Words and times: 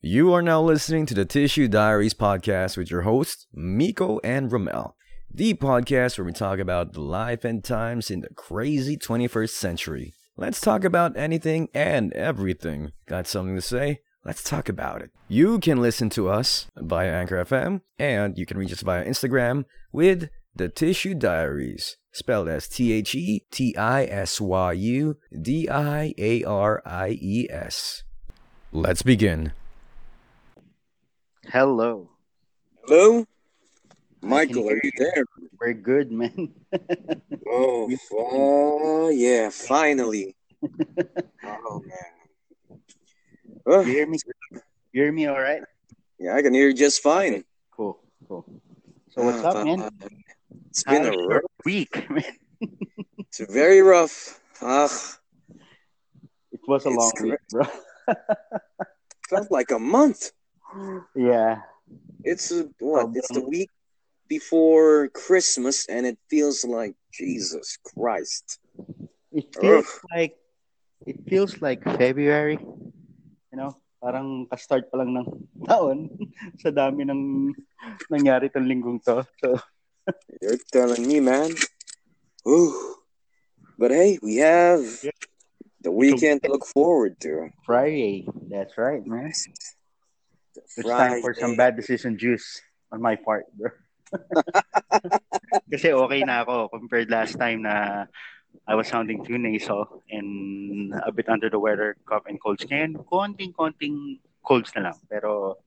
You 0.00 0.32
are 0.32 0.42
now 0.42 0.62
listening 0.62 1.06
to 1.06 1.14
the 1.14 1.26
Tisyu 1.26 1.68
Diaries 1.68 2.14
podcast 2.14 2.76
with 2.76 2.88
your 2.88 3.00
hosts, 3.00 3.48
Miko 3.52 4.20
and 4.22 4.48
Romel. 4.48 4.92
The 5.28 5.54
podcast 5.54 6.16
where 6.16 6.24
we 6.24 6.30
talk 6.30 6.60
about 6.60 6.92
the 6.92 7.00
life 7.00 7.44
and 7.44 7.64
times 7.64 8.08
in 8.08 8.20
the 8.20 8.28
crazy 8.28 8.96
21st 8.96 9.50
century. 9.50 10.14
Let's 10.36 10.60
talk 10.60 10.84
about 10.84 11.16
anything 11.16 11.68
and 11.74 12.12
everything. 12.12 12.92
Got 13.06 13.26
something 13.26 13.56
to 13.56 13.60
say? 13.60 13.98
Let's 14.24 14.44
talk 14.44 14.68
about 14.68 15.02
it. 15.02 15.10
You 15.26 15.58
can 15.58 15.82
listen 15.82 16.10
to 16.10 16.28
us 16.28 16.68
via 16.76 17.12
Anchor 17.12 17.44
FM, 17.44 17.80
and 17.98 18.38
you 18.38 18.46
can 18.46 18.56
reach 18.56 18.72
us 18.72 18.82
via 18.82 19.04
Instagram 19.04 19.64
with 19.90 20.28
the 20.54 20.68
Tisyu 20.68 21.18
Diaries, 21.18 21.96
spelled 22.12 22.48
as 22.48 22.68
T 22.68 22.92
H 22.92 23.16
E 23.16 23.46
T 23.50 23.76
I 23.76 24.04
S 24.04 24.40
Y 24.40 24.72
U 24.74 25.16
D 25.42 25.68
I 25.68 26.14
A 26.16 26.44
R 26.44 26.82
I 26.86 27.18
E 27.20 27.48
S. 27.50 28.04
Let's 28.70 29.02
begin. 29.02 29.50
Hello. 31.50 32.10
Hello? 32.84 33.24
Michael, 34.22 34.68
are 34.68 34.80
you 34.82 34.90
there? 34.98 35.24
We're 35.60 35.72
good, 35.74 36.12
man. 36.12 36.54
Oh, 37.50 37.88
oh 38.12 39.08
yeah, 39.08 39.48
finally. 39.48 40.36
Oh, 41.44 41.80
man. 41.80 42.78
Oh, 43.66 43.80
You 43.80 43.92
hear 43.92 44.06
me? 44.06 44.18
You 44.92 45.02
hear 45.02 45.12
me 45.12 45.26
all 45.26 45.40
right? 45.40 45.62
yeah, 46.18 46.34
I 46.34 46.42
can 46.42 46.52
hear 46.52 46.68
you 46.68 46.74
just 46.74 47.02
fine. 47.02 47.44
Cool, 47.70 47.98
cool. 48.28 48.44
So 49.10 49.24
what's 49.24 49.42
Ah, 49.42 49.50
up, 49.50 49.64
man? 49.64 49.80
uh, 49.80 49.90
It's 50.68 50.84
been 50.84 51.06
a 51.06 51.12
rough, 51.16 51.42
week, 51.64 52.10
man? 52.10 52.22
it's 53.18 53.40
very 53.48 53.80
rough. 53.80 54.38
Ah, 54.60 54.92
It 56.52 56.60
was 56.68 56.84
a 56.84 56.90
long 56.90 57.12
week, 57.22 57.40
bro. 57.50 57.64
felt 59.30 59.50
like 59.50 59.70
a 59.70 59.78
month. 59.78 60.32
Yeah. 61.14 61.62
It's 62.24 62.50
a, 62.50 62.68
what? 62.80 63.06
Um, 63.06 63.12
it's 63.16 63.32
the 63.32 63.40
week 63.40 63.70
before 64.28 65.08
Christmas, 65.08 65.86
and 65.88 66.06
it 66.06 66.18
feels 66.28 66.64
like 66.64 66.94
Jesus 67.12 67.78
Christ. 67.94 68.58
It 69.32 69.54
feels 69.56 69.88
like 70.14 70.36
it 71.06 71.16
feels 71.28 71.60
like 71.62 71.82
February. 71.84 72.58
You 73.52 73.56
know, 73.56 73.76
parang 74.02 74.46
ka-start 74.50 74.90
pa 74.92 75.00
lang 75.00 75.16
ng 75.16 75.28
taon 75.68 76.12
sa 76.62 76.70
dami 76.70 77.08
ng 77.08 77.54
nangyari 78.12 78.52
tong 78.52 78.68
linggong 78.68 79.00
to. 79.04 79.24
So, 79.40 79.56
You're 80.42 80.60
telling 80.72 81.06
me, 81.06 81.20
man. 81.20 81.52
Ooh. 82.46 82.96
But 83.78 83.90
hey, 83.92 84.18
we 84.22 84.36
have 84.42 84.82
the 85.80 85.92
weekend 85.92 86.42
to 86.42 86.50
look 86.50 86.66
forward 86.66 87.20
to. 87.20 87.50
Friday. 87.64 88.26
That's 88.50 88.76
right, 88.76 89.04
man. 89.06 89.32
It's 90.76 90.88
time 90.88 91.20
for 91.22 91.34
some 91.34 91.56
bad 91.56 91.76
decision 91.76 92.18
juice 92.18 92.60
on 92.92 93.02
my 93.02 93.16
part, 93.16 93.46
bro. 93.54 93.70
Kasi 95.72 95.92
okay 95.92 96.20
na 96.24 96.42
ako 96.44 96.68
compared 96.72 97.10
last 97.10 97.36
time 97.36 97.62
na 97.62 98.06
I 98.66 98.74
was 98.74 98.88
sounding 98.88 99.24
too 99.24 99.36
nasal 99.36 100.02
and 100.10 100.92
a 101.04 101.12
bit 101.12 101.28
under 101.28 101.48
the 101.48 101.60
weather, 101.60 101.96
cough 102.08 102.24
and 102.26 102.40
colds. 102.40 102.64
Ngayon, 102.64 102.96
konting-konting 103.04 104.20
colds 104.44 104.72
na 104.76 104.90
lang. 104.92 104.96
Pero 105.08 105.60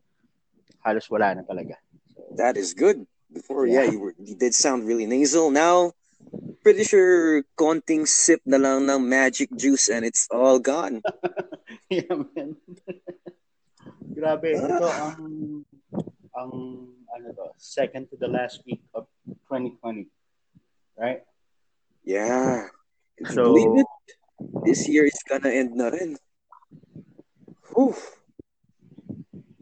halos 0.82 1.10
wala 1.10 1.38
na 1.38 1.44
talaga. 1.46 1.78
That 2.38 2.58
is 2.58 2.74
good. 2.74 3.06
Before, 3.32 3.66
Yeah. 3.66 3.86
yeah, 3.86 3.96
you 3.96 4.00
were 4.00 4.16
you 4.20 4.36
did 4.36 4.52
sound 4.54 4.84
really 4.84 5.08
nasal. 5.08 5.56
Now, 5.56 5.96
pretty 6.66 6.84
sure 6.84 7.48
konting 7.56 8.04
sip 8.04 8.42
na 8.46 8.58
lang 8.58 8.86
ng 8.90 9.02
magic 9.08 9.50
juice 9.56 9.88
and 9.88 10.04
it's 10.04 10.28
all 10.30 10.60
gone. 10.60 11.00
yeah, 11.90 12.12
man. 12.12 12.58
Grabe, 14.22 14.54
ah. 14.54 14.70
ito 14.70 14.86
ang 14.86 15.18
ang 16.38 16.52
ano 17.10 17.28
to, 17.34 17.46
second 17.58 18.06
to 18.14 18.16
the 18.22 18.30
last 18.30 18.62
week 18.70 18.86
of 18.94 19.10
2020. 19.50 20.06
Right? 20.94 21.26
Yeah. 22.06 22.70
Can 23.18 23.34
So, 23.34 23.50
believe 23.50 23.82
it? 23.82 23.90
This 24.62 24.86
year 24.86 25.10
is 25.10 25.18
gonna 25.26 25.50
end 25.50 25.74
na 25.74 25.90
rin. 25.90 26.22
Whew. 27.74 27.98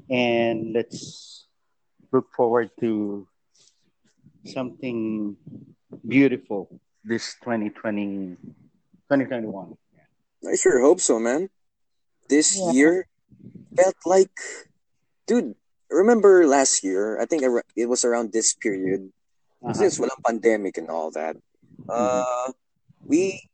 and 0.10 0.74
let's 0.74 1.46
look 2.12 2.26
forward 2.34 2.74
to 2.82 3.24
something 4.42 5.38
beautiful 6.02 6.66
this 7.06 7.38
2020 7.46 8.34
2021 9.06 9.78
I 10.50 10.56
sure 10.58 10.82
hope 10.82 10.98
so, 10.98 11.20
man. 11.22 11.54
This 12.26 12.58
Yeah. 12.58 12.72
year 12.74 13.09
felt 13.76 13.96
like, 14.06 14.34
dude. 15.28 15.56
Remember 15.90 16.46
last 16.46 16.84
year? 16.86 17.18
I 17.20 17.26
think 17.26 17.42
it 17.76 17.90
was 17.90 18.06
around 18.06 18.30
this 18.32 18.54
period. 18.54 19.10
Uh-huh. 19.66 19.74
Since 19.74 19.98
walang 19.98 20.22
pandemic 20.22 20.78
and 20.78 20.90
all 20.90 21.10
that, 21.18 21.36
Mm-hmm. 21.90 22.22
uh, 22.22 22.52
we 23.08 23.50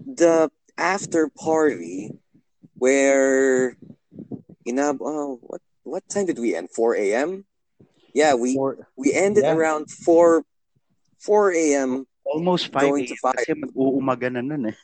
the 0.00 0.48
after 0.78 1.28
party 1.28 2.14
where 2.78 3.76
inab 4.66 4.98
oh 5.04 5.38
what 5.42 5.60
what 5.84 6.02
time 6.08 6.24
did 6.26 6.38
we 6.38 6.54
end? 6.56 6.70
Four 6.72 6.96
a.m. 6.96 7.44
Yeah, 8.14 8.34
we 8.34 8.54
For 8.54 8.88
we 8.96 9.12
ended 9.12 9.44
Yeah. 9.44 9.52
around 9.52 9.90
four 9.90 10.44
four 11.20 11.52
a.m. 11.52 12.06
almost 12.24 12.72
5 12.72 12.80
Going 12.80 13.04
to 13.04 13.14
a.m. 13.20 13.34
kasi 13.36 13.52
mag-uumaga 13.52 14.32
na 14.32 14.40
nun 14.40 14.72
eh. 14.72 14.76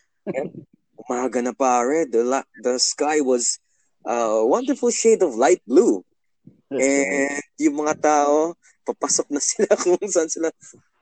Umaga 1.00 1.40
na 1.40 1.56
pare. 1.56 2.04
The 2.04 2.20
la- 2.24 2.50
the 2.60 2.76
sky 2.76 3.24
was 3.24 3.56
a 4.04 4.44
wonderful 4.46 4.90
shade 4.90 5.22
of 5.22 5.34
light 5.34 5.62
blue. 5.66 6.04
And 6.70 7.42
yung 7.58 7.82
mga 7.82 8.00
tao, 8.00 8.54
papasok 8.86 9.26
na 9.30 9.40
sila 9.48 9.74
kung 9.76 9.98
saan 10.06 10.30
sila. 10.30 10.50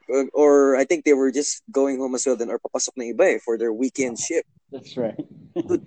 Or, 0.09 0.25
or 0.33 0.53
I 0.77 0.85
think 0.89 1.05
they 1.05 1.13
were 1.13 1.31
just 1.31 1.61
going 1.71 2.01
home 2.01 2.15
as 2.17 2.25
well 2.25 2.37
then 2.37 2.49
or 2.49 2.57
papasok 2.57 2.97
na 2.97 3.13
iba 3.13 3.37
eh 3.37 3.39
for 3.45 3.61
their 3.61 3.73
weekend 3.77 4.17
ah, 4.17 4.25
shift. 4.25 4.49
That's 4.73 4.97
right. 4.97 5.21
Dude, 5.69 5.85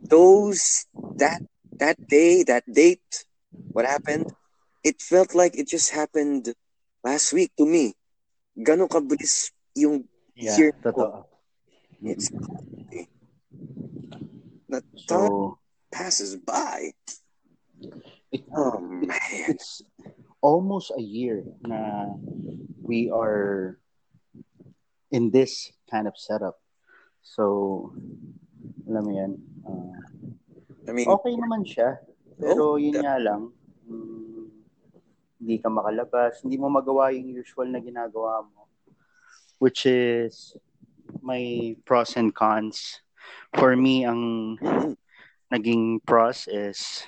those, 0.00 0.88
that, 1.20 1.44
that 1.76 2.00
day, 2.08 2.44
that 2.48 2.64
date, 2.64 3.28
what 3.76 3.84
happened, 3.84 4.32
it 4.82 5.02
felt 5.02 5.34
like 5.34 5.52
it 5.58 5.68
just 5.68 5.92
happened 5.92 6.54
last 7.04 7.32
week 7.36 7.52
to 7.60 7.66
me. 7.68 7.92
Ganon 8.56 8.88
kabilis 8.88 9.52
yung 9.76 10.08
Yeah, 10.38 10.54
Here- 10.54 10.78
totoo. 10.78 11.26
it's 11.98 12.30
that 14.70 14.86
mm-hmm. 14.86 15.02
So, 15.10 15.58
passes 15.90 16.36
by. 16.36 16.92
Oh 18.52 18.78
man. 18.80 19.08
it's 19.48 19.82
almost 20.40 20.92
a 20.96 21.00
year 21.00 21.44
na 21.64 22.12
we 22.82 23.10
are 23.10 23.78
in 25.10 25.30
this 25.30 25.72
kind 25.90 26.06
of 26.06 26.14
setup. 26.16 26.60
So, 27.22 27.92
alam 28.88 29.02
mo 29.04 29.12
yan, 29.12 29.32
uh, 29.64 30.00
I 30.88 30.92
mean, 30.92 31.08
okay 31.08 31.34
naman 31.36 31.64
siya. 31.64 32.00
Pero 32.38 32.80
yun 32.80 33.00
nga 33.02 33.20
lang, 33.20 33.52
mm, 33.84 34.46
hindi 35.40 35.56
ka 35.60 35.68
makalabas, 35.68 36.40
hindi 36.44 36.56
mo 36.56 36.72
magawa 36.72 37.12
yung 37.12 37.34
usual 37.34 37.68
na 37.68 37.82
ginagawa 37.82 38.46
mo. 38.46 38.68
Which 39.58 39.84
is 39.90 40.54
may 41.20 41.76
pros 41.84 42.14
and 42.16 42.32
cons. 42.32 43.02
For 43.56 43.74
me, 43.74 44.06
ang 44.06 44.56
naging 45.52 46.04
pros 46.04 46.48
is 46.48 47.06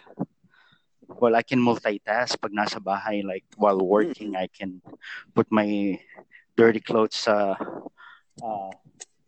well, 1.19 1.35
I 1.35 1.43
can 1.43 1.59
multitask 1.59 2.39
pag 2.39 2.55
nasa 2.55 2.79
bahay. 2.79 3.25
Like, 3.25 3.45
while 3.57 3.81
working, 3.81 4.37
I 4.37 4.47
can 4.47 4.81
put 5.35 5.51
my 5.51 5.99
dirty 6.57 6.81
clothes 6.81 7.17
sa 7.27 7.57
uh, 8.43 8.71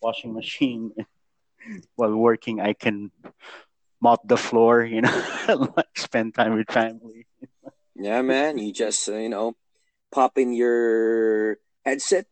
washing 0.00 0.32
machine. 0.32 0.92
while 1.96 2.14
working, 2.14 2.60
I 2.60 2.72
can 2.72 3.10
mop 4.00 4.26
the 4.26 4.36
floor, 4.36 4.84
you 4.84 5.02
know, 5.02 5.16
like 5.76 5.94
spend 5.96 6.34
time 6.34 6.54
with 6.54 6.70
family. 6.70 7.26
yeah, 7.94 8.22
man. 8.22 8.58
You 8.58 8.72
just 8.72 9.08
uh, 9.08 9.16
you 9.16 9.28
know, 9.28 9.54
pop 10.10 10.38
in 10.38 10.52
your 10.52 11.58
headset, 11.84 12.26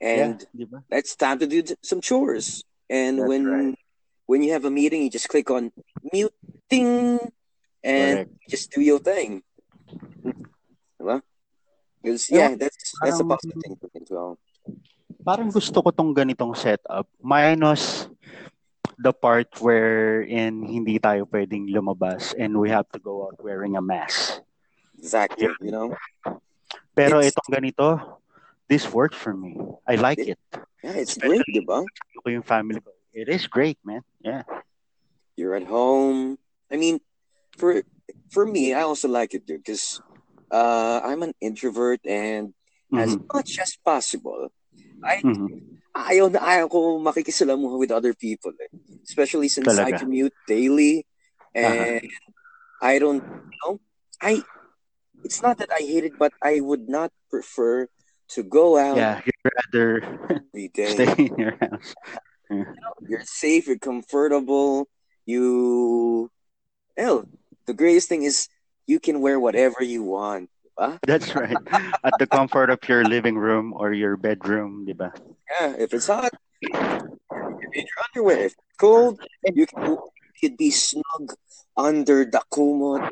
and 0.00 0.44
yeah, 0.54 0.82
it's 0.90 1.16
time 1.16 1.38
to 1.40 1.46
do 1.46 1.62
some 1.82 2.00
chores. 2.00 2.62
And 2.88 3.18
That's 3.18 3.28
when 3.28 3.46
right. 3.46 3.78
When 4.26 4.42
you 4.42 4.52
have 4.52 4.66
a 4.66 4.70
meeting, 4.70 5.02
you 5.02 5.10
just 5.10 5.28
click 5.30 5.50
on 5.50 5.72
mute, 6.12 6.34
ding, 6.68 7.18
and 7.82 8.26
Correct. 8.26 8.50
just 8.50 8.70
do 8.70 8.82
your 8.82 8.98
thing. 8.98 9.42
Diba? 11.00 11.22
Because 12.02 12.30
yeah, 12.30 12.54
that's 12.54 12.94
that's 13.00 13.18
a 13.18 13.24
parang- 13.24 13.28
positive 13.30 13.62
thing 13.62 13.76
for 13.78 13.88
me 13.94 13.98
as 14.02 14.10
well. 14.10 14.38
Parang 15.26 15.50
gusto 15.50 15.82
ko 15.82 15.90
tong 15.90 16.14
ganitong 16.14 16.54
setup. 16.54 17.10
Minus 17.18 18.06
the 18.94 19.10
part 19.10 19.50
where 19.58 20.22
in 20.22 20.62
hindi 20.62 21.02
tayo 21.02 21.26
pwedeng 21.26 21.66
lumabas 21.66 22.30
and 22.38 22.54
we 22.54 22.70
have 22.70 22.86
to 22.94 22.98
go 23.02 23.26
out 23.26 23.36
wearing 23.42 23.74
a 23.74 23.82
mask. 23.82 24.38
Exactly. 24.98 25.50
You 25.60 25.72
know. 25.74 25.86
Pero 26.94 27.20
It's- 27.20 27.34
itong 27.34 27.50
ganito, 27.52 27.86
this 28.70 28.88
worked 28.88 29.18
for 29.18 29.34
me. 29.36 29.58
I 29.84 29.98
like 30.00 30.22
it. 30.22 30.38
Yeah, 30.80 30.96
it's 30.96 31.18
great, 31.18 31.42
diba? 31.50 31.82
Gusto 31.84 32.18
ko 32.24 32.28
yung 32.30 32.46
family 32.46 32.80
ko. 32.80 32.95
It 33.16 33.32
is 33.32 33.48
great, 33.48 33.80
man. 33.80 34.04
Yeah. 34.20 34.44
You're 35.40 35.56
at 35.56 35.64
home. 35.64 36.36
I 36.68 36.76
mean, 36.76 37.00
for 37.56 37.80
for 38.28 38.44
me, 38.44 38.76
I 38.76 38.84
also 38.84 39.08
like 39.08 39.32
it, 39.32 39.48
dude, 39.48 39.64
because 39.64 40.04
uh, 40.52 41.00
I'm 41.00 41.24
an 41.24 41.32
introvert, 41.40 42.04
and 42.04 42.52
as 42.92 43.16
Mhm. 43.16 43.24
much 43.32 43.56
as 43.56 43.72
possible, 43.80 44.52
I 45.00 45.24
Mhm. 45.24 45.80
ayaw 45.96 46.28
na 46.28 46.44
ayaw 46.44 46.68
ko 46.68 47.00
makikisalamuha 47.00 47.80
with 47.80 47.88
other 47.88 48.12
people, 48.12 48.52
eh. 48.60 48.68
especially 49.08 49.48
since 49.48 49.72
I 49.80 49.96
commute 49.96 50.36
daily, 50.44 51.08
Aha. 51.56 51.56
and 51.56 52.04
I 52.84 53.00
don't, 53.00 53.24
you 53.24 53.58
know, 53.64 53.80
I. 54.20 54.44
It's 55.24 55.40
not 55.42 55.58
that 55.58 55.72
I 55.72 55.80
hate 55.82 56.04
it, 56.04 56.20
but 56.20 56.30
I 56.38 56.60
would 56.60 56.86
not 56.86 57.10
prefer 57.32 57.88
to 58.36 58.40
go 58.44 58.76
out 58.78 59.00
Yeah, 59.00 59.18
you'd 59.26 59.42
rather 59.42 59.88
every 60.54 60.68
day. 60.70 60.86
stay 61.02 61.10
in 61.18 61.34
your 61.34 61.56
house. 61.58 61.96
You're 63.08 63.24
safe, 63.24 63.66
you're 63.66 63.78
comfortable, 63.78 64.88
you 65.24 66.30
hell, 66.96 67.26
the 67.66 67.74
greatest 67.74 68.08
thing 68.08 68.22
is 68.22 68.48
you 68.86 69.00
can 69.00 69.20
wear 69.20 69.38
whatever 69.38 69.82
you 69.82 70.02
want. 70.02 70.50
diba? 70.78 70.98
That's 71.02 71.34
right. 71.34 71.58
At 72.04 72.18
the 72.18 72.26
comfort 72.26 72.70
of 72.70 72.78
your 72.88 73.04
living 73.04 73.36
room 73.36 73.74
or 73.76 73.92
your 73.92 74.16
bedroom, 74.16 74.86
ba? 74.96 75.12
Yeah, 75.60 75.74
if 75.78 75.92
it's 75.92 76.06
hot, 76.06 76.32
in 76.62 77.84
your 77.84 78.00
underwear. 78.08 78.46
If 78.46 78.52
it's 78.52 78.76
cold, 78.78 79.20
you 79.54 79.66
can 79.66 79.84
you 79.84 79.98
could 80.40 80.56
be 80.56 80.70
snug 80.70 81.34
under 81.76 82.24
the 82.24 82.42
kumot, 82.52 83.10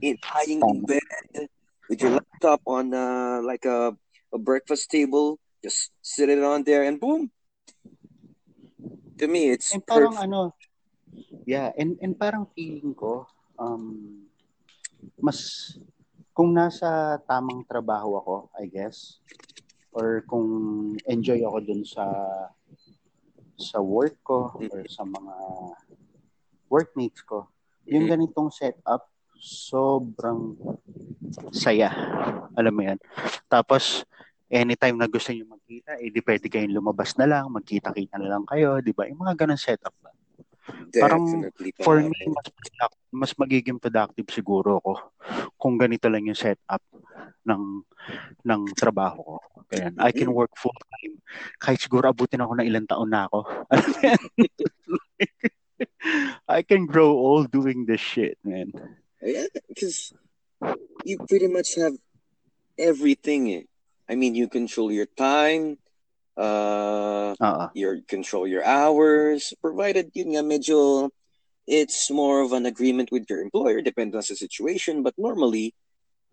in 0.00 0.18
lying 0.34 0.62
in 0.62 0.84
bed 0.84 1.48
with 1.88 2.02
your 2.02 2.10
laptop 2.12 2.60
on 2.66 2.94
uh, 2.94 3.40
like 3.42 3.64
a, 3.64 3.96
a 4.32 4.38
breakfast 4.38 4.90
table. 4.90 5.38
Just 5.62 5.90
sit 6.02 6.28
it 6.28 6.42
on 6.42 6.64
there 6.64 6.84
and 6.84 7.00
boom. 7.00 7.30
To 9.18 9.26
me, 9.26 9.50
it's 9.50 9.74
And 9.74 9.82
parang 9.82 10.14
perfect. 10.14 10.30
ano, 10.30 10.40
yeah, 11.42 11.74
and, 11.74 11.98
and 11.98 12.14
parang 12.14 12.46
feeling 12.54 12.94
ko, 12.94 13.26
um, 13.58 14.26
mas, 15.18 15.74
kung 16.30 16.54
nasa 16.54 17.18
tamang 17.26 17.66
trabaho 17.66 18.14
ako, 18.22 18.36
I 18.54 18.70
guess, 18.70 19.18
or 19.90 20.22
kung 20.30 20.46
enjoy 21.10 21.42
ako 21.42 21.58
dun 21.66 21.82
sa 21.82 22.06
sa 23.58 23.82
work 23.82 24.22
ko 24.22 24.54
or 24.70 24.86
sa 24.86 25.02
mga 25.02 25.34
workmates 26.70 27.26
ko, 27.26 27.50
yung 27.90 28.06
Mhm. 28.06 28.12
ganitong 28.14 28.54
setup, 28.54 29.10
sobrang 29.42 30.54
saya. 31.50 31.90
Alam 32.54 32.74
mo 32.74 32.82
yan. 32.86 32.98
Tapos, 33.50 34.06
anytime 34.48 34.96
na 34.96 35.08
gusto 35.08 35.32
nyo 35.32 35.56
magkita, 35.56 36.00
eh 36.00 36.08
di 36.08 36.20
pwede 36.24 36.48
kayong 36.48 36.76
lumabas 36.76 37.16
na 37.20 37.28
lang, 37.28 37.52
magkita-kita 37.52 38.16
na 38.16 38.28
lang 38.36 38.44
kayo, 38.48 38.80
di 38.80 38.96
ba? 38.96 39.08
Yung 39.08 39.20
mga 39.20 39.44
ganun 39.44 39.60
setup 39.60 39.92
ba? 40.00 40.12
parang. 40.96 41.24
For 41.80 42.00
me, 42.00 42.16
mas, 42.28 42.48
mas 43.08 43.32
magiging 43.36 43.80
productive 43.80 44.28
siguro 44.28 44.80
ako 44.80 45.12
kung 45.56 45.80
ganito 45.80 46.08
lang 46.08 46.28
yung 46.28 46.38
setup 46.38 46.82
ng 47.44 47.84
ng 48.44 48.62
trabaho 48.76 49.20
ko. 49.20 49.36
Kaya 49.68 49.92
I 50.00 50.12
can 50.12 50.32
work 50.32 50.52
full 50.56 50.72
time. 50.72 51.20
Kahit 51.60 51.84
siguro 51.84 52.08
abutin 52.08 52.40
ako 52.40 52.56
ng 52.56 52.68
ilang 52.68 52.88
taon 52.88 53.12
na 53.12 53.28
ako. 53.28 53.44
I 56.48 56.64
can 56.64 56.88
grow 56.88 57.12
old 57.12 57.52
doing 57.52 57.84
this 57.84 58.00
shit, 58.00 58.40
man. 58.40 58.72
Yeah, 59.20 59.52
because 59.68 60.16
you 61.04 61.20
pretty 61.28 61.52
much 61.52 61.76
have 61.76 62.00
everything. 62.80 63.52
Eh. 63.52 63.67
I 64.08 64.14
mean, 64.16 64.34
you 64.34 64.48
control 64.48 64.90
your 64.90 65.06
time, 65.06 65.76
uh, 66.36 67.34
Oo. 67.36 67.66
you 67.74 68.02
control 68.08 68.46
your 68.48 68.64
hours, 68.64 69.52
provided 69.60 70.10
yun 70.14 70.32
nga 70.34 70.42
medyo 70.42 71.10
it's 71.68 72.08
more 72.10 72.40
of 72.40 72.52
an 72.56 72.64
agreement 72.64 73.12
with 73.12 73.28
your 73.28 73.42
employer, 73.44 73.82
depends 73.82 74.14
on 74.16 74.24
the 74.24 74.34
situation, 74.36 75.02
but 75.02 75.12
normally 75.18 75.74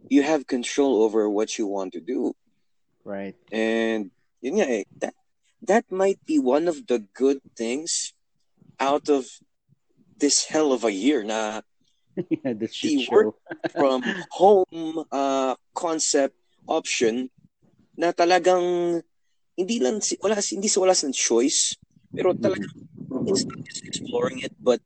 you 0.07 0.23
have 0.23 0.47
control 0.47 1.03
over 1.03 1.27
what 1.29 1.57
you 1.59 1.67
want 1.67 1.91
to 1.91 1.99
do. 1.99 2.31
Right. 3.03 3.35
And 3.51 4.11
yun 4.39 4.63
nga 4.63 4.67
eh, 4.71 4.83
that, 5.03 5.13
that 5.67 5.85
might 5.91 6.23
be 6.25 6.39
one 6.39 6.67
of 6.71 6.87
the 6.87 7.03
good 7.13 7.43
things 7.57 8.13
out 8.79 9.09
of 9.09 9.27
this 10.17 10.45
hell 10.47 10.71
of 10.71 10.83
a 10.87 10.91
year 10.93 11.23
na 11.23 11.59
yeah, 12.31 12.53
the 12.55 12.71
shit 12.71 12.95
The 12.95 13.03
show. 13.03 13.11
work- 13.11 13.43
from 13.75 13.99
home 14.31 15.03
uh, 15.11 15.55
concept 15.75 16.39
option 16.67 17.29
na 17.95 18.11
talagang 18.11 18.99
hindi 19.55 19.77
lang 19.79 20.03
si 20.03 20.19
wala 20.19 20.35
hindi 20.35 20.67
sa 20.67 20.83
wala 20.83 20.95
sa 20.95 21.07
choice 21.11 21.79
pero 22.11 22.35
talagang 22.35 22.71
it's 23.27 23.47
not 23.47 23.59
just 23.63 23.83
exploring 23.87 24.43
it 24.43 24.51
but 24.59 24.83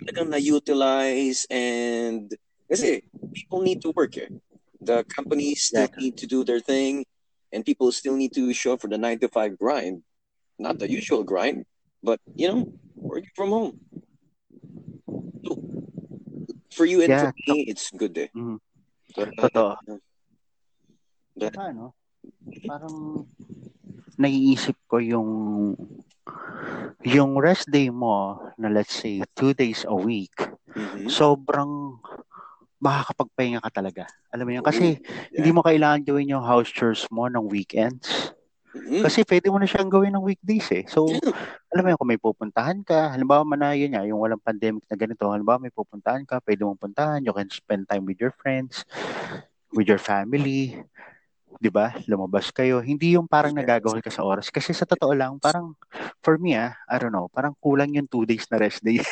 talagang 0.00 0.32
na-utilize 0.32 1.44
and 1.52 2.32
kasi 2.68 3.04
people 3.32 3.60
need 3.60 3.80
to 3.80 3.92
work 3.96 4.16
eh. 4.16 4.28
The 4.80 5.02
companies 5.10 5.68
still 5.68 5.84
Exactly. 5.88 6.04
need 6.04 6.16
to 6.22 6.26
do 6.26 6.44
their 6.44 6.60
thing 6.60 7.04
and 7.52 7.64
people 7.64 7.90
still 7.92 8.16
need 8.16 8.32
to 8.36 8.52
show 8.52 8.74
up 8.76 8.80
for 8.80 8.88
the 8.88 9.00
9 9.00 9.18
to 9.20 9.28
5 9.28 9.58
grind. 9.58 10.04
Not 10.58 10.78
the 10.78 10.90
usual 10.90 11.22
grind, 11.24 11.64
but 12.02 12.20
you 12.34 12.48
know, 12.50 12.72
working 12.94 13.30
from 13.34 13.50
home. 13.50 13.72
So, 15.46 15.58
for 16.74 16.84
you 16.84 17.02
and 17.02 17.10
Yeah. 17.10 17.30
for 17.30 17.32
me, 17.46 17.66
it's 17.66 17.90
good 17.94 18.18
eh. 18.18 18.30
Mhm. 18.34 18.58
But, 19.16 19.34
Totoo. 19.38 19.76
but 21.36 21.54
Saka, 21.54 21.70
ano, 21.70 21.94
parang 22.66 23.24
naiisip 24.18 24.74
ko 24.90 24.98
yung 24.98 25.30
yung 27.06 27.38
rest 27.38 27.70
day 27.70 27.88
mo 27.88 28.42
na 28.58 28.68
let's 28.68 28.92
say 28.98 29.22
two 29.38 29.54
days 29.54 29.86
a 29.86 29.94
week, 29.94 30.34
mhm. 30.74 31.06
sobrang 31.06 31.96
makakapagpahinga 32.78 33.62
ka 33.62 33.70
talaga. 33.70 34.04
Alam 34.30 34.44
mo 34.44 34.52
yan? 34.58 34.64
Kasi 34.66 34.98
Yeah. 34.98 35.42
hindi 35.42 35.50
mo 35.54 35.60
kailangan 35.62 36.06
gawin 36.06 36.34
yung 36.34 36.44
house 36.46 36.70
chores 36.70 37.06
mo 37.10 37.26
ng 37.26 37.46
weekends. 37.46 38.34
Mhm. 38.74 39.02
Kasi 39.02 39.24
pwede 39.26 39.48
mo 39.50 39.58
na 39.58 39.66
siyang 39.66 39.90
gawin 39.90 40.14
ng 40.14 40.22
weekdays 40.22 40.68
eh. 40.70 40.84
So, 40.86 41.08
Yeah. 41.08 41.34
alam 41.74 41.82
mo 41.82 41.88
yan, 41.90 41.98
kung 41.98 42.10
may 42.10 42.20
pupuntahan 42.20 42.78
ka, 42.84 43.10
halimbawa 43.14 43.42
man 43.42 43.60
na 43.64 43.74
yun 43.74 43.94
nga, 43.96 44.04
yung 44.06 44.20
walang 44.20 44.42
pandemic 44.42 44.84
na 44.86 44.96
ganito, 44.96 45.26
halimbawa 45.26 45.58
may 45.58 45.72
pupuntahan 45.72 46.22
ka, 46.28 46.38
pwede 46.44 46.62
mong 46.62 46.78
puntahan, 46.78 47.24
you 47.24 47.32
can 47.34 47.48
spend 47.50 47.88
time 47.88 48.04
with 48.04 48.20
your 48.20 48.32
friends, 48.32 48.84
with 49.72 49.88
your 49.88 50.00
family, 50.00 50.76
di 51.58 51.68
ba? 51.68 51.90
Lumabas 52.06 52.50
kayo. 52.54 52.78
Hindi 52.78 53.18
yung 53.18 53.26
parang 53.26 53.52
nagagawal 53.52 53.98
ka 54.00 54.10
sa 54.10 54.22
oras. 54.22 54.48
Kasi 54.48 54.70
sa 54.72 54.86
totoo 54.86 55.12
lang, 55.12 55.36
parang, 55.42 55.74
for 56.22 56.38
me 56.38 56.54
ah, 56.54 56.74
I 56.86 56.96
don't 56.98 57.12
know, 57.12 57.26
parang 57.28 57.54
kulang 57.58 57.92
yung 57.94 58.06
two 58.06 58.22
days 58.24 58.46
na 58.50 58.58
rest 58.58 58.82
day. 58.82 59.02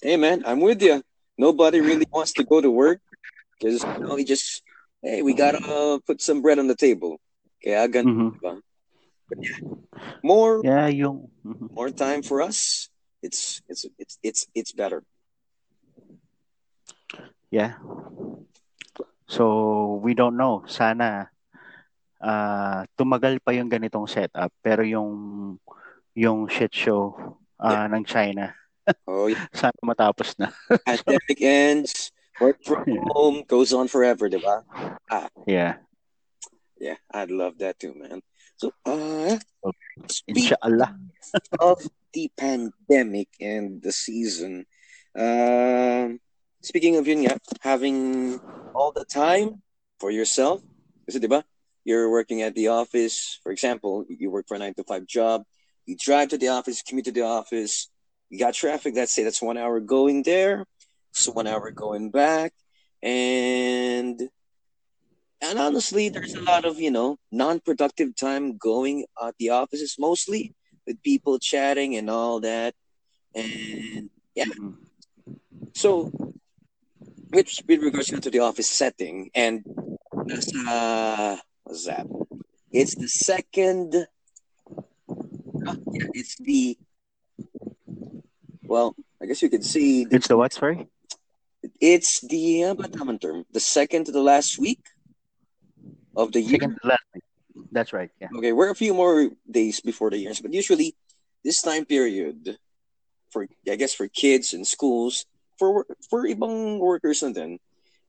Hey 0.00 0.14
man, 0.14 0.46
I'm 0.46 0.62
with 0.62 0.78
you. 0.80 1.02
Nobody 1.36 1.82
really 1.82 2.06
wants 2.14 2.30
to 2.38 2.46
go 2.46 2.62
to 2.62 2.70
work 2.70 3.02
because 3.58 3.82
you 3.82 3.98
know, 4.06 4.14
we 4.14 4.22
just 4.22 4.62
hey, 5.02 5.22
we 5.26 5.34
gotta 5.34 5.58
uh, 5.58 5.98
put 6.06 6.22
some 6.22 6.38
bread 6.40 6.58
on 6.62 6.70
the 6.70 6.78
table. 6.78 7.18
Kaya 7.58 7.90
ganun, 7.90 8.14
Mhm. 8.14 8.30
diba? 8.38 8.54
But 9.28 9.38
yeah, 9.42 9.58
more 10.22 10.62
Yeah, 10.62 10.86
yung... 10.88 11.34
mhm. 11.42 11.74
more 11.74 11.90
time 11.90 12.22
for 12.22 12.38
us. 12.40 12.88
It's 13.20 13.58
it's 13.66 13.84
it's 13.98 14.14
it's 14.22 14.42
it's 14.54 14.70
better. 14.70 15.02
Yeah. 17.50 17.74
So, 19.28 20.00
we 20.02 20.16
don't 20.16 20.36
know. 20.40 20.64
Sana 20.66 21.28
ah 22.18 22.82
tumagal 22.98 23.38
pa 23.44 23.54
yung 23.54 23.70
ganitong 23.70 24.08
setup. 24.10 24.50
Pero 24.64 24.82
yung 24.82 25.10
yung 26.18 26.50
shit 26.50 26.74
show 26.74 27.14
ah, 27.62 27.86
ng 27.86 28.02
China, 28.02 28.50
Oh, 29.06 29.28
yeah. 29.28 29.46
sana 29.54 29.76
matapos 29.84 30.34
na. 30.40 30.48
pandemic 30.88 31.38
ends, 31.44 32.10
work 32.40 32.58
from 32.64 32.82
Yeah. 32.88 33.04
home 33.12 33.44
goes 33.46 33.70
on 33.76 33.86
forever, 33.86 34.26
diba? 34.32 34.64
Yeah. 35.46 35.78
Yeah, 36.80 36.96
I'd 37.12 37.30
love 37.30 37.58
that 37.58 37.78
too, 37.78 37.92
man. 37.94 38.22
So, 38.56 38.70
uh, 38.86 39.36
speaking 40.08 40.54
Inshallah. 40.54 40.94
of 41.60 41.82
the 42.14 42.30
pandemic 42.38 43.28
and 43.42 43.82
the 43.82 43.92
season, 43.92 44.64
um, 45.14 46.18
speaking 46.62 46.96
of 46.96 47.06
yun 47.06 47.24
nga, 47.24 47.38
having 47.60 48.40
all 48.74 48.92
the 48.92 49.04
time 49.04 49.62
for 50.00 50.10
yourself, 50.10 50.62
kasi 51.06 51.18
diba, 51.18 51.42
you're 51.84 52.10
working 52.10 52.42
at 52.42 52.54
the 52.54 52.68
office, 52.68 53.38
for 53.42 53.50
example, 53.52 54.04
you 54.08 54.30
work 54.30 54.46
for 54.46 54.56
a 54.56 54.58
9 54.58 54.74
to 54.74 54.84
5 54.84 55.06
job, 55.06 55.44
you 55.86 55.96
drive 55.96 56.28
to 56.28 56.38
the 56.38 56.48
office, 56.48 56.82
commute 56.82 57.06
to 57.06 57.12
the 57.12 57.22
office, 57.24 57.88
you 58.30 58.38
got 58.38 58.54
traffic, 58.54 58.94
let's 58.94 59.14
say 59.14 59.24
that's 59.24 59.40
one 59.42 59.56
hour 59.56 59.80
going 59.80 60.22
there, 60.22 60.66
so 61.12 61.32
one 61.32 61.46
hour 61.46 61.70
going 61.70 62.10
back, 62.10 62.52
and 63.02 64.28
and 65.40 65.58
honestly, 65.58 66.08
there's 66.08 66.34
a 66.34 66.42
lot 66.42 66.64
of 66.64 66.80
you 66.80 66.90
know 66.90 67.16
non-productive 67.30 68.14
time 68.16 68.56
going 68.58 69.06
at 69.22 69.34
the 69.38 69.50
offices 69.50 69.96
mostly 69.98 70.54
with 70.86 71.02
people 71.02 71.38
chatting 71.38 71.96
and 71.96 72.10
all 72.10 72.40
that, 72.40 72.74
and 73.34 74.10
yeah. 74.34 74.44
Mhm. 74.44 74.76
So, 75.74 76.10
with 77.30 77.48
with 77.66 77.82
regards 77.82 78.08
to 78.08 78.30
the 78.30 78.40
office 78.40 78.70
setting 78.70 79.30
and 79.34 79.64
nasa 80.12 81.38
what's 81.64 81.86
that? 81.86 82.06
It's 82.72 82.94
the 82.94 83.08
second. 83.08 84.06
ah, 85.66 85.76
yeah, 85.92 86.08
it's 86.14 86.36
the. 86.36 86.78
Well, 88.62 88.94
I 89.22 89.26
guess 89.26 89.40
you 89.42 89.48
could 89.48 89.64
see 89.64 90.06
It's 90.10 90.28
the 90.28 90.36
what, 90.36 90.52
sorry? 90.52 90.86
It's 91.80 92.20
the 92.20 92.64
uh, 92.64 92.74
term? 93.20 93.44
The 93.52 93.60
second 93.60 94.06
to 94.06 94.12
the 94.12 94.22
last 94.22 94.58
week 94.58 94.84
of 96.16 96.32
the 96.32 96.40
year. 96.40 96.60
Second 96.60 96.78
to 96.82 96.88
last 96.88 97.04
week. 97.14 97.24
That's 97.72 97.92
right. 97.92 98.10
Yeah. 98.20 98.28
Okay, 98.36 98.52
we're 98.52 98.70
a 98.70 98.74
few 98.74 98.94
more 98.94 99.30
days 99.50 99.80
before 99.80 100.10
the 100.10 100.18
years, 100.18 100.40
but 100.40 100.52
usually 100.52 100.94
this 101.44 101.62
time 101.62 101.84
period 101.84 102.58
for 103.30 103.46
I 103.68 103.76
guess 103.76 103.94
for 103.94 104.08
kids 104.08 104.52
and 104.52 104.66
schools 104.66 105.24
for 105.58 105.84
for 106.08 106.24
ibang 106.24 106.78
workers 106.78 107.22
na 107.22 107.30
din, 107.34 107.58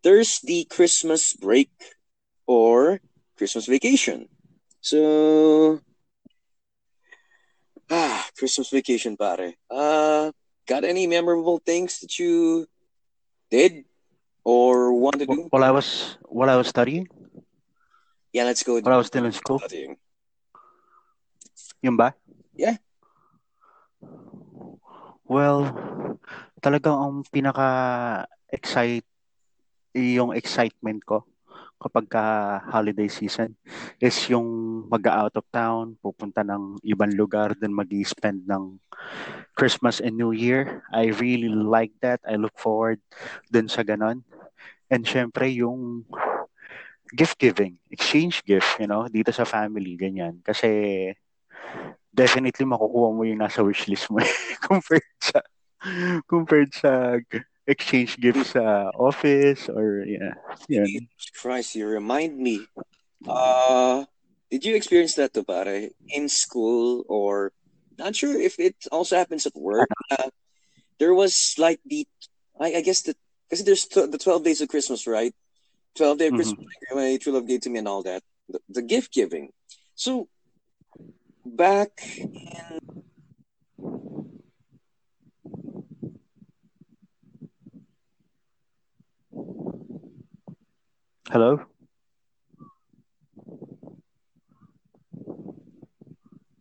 there's 0.03 0.39
the 0.45 0.65
Christmas 0.69 1.33
break 1.35 1.69
or 2.47 3.01
Christmas 3.37 3.65
vacation. 3.65 4.29
So 4.81 5.79
ah, 7.89 8.25
Christmas 8.37 8.69
vacation 8.69 9.17
pare. 9.17 9.53
Uh 9.69 10.31
got 10.69 10.85
any 10.85 11.07
memorable 11.07 11.57
things 11.57 11.99
that 11.99 12.19
you 12.19 12.65
did 13.49 13.85
or 14.45 14.93
want 14.93 15.19
to 15.19 15.25
do? 15.25 15.47
While 15.49 15.63
I 15.65 15.71
was 15.71 16.17
while 16.29 16.49
I 16.49 16.55
was 16.55 16.67
studying, 16.69 17.09
Yeah, 18.31 18.45
let's 18.45 18.61
go. 18.61 18.77
while 18.79 18.93
I 18.93 19.01
was 19.01 19.07
still 19.09 19.25
in 19.25 19.33
school, 19.33 19.57
studying. 19.59 19.97
yun 21.81 21.97
ba? 21.97 22.13
Yeah. 22.53 22.77
Well, 25.25 26.17
talagang 26.59 26.95
ang 26.95 27.15
pinaka 27.27 27.69
excite 28.51 29.07
yung 29.95 30.35
excitement 30.35 31.01
ko 31.03 31.25
kapag 31.79 32.11
ka 32.11 32.23
holiday 32.67 33.07
season 33.07 33.55
is 34.03 34.27
yung 34.27 34.83
mag 34.91 35.07
out 35.07 35.31
of 35.39 35.47
town, 35.47 35.95
pupunta 36.03 36.43
ng 36.43 36.75
ibang 36.83 37.15
lugar, 37.15 37.55
then 37.55 37.71
mag 37.71 37.87
spend 38.03 38.43
ng 38.43 38.75
Christmas 39.55 40.03
and 40.03 40.19
New 40.19 40.35
Year. 40.35 40.83
I 40.91 41.15
really 41.15 41.47
like 41.47 41.95
that. 42.03 42.19
I 42.27 42.35
look 42.35 42.59
forward 42.59 42.99
dun 43.47 43.71
sa 43.71 43.87
ganon. 43.87 44.27
And 44.91 45.07
syempre 45.07 45.47
yung 45.55 46.03
gift 47.15 47.39
giving, 47.39 47.79
exchange 47.87 48.43
gift, 48.43 48.75
you 48.75 48.85
know, 48.85 49.07
dito 49.07 49.31
sa 49.31 49.47
family, 49.47 49.95
ganyan. 49.95 50.43
Kasi 50.43 50.67
definitely 52.11 52.67
makukuha 52.67 53.07
mo 53.15 53.23
yung 53.23 53.39
nasa 53.39 53.63
wishlist 53.63 54.11
mo 54.11 54.19
compared 54.67 55.07
sa 55.23 55.39
compared 56.27 56.73
sa 56.73 57.17
exchange 57.67 58.17
gift 58.17 58.53
sa 58.53 58.89
office 58.97 59.69
or 59.69 60.03
yeah. 60.05 60.33
Yun. 60.67 60.85
Jesus 60.85 61.29
Christ, 61.37 61.75
you 61.75 61.87
remind 61.87 62.37
me. 62.37 62.67
Uh, 63.27 64.05
did 64.49 64.65
you 64.65 64.75
experience 64.75 65.15
that 65.15 65.33
to 65.33 65.43
pare 65.43 65.89
in 66.09 66.29
school 66.29 67.03
or 67.07 67.51
not 67.97 68.15
sure 68.15 68.39
if 68.39 68.59
it 68.59 68.75
also 68.91 69.15
happens 69.15 69.45
at 69.45 69.55
work? 69.55 69.89
Uh, 70.09 70.29
there 70.99 71.13
was 71.13 71.55
like 71.57 71.79
the, 71.85 72.07
I, 72.59 72.75
I 72.75 72.81
guess 72.81 73.01
the 73.03 73.15
because 73.47 73.65
there's 73.65 73.85
t- 73.85 74.05
the 74.05 74.17
twelve 74.17 74.43
days 74.43 74.61
of 74.61 74.69
Christmas, 74.69 75.07
right? 75.07 75.33
Twelve 75.95 76.17
day 76.17 76.27
of 76.27 76.33
Mhm. 76.33 76.37
Christmas, 76.37 76.65
my 76.93 77.17
true 77.17 77.33
love 77.33 77.47
gave 77.47 77.61
to 77.61 77.69
me 77.69 77.79
and 77.79 77.87
all 77.87 78.03
that. 78.03 78.23
The, 78.47 78.59
the 78.69 78.81
gift 78.81 79.13
giving. 79.13 79.51
So 79.95 80.29
back 81.45 82.01
in 82.05 83.03
Hello? 91.29 91.61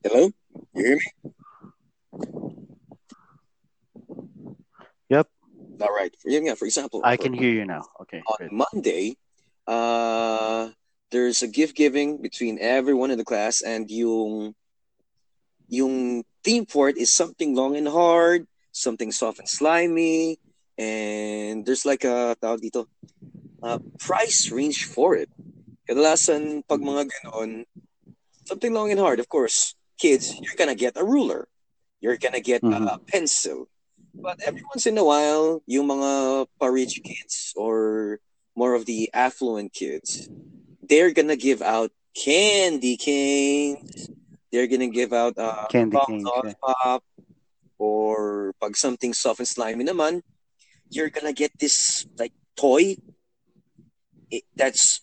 hello, 0.05 0.29
you 0.75 0.85
hear 0.85 0.97
me? 0.97 1.33
Yep. 5.09 5.27
All 5.81 5.89
right. 5.89 6.15
For, 6.21 6.29
yeah, 6.29 6.55
for 6.55 6.67
example, 6.67 7.01
I 7.03 7.17
for- 7.17 7.23
can 7.23 7.33
hear 7.33 7.51
you 7.51 7.65
now. 7.65 7.81
Okay. 8.03 8.21
on. 8.29 8.49
Monday, 8.53 9.17
uh, 9.67 10.69
there's 11.11 11.41
a 11.41 11.49
gift 11.49 11.75
giving 11.75 12.21
between 12.21 12.59
everyone 12.61 13.11
in 13.11 13.17
the 13.17 13.25
class, 13.25 13.63
and 13.63 13.91
yung 13.91 14.55
yung 15.69 16.25
theme 16.45 16.67
for 16.67 16.89
it 16.89 16.99
is 16.99 17.09
something 17.09 17.55
long 17.55 17.77
and 17.77 17.89
hard, 17.89 18.47
something 18.73 19.13
soft 19.13 19.39
and 19.39 19.49
slimy, 19.49 20.39
and 20.77 21.65
there's 21.65 21.85
like 21.85 22.05
a 22.05 22.37
tawag 22.41 22.61
dito, 22.61 22.85
uh, 23.63 23.79
price 23.99 24.51
range 24.51 24.85
for 24.85 25.17
it. 25.17 25.31
Kadalasan 25.89 26.63
pag 26.69 26.81
mga 26.81 27.09
ganon, 27.09 27.65
something 28.45 28.73
long 28.73 28.91
and 28.91 29.01
hard, 29.01 29.21
of 29.21 29.29
course, 29.29 29.75
kids, 29.99 30.35
you're 30.41 30.57
gonna 30.57 30.75
get 30.79 30.97
a 30.97 31.05
ruler. 31.05 31.49
You're 32.01 32.17
gonna 32.17 32.41
get 32.41 32.63
a 32.63 32.99
pencil. 33.07 33.69
But 34.15 34.41
every 34.45 34.63
once 34.63 34.87
in 34.87 34.99
a 34.99 35.05
while, 35.05 35.63
yung 35.67 35.89
mga 35.89 36.47
pa-rich 36.59 37.03
kids 37.03 37.53
or 37.57 38.19
more 38.55 38.75
of 38.75 38.87
the 38.87 39.11
affluent 39.15 39.73
kids, 39.73 40.29
they're 40.83 41.13
gonna 41.13 41.37
give 41.37 41.63
out 41.63 41.91
candy 42.15 42.97
canes. 42.97 44.11
They're 44.51 44.67
gonna 44.67 44.89
give 44.89 45.13
out 45.13 45.37
uh, 45.37 45.67
Candy 45.69 45.97
pop 45.97 46.09
canes, 46.09 46.25
yeah. 46.25 46.53
pop, 46.63 47.05
or 47.79 48.55
pag 48.61 48.77
something 48.77 49.13
soft 49.15 49.39
and 49.39 49.49
slimy 49.49 49.85
naman, 49.85 50.23
you're 50.91 51.11
gonna 51.11 51.37
get 51.37 51.53
this 51.59 52.07
like 52.19 52.33
toy. 52.57 52.97
It, 54.31 54.45
that's 54.55 55.01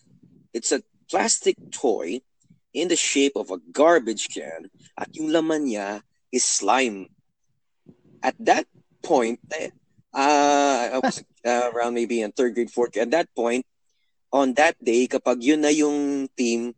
it's 0.52 0.72
a 0.72 0.82
plastic 1.10 1.56
toy 1.70 2.20
in 2.72 2.88
the 2.88 2.96
shape 2.96 3.32
of 3.36 3.50
a 3.50 3.58
garbage 3.72 4.28
can, 4.28 4.68
at 4.98 5.08
yung 5.16 5.32
laman 5.32 5.66
niya 5.66 6.02
is 6.32 6.44
slime. 6.44 7.08
At 8.22 8.36
that 8.40 8.66
point, 9.02 9.40
uh, 10.12 10.90
I 10.92 11.00
was 11.00 11.24
uh, 11.44 11.70
around 11.74 11.94
maybe 11.94 12.20
in 12.20 12.32
third 12.32 12.54
grade, 12.54 12.70
fourth. 12.70 12.92
grade. 12.92 13.08
At 13.08 13.10
that 13.12 13.28
point, 13.34 13.64
on 14.32 14.54
that 14.54 14.76
day, 14.82 15.06
kapag 15.06 15.40
yun 15.40 15.62
na 15.64 15.72
yung 15.72 16.28
team, 16.36 16.74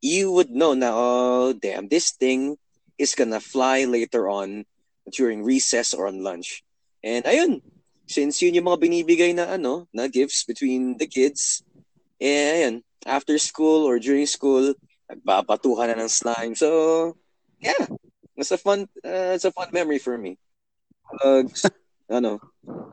you 0.00 0.32
would 0.32 0.50
know 0.50 0.72
na, 0.72 0.92
oh, 0.92 1.52
damn, 1.52 1.88
this 1.88 2.12
thing 2.12 2.56
is 2.96 3.14
gonna 3.14 3.40
fly 3.40 3.84
later 3.84 4.28
on 4.28 4.64
during 5.12 5.44
recess 5.44 5.92
or 5.92 6.06
on 6.06 6.22
lunch. 6.22 6.64
And 7.02 7.24
ayun, 7.24 7.60
since 8.06 8.40
yun 8.40 8.54
yung 8.54 8.68
mga 8.68 8.80
binibigay 8.80 9.32
na 9.36 9.56
ano, 9.56 9.88
na 9.92 10.08
gifts 10.08 10.44
between 10.44 10.96
the 10.96 11.06
kids, 11.06 11.64
eh, 12.20 12.62
ayun, 12.62 12.82
after 13.06 13.36
school 13.38 13.84
or 13.84 13.98
during 13.98 14.26
school, 14.26 14.74
nagbabatuhan 15.10 15.92
na 15.92 16.04
ng 16.04 16.12
slime. 16.12 16.54
So, 16.56 17.16
yeah, 17.60 17.86
it's 18.36 18.50
a 18.50 18.58
fun, 18.58 18.88
uh, 19.04 19.36
it's 19.36 19.44
a 19.44 19.52
fun 19.52 19.68
memory 19.72 19.98
for 20.00 20.16
me. 20.16 20.40
Pag, 21.20 21.52
ano, 22.16 22.40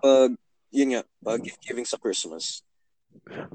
pag, 0.04 0.36
yun 0.72 0.98
nga, 0.98 1.04
pag 1.24 1.42
giving 1.64 1.88
sa 1.88 1.98
Christmas. 1.98 2.62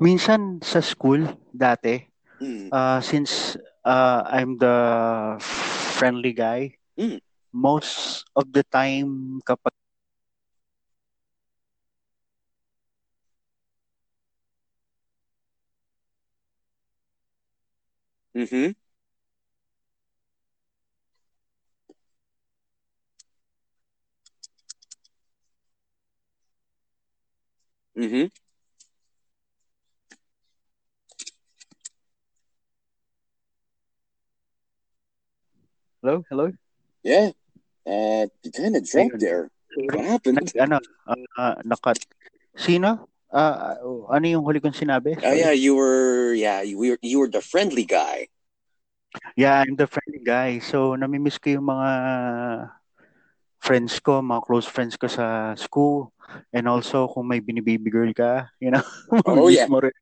Minsan 0.00 0.61
sa 0.64 0.80
school 0.80 1.37
dati, 1.52 2.04
Mm. 2.37 2.68
uh, 2.68 3.00
since 3.00 3.56
uh, 3.80 4.20
I'm 4.28 4.61
the 4.61 4.76
friendly 5.96 6.37
guy, 6.37 6.76
Mm. 6.96 7.20
most 7.52 8.25
of 8.37 8.52
the 8.52 8.61
time 8.68 9.40
kapag 9.44 9.75
Mm-hmm. 18.37 18.76
Mm-hmm. 27.97 28.26
hello, 36.02 36.23
hello. 36.28 36.52
Yeah. 37.02 37.31
Uh, 37.88 38.28
you 38.45 38.52
kind 38.52 38.76
of 38.76 38.85
dropped 38.85 39.19
there. 39.19 39.49
What 39.76 40.05
happened? 40.05 40.45
Nag, 40.45 40.52
ano, 40.61 40.78
uh, 41.09 41.57
nakat. 41.64 42.05
Sino? 42.52 43.09
Ah, 43.33 43.75
ano 44.11 44.25
yung 44.25 44.45
huli 44.47 44.62
kong 44.62 44.76
sinabi? 44.76 45.18
Oh 45.21 45.35
yeah, 45.35 45.50
you 45.50 45.75
were 45.75 46.33
yeah, 46.33 46.62
you 46.62 46.78
were 46.78 46.99
you 47.02 47.18
were 47.18 47.30
the 47.30 47.42
friendly 47.42 47.83
guy. 47.83 48.30
Yeah, 49.35 49.61
I'm 49.61 49.76
the 49.76 49.90
friendly 49.90 50.23
guy. 50.23 50.61
So, 50.61 50.95
namimiss 50.95 51.40
ko 51.40 51.59
yung 51.59 51.66
mga 51.68 51.90
friends 53.61 53.99
ko, 54.00 54.23
mga 54.23 54.42
close 54.47 54.68
friends 54.68 54.97
ko 54.97 55.09
sa 55.09 55.54
school. 55.59 56.12
And 56.52 56.68
also, 56.68 57.09
kung 57.09 57.28
may 57.28 57.40
binibaby 57.40 57.90
girl 57.90 58.12
ka, 58.12 58.49
you 58.61 58.71
know, 58.71 58.83
Oh, 59.26 59.49
yeah. 59.49 59.66
mo 59.66 59.80
rin. 59.80 59.92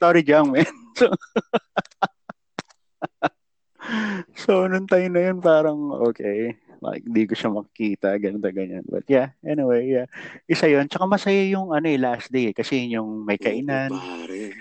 Sorry, 0.00 0.22
Jang, 0.22 0.52
man. 0.52 0.66
So, 0.94 1.10
so, 4.46 4.52
nung 4.70 4.86
time 4.86 5.10
na 5.10 5.26
yun, 5.26 5.42
parang, 5.42 5.90
okay, 6.06 6.54
like, 6.84 7.00
di 7.08 7.24
ko 7.24 7.32
siya 7.32 7.48
makikita, 7.48 8.20
ganito, 8.20 8.44
ganyan. 8.52 8.84
But 8.84 9.08
yeah, 9.08 9.32
anyway, 9.40 9.88
yeah. 9.88 10.06
Isa 10.44 10.68
yun. 10.68 10.84
Tsaka 10.86 11.08
masaya 11.08 11.40
yung, 11.48 11.72
ano 11.72 11.88
eh, 11.88 11.96
last 11.96 12.28
day 12.28 12.52
eh, 12.52 12.54
kasi 12.54 12.84
yun 12.84 13.00
yung 13.00 13.10
may 13.24 13.40
kainan. 13.40 13.88
Oo, 13.88 13.96
pare. 13.96 14.52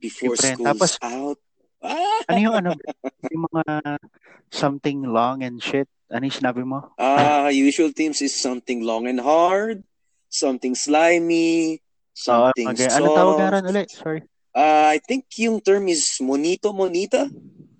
Before 0.00 0.32
Different. 0.34 0.56
school's 0.58 0.68
Tapos- 0.72 0.98
out. 1.04 1.38
Ano 2.30 2.38
yung, 2.38 2.54
ano, 2.54 2.70
yung 3.28 3.44
mga 3.50 3.98
something 4.48 5.02
long 5.02 5.42
and 5.42 5.58
shit? 5.58 5.90
Ano 6.06 6.24
yung 6.24 6.38
sinabi 6.38 6.62
mo? 6.62 6.94
Ah, 6.94 7.50
usual 7.50 7.90
themes 7.90 8.22
is 8.22 8.30
something 8.30 8.86
long 8.86 9.10
and 9.10 9.18
hard, 9.18 9.82
something 10.30 10.78
slimy, 10.78 11.82
something 12.14 12.70
okay. 12.70 12.86
Ano 12.94 13.10
tawag 13.16 13.34
nga 13.42 13.48
soft. 13.50 13.54
rin 13.58 13.64
ulit? 13.66 13.88
Sorry. 13.90 14.20
Uh, 14.54 14.92
I 14.94 15.00
think 15.02 15.26
yung 15.40 15.58
term 15.64 15.88
is 15.88 16.04
monito, 16.20 16.70
monita. 16.70 17.26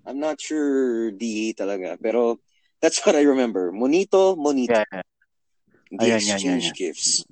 I'm 0.03 0.19
not 0.19 0.41
sure 0.41 1.15
DE 1.15 1.55
talaga, 1.55 1.95
pero 1.95 2.41
that's 2.83 2.99
what 3.07 3.15
I 3.15 3.23
remember. 3.23 3.71
Monito, 3.71 4.35
monita. 4.35 4.83
Yeah. 4.91 5.07
The 5.95 6.03
Ayan, 6.03 6.21
yan, 6.27 6.39
yan, 6.43 6.59
yan. 6.59 6.73
gifts. 6.75 7.23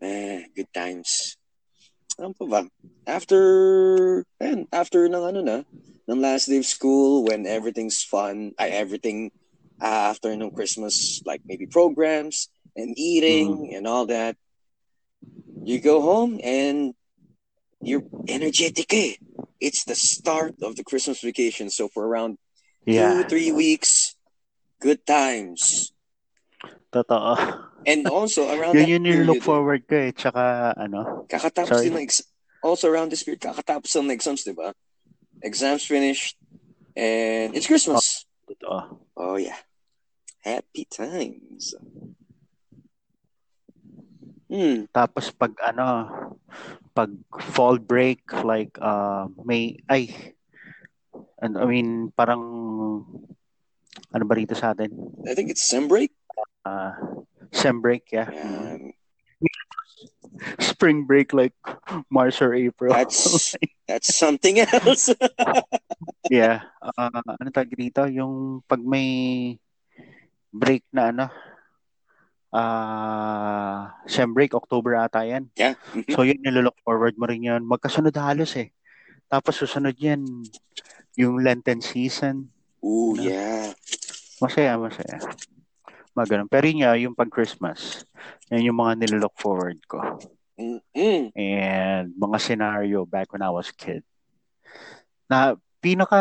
Eh, 0.00 0.48
good 0.56 0.72
times. 0.72 1.36
Ano 2.16 2.32
pa 2.32 2.46
ba? 2.48 2.60
After, 3.04 4.24
and 4.40 4.64
after 4.72 5.04
ng 5.04 5.20
ano 5.20 5.40
na, 5.44 5.58
ng 6.08 6.20
last 6.24 6.48
day 6.48 6.56
of 6.56 6.64
school, 6.64 7.28
when 7.28 7.44
everything's 7.44 8.00
fun, 8.00 8.56
ay, 8.56 8.72
everything 8.72 9.28
uh, 9.76 10.08
after 10.08 10.32
ng 10.32 10.56
Christmas, 10.56 11.20
like 11.28 11.44
maybe 11.44 11.68
programs 11.68 12.48
and 12.72 12.96
eating 12.96 13.76
and 13.76 13.84
all 13.84 14.08
that, 14.08 14.40
you 15.68 15.84
go 15.84 16.00
home 16.00 16.40
and 16.40 16.96
you're 17.84 18.08
energetic 18.24 18.88
eh. 18.96 19.20
It's 19.60 19.84
the 19.84 19.98
start 19.98 20.56
of 20.64 20.80
the 20.80 20.84
Christmas 20.84 21.20
vacation. 21.20 21.68
So 21.68 21.92
for 21.92 22.08
around 22.08 22.40
Yeah. 22.84 23.22
two, 23.22 23.28
three 23.28 23.52
weeks, 23.52 24.16
good 24.80 25.04
times. 25.06 25.92
Totoo. 26.92 27.36
And 27.86 28.06
also 28.08 28.48
around 28.50 28.74
Yun 28.76 28.82
that 28.82 28.88
yun 28.88 29.04
yung 29.04 29.22
look 29.24 29.40
period, 29.40 29.48
forward 29.48 29.82
ko 29.86 29.94
eh. 29.96 30.10
Tsaka 30.12 30.74
ano. 30.76 31.24
kakatapos 31.30 31.70
Sorry. 31.80 31.86
din 31.88 31.96
ng 31.96 32.04
ex- 32.04 32.26
also 32.60 32.88
around 32.90 33.08
this 33.12 33.22
period, 33.24 33.40
kakatapos 33.40 33.88
ng 33.96 34.10
exams, 34.12 34.44
di 34.44 34.52
ba? 34.52 34.72
Exams 35.40 35.84
finished, 35.88 36.36
and 36.92 37.56
it's 37.56 37.64
Christmas. 37.66 38.28
Totoo. 38.44 39.00
Oh, 39.16 39.36
yeah. 39.40 39.56
Happy 40.44 40.84
times. 40.88 41.76
Hmm. 44.50 44.90
Tapos 44.90 45.30
pag 45.30 45.54
ano, 45.62 45.86
pag 46.92 47.08
fall 47.54 47.78
break, 47.78 48.26
like 48.42 48.74
uh, 48.82 49.30
may, 49.46 49.78
ay, 49.86 50.34
and, 51.40 51.58
I 51.58 51.64
mean, 51.64 52.12
parang, 52.16 52.42
ano 54.12 54.24
ba 54.24 54.34
rito 54.36 54.54
sa 54.54 54.72
atin? 54.76 54.90
I 55.26 55.34
think 55.34 55.50
it's 55.50 55.66
sem 55.66 55.88
break. 55.88 56.12
Uh, 56.64 56.92
sem 57.50 57.80
break, 57.80 58.12
yeah. 58.12 58.30
Yeah, 58.30 58.78
Spring 60.60 61.04
break, 61.04 61.32
like 61.32 61.56
March 62.08 62.40
or 62.40 62.54
April. 62.54 62.92
that's 62.92 63.56
that's 63.88 64.16
something 64.16 64.60
else. 64.60 65.10
yeah. 66.30 66.64
Uh, 66.80 67.10
ano 67.20 67.48
tawag 67.52 67.74
dito? 67.76 68.04
Yung 68.08 68.64
pag 68.64 68.80
may 68.80 69.56
break 70.52 70.84
na 70.94 71.12
ano, 71.12 71.26
ah 72.54 73.94
sem 74.06 74.30
break, 74.32 74.54
October 74.54 74.96
ata 74.96 75.24
yan. 75.26 75.50
yeah. 75.56 75.74
So 76.14 76.22
yun, 76.22 76.40
nilolook 76.40 76.78
forward 76.84 77.16
mo 77.18 77.26
rin 77.26 77.44
yun. 77.44 77.62
Magkasunod 77.66 78.14
halos 78.16 78.54
eh. 78.56 78.72
Tapos 79.30 79.58
susunod 79.58 79.94
yan, 79.98 80.26
yung 81.20 81.44
Lenten 81.44 81.84
season. 81.84 82.48
Ooh, 82.80 83.12
yeah. 83.20 83.76
Masaya, 84.40 84.80
masaya. 84.80 85.20
Mga 86.16 86.26
ganun. 86.26 86.48
Pero 86.48 86.64
yun 86.64 86.80
nga, 86.80 86.96
yung 86.96 87.12
pag-Christmas, 87.12 88.08
yan 88.48 88.72
yung 88.72 88.80
mga 88.80 89.04
nilolook 89.04 89.36
forward 89.36 89.76
ko. 89.84 90.00
Mm-mm. 90.56 91.32
And 91.36 92.12
mga 92.16 92.36
scenario 92.40 93.04
back 93.04 93.32
when 93.32 93.44
I 93.44 93.52
was 93.52 93.68
a 93.68 93.76
kid. 93.76 94.02
Na 95.28 95.60
pinaka, 95.84 96.20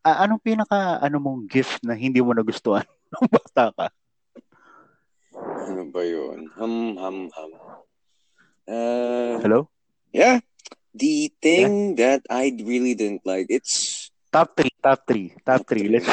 ah, 0.00 0.18
anong 0.24 0.40
pinaka, 0.40 1.00
ano 1.00 1.16
mong 1.20 1.44
gift 1.44 1.84
na 1.84 1.92
hindi 1.92 2.24
mo 2.24 2.32
nagustuhan 2.32 2.88
nung 3.12 3.28
bata 3.28 3.64
ka? 3.76 3.86
Ano 5.68 5.88
ba 5.92 6.02
yun? 6.04 6.48
Hum, 6.56 6.96
hum, 6.96 7.18
hum. 7.28 7.52
Uh, 8.64 9.36
Hello? 9.44 9.68
yeah. 10.12 10.40
The 10.92 11.32
thing 11.40 11.96
that 11.96 12.20
I 12.28 12.52
really 12.52 12.92
didn't 12.92 13.24
like, 13.24 13.48
it's 13.48 14.01
Top 14.32 14.56
3, 14.56 14.64
top 14.80 15.00
3, 15.04 15.44
top 15.44 15.62
3. 15.68 15.88
Let's, 15.92 16.08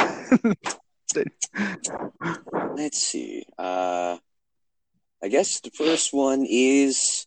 let's 2.76 3.00
see. 3.00 3.46
Uh, 3.58 4.20
I 5.24 5.28
guess 5.32 5.62
the 5.62 5.72
first 5.72 6.12
one 6.12 6.44
is 6.44 7.26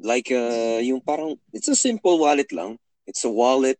like 0.00 0.32
uh, 0.32 0.80
yung 0.80 1.04
parang 1.04 1.36
it's 1.52 1.68
a 1.68 1.76
simple 1.76 2.18
wallet 2.18 2.52
lang. 2.52 2.80
It's 3.06 3.24
a 3.24 3.28
wallet, 3.28 3.76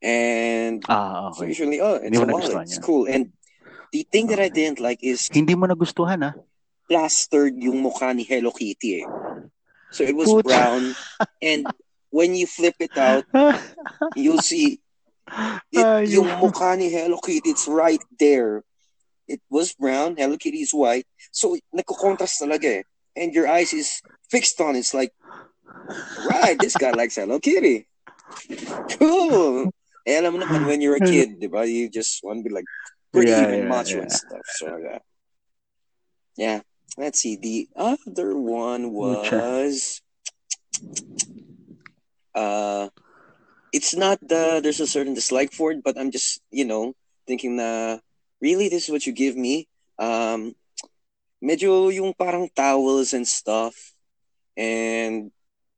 and 0.00 0.80
ah, 0.88 1.32
so 1.32 1.44
usually 1.44 1.80
oh, 1.80 2.00
it's 2.00 2.16
Hindi 2.16 2.32
a 2.32 2.32
wallet. 2.32 2.64
It's 2.64 2.80
cool. 2.80 3.04
And 3.04 3.32
the 3.92 4.08
thing 4.08 4.28
that 4.28 4.40
I 4.40 4.48
didn't 4.48 4.80
like 4.80 5.04
is 5.04 5.28
Hindi 5.28 5.52
mo 5.52 5.68
nagustuhan 5.68 6.24
ah. 6.24 6.34
plastered 6.88 7.60
yung 7.60 7.84
mukha 7.84 8.16
ni 8.16 8.24
Hello 8.24 8.52
Kitty. 8.52 9.04
Eh. 9.04 9.06
So 9.92 10.04
it 10.04 10.16
was 10.16 10.32
brown, 10.44 10.96
and 11.42 11.66
when 12.08 12.32
you 12.32 12.46
flip 12.46 12.76
it 12.80 12.96
out, 12.96 13.28
you'll 14.16 14.40
see 14.44 14.80
it, 15.72 15.84
Ay, 15.84 16.04
yung 16.12 16.26
mukha 16.40 16.76
ni 16.76 16.90
Hello 16.90 17.18
Kitty, 17.18 17.50
it's 17.50 17.68
right 17.68 18.02
there. 18.18 18.62
It 19.28 19.40
was 19.50 19.74
brown, 19.74 20.16
Hello 20.16 20.36
Kitty 20.36 20.62
is 20.62 20.74
white. 20.74 21.06
So, 21.30 21.56
nagko-contrast 21.74 22.42
talaga 22.42 22.80
eh. 22.80 22.82
And 23.16 23.34
your 23.34 23.46
eyes 23.46 23.72
is 23.72 24.02
fixed 24.30 24.60
on. 24.60 24.74
It's 24.74 24.94
like, 24.94 25.12
right, 26.26 26.58
this 26.58 26.76
guy 26.76 26.90
likes 26.90 27.16
Hello 27.16 27.38
Kitty. 27.38 27.86
Cool. 28.98 29.70
Eh, 30.06 30.18
alam 30.18 30.34
mo 30.34 30.38
naman, 30.42 30.66
when 30.66 30.80
you're 30.80 30.96
a 30.96 31.06
kid, 31.12 31.38
di 31.38 31.46
ba, 31.46 31.66
you 31.66 31.90
just 31.90 32.22
want 32.24 32.40
to 32.40 32.44
be 32.46 32.50
like 32.54 32.66
pretty 33.12 33.30
Yeah, 33.30 33.46
and 33.46 33.64
yeah, 33.64 33.70
macho 33.70 33.96
yeah. 33.96 34.02
and 34.02 34.12
stuff. 34.12 34.46
So, 34.58 34.66
yeah. 34.78 34.98
Yeah. 36.36 36.60
Let's 36.98 37.20
see. 37.20 37.36
The 37.36 37.68
other 37.76 38.34
one 38.34 38.90
was 38.90 40.02
uh 42.34 42.88
it's 43.72 43.94
not 43.94 44.18
the 44.22 44.60
there's 44.62 44.80
a 44.80 44.86
certain 44.86 45.14
dislike 45.14 45.52
for 45.52 45.72
it, 45.72 45.82
but 45.82 45.98
I'm 45.98 46.10
just, 46.10 46.40
you 46.50 46.64
know, 46.64 46.94
thinking 47.26 47.56
na 47.56 47.98
really 48.40 48.68
this 48.68 48.84
is 48.88 48.90
what 48.90 49.06
you 49.06 49.12
give 49.12 49.36
me. 49.36 49.68
Um 49.98 50.54
medyo 51.42 51.88
yung 51.92 52.12
parang 52.14 52.48
towels 52.54 53.12
and 53.12 53.26
stuff. 53.26 53.74
And 54.56 55.30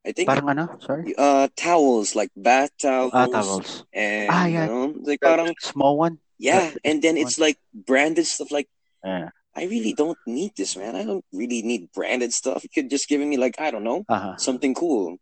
I 0.06 0.12
think 0.12 0.28
Parang 0.28 0.48
ano? 0.50 0.64
Sorry? 0.82 1.14
uh 1.14 1.46
towels 1.54 2.14
like 2.18 2.30
bath 2.34 2.70
towels, 2.80 3.14
Ah, 3.14 3.28
towels. 3.30 3.84
and 3.94 4.30
Ah, 4.30 4.46
you 4.46 4.58
yeah. 4.58 4.66
know, 4.66 4.84
like 5.06 5.20
parang 5.22 5.54
Small 5.62 5.96
one? 5.98 6.18
yeah, 6.38 6.74
and 6.82 6.98
then 7.02 7.14
it's 7.16 7.38
like 7.38 7.58
branded 7.74 8.26
stuff 8.26 8.50
like 8.50 8.66
Yeah. 9.04 9.30
I 9.54 9.68
really 9.68 9.92
don't 9.92 10.16
need 10.24 10.56
this, 10.56 10.74
man. 10.80 10.96
I 10.96 11.04
don't 11.04 11.26
really 11.30 11.60
need 11.62 11.92
branded 11.92 12.32
stuff. 12.32 12.64
You 12.64 12.70
could 12.72 12.88
just 12.88 13.06
give 13.06 13.20
me 13.20 13.36
like 13.36 13.60
I 13.60 13.70
don't 13.70 13.84
know 13.84 14.06
Aha. 14.08 14.38
something 14.40 14.72
cool. 14.74 15.18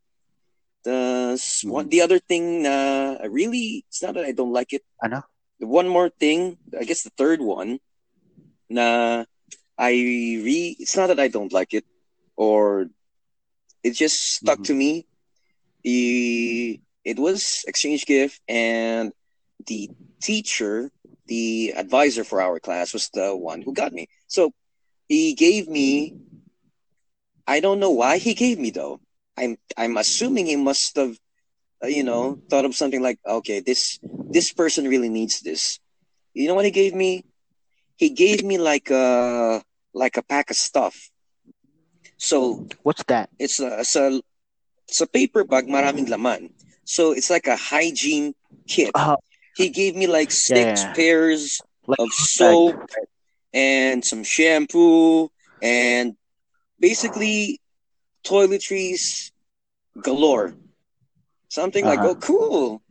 The 0.84 1.32
s- 1.34 1.64
Mhm. 1.64 1.68
one, 1.68 1.88
the 1.88 2.00
other 2.02 2.18
thing, 2.18 2.66
uh, 2.66 3.18
I 3.22 3.26
really 3.26 3.84
it's 3.88 4.02
not 4.02 4.14
that 4.14 4.24
I 4.24 4.32
don't 4.32 4.52
like 4.52 4.72
it. 4.72 4.82
Ano? 5.02 5.22
One 5.60 5.88
more 5.88 6.08
thing, 6.10 6.58
I 6.78 6.84
guess 6.84 7.02
the 7.02 7.10
third 7.16 7.40
one, 7.40 7.78
na 8.68 9.24
I 9.78 9.90
re 10.44 10.76
it's 10.78 10.96
not 10.96 11.08
that 11.08 11.20
I 11.20 11.28
don't 11.28 11.52
like 11.52 11.74
it, 11.74 11.84
or 12.36 12.88
it 13.82 13.92
just 13.92 14.34
stuck 14.34 14.62
Mhm. 14.62 14.64
to 14.64 14.74
me. 14.74 15.06
The 15.84 16.80
it 17.04 17.18
was 17.18 17.64
exchange 17.66 18.06
gift, 18.06 18.40
and 18.48 19.12
the 19.66 19.90
teacher, 20.22 20.90
the 21.26 21.72
advisor 21.76 22.24
for 22.24 22.40
our 22.40 22.58
class, 22.60 22.92
was 22.92 23.08
the 23.12 23.34
one 23.36 23.62
who 23.62 23.72
got 23.72 23.92
me. 23.92 24.08
So 24.28 24.52
he 25.08 25.34
gave 25.34 25.68
me. 25.68 26.14
I 27.46 27.60
don't 27.60 27.80
know 27.80 27.90
why 27.90 28.18
he 28.18 28.34
gave 28.34 28.58
me 28.58 28.70
though. 28.70 29.00
I'm 29.40 29.56
I'm 29.76 29.96
assuming 29.96 30.46
he 30.46 30.56
must 30.56 30.96
have, 30.96 31.16
uh, 31.84 31.88
you 31.88 32.04
know, 32.04 32.40
thought 32.50 32.64
of 32.66 32.74
something 32.74 33.02
like, 33.02 33.18
okay, 33.26 33.60
this 33.60 33.98
this 34.30 34.52
person 34.52 34.88
really 34.88 35.08
needs 35.08 35.40
this. 35.40 35.78
You 36.34 36.48
know 36.48 36.54
what 36.54 36.66
he 36.66 36.70
gave 36.72 36.94
me? 36.94 37.24
He 37.96 38.10
gave 38.10 38.44
me 38.44 38.58
like 38.58 38.90
a 38.90 39.62
like 39.94 40.16
a 40.16 40.22
pack 40.22 40.50
of 40.50 40.56
stuff. 40.56 41.10
So 42.18 42.66
What's 42.82 43.04
that? 43.04 43.30
it's 43.38 43.60
a 43.60 43.80
it's 43.80 43.96
a, 43.96 44.20
it's 44.88 45.00
a 45.00 45.06
paper 45.06 45.44
bag, 45.44 45.66
maraming 45.66 46.08
laman. 46.08 46.50
So 46.84 47.12
it's 47.12 47.30
like 47.30 47.46
a 47.46 47.56
hygiene 47.56 48.34
kit. 48.68 48.94
Ah, 48.94 49.16
He 49.54 49.70
gave 49.70 49.96
me 49.96 50.06
like 50.06 50.30
six 50.32 50.84
Yeah. 50.84 50.92
pairs 50.94 51.62
like 51.86 51.98
of 51.98 52.12
soap 52.12 52.78
and 53.52 54.04
some 54.04 54.24
shampoo 54.24 55.30
and 55.62 56.16
basically 56.80 57.60
toiletries 58.24 59.29
galore. 60.02 60.54
Something 61.48 61.84
like, 61.84 61.98
Uh-huh. 61.98 62.10
oh, 62.10 62.14
cool. 62.16 62.82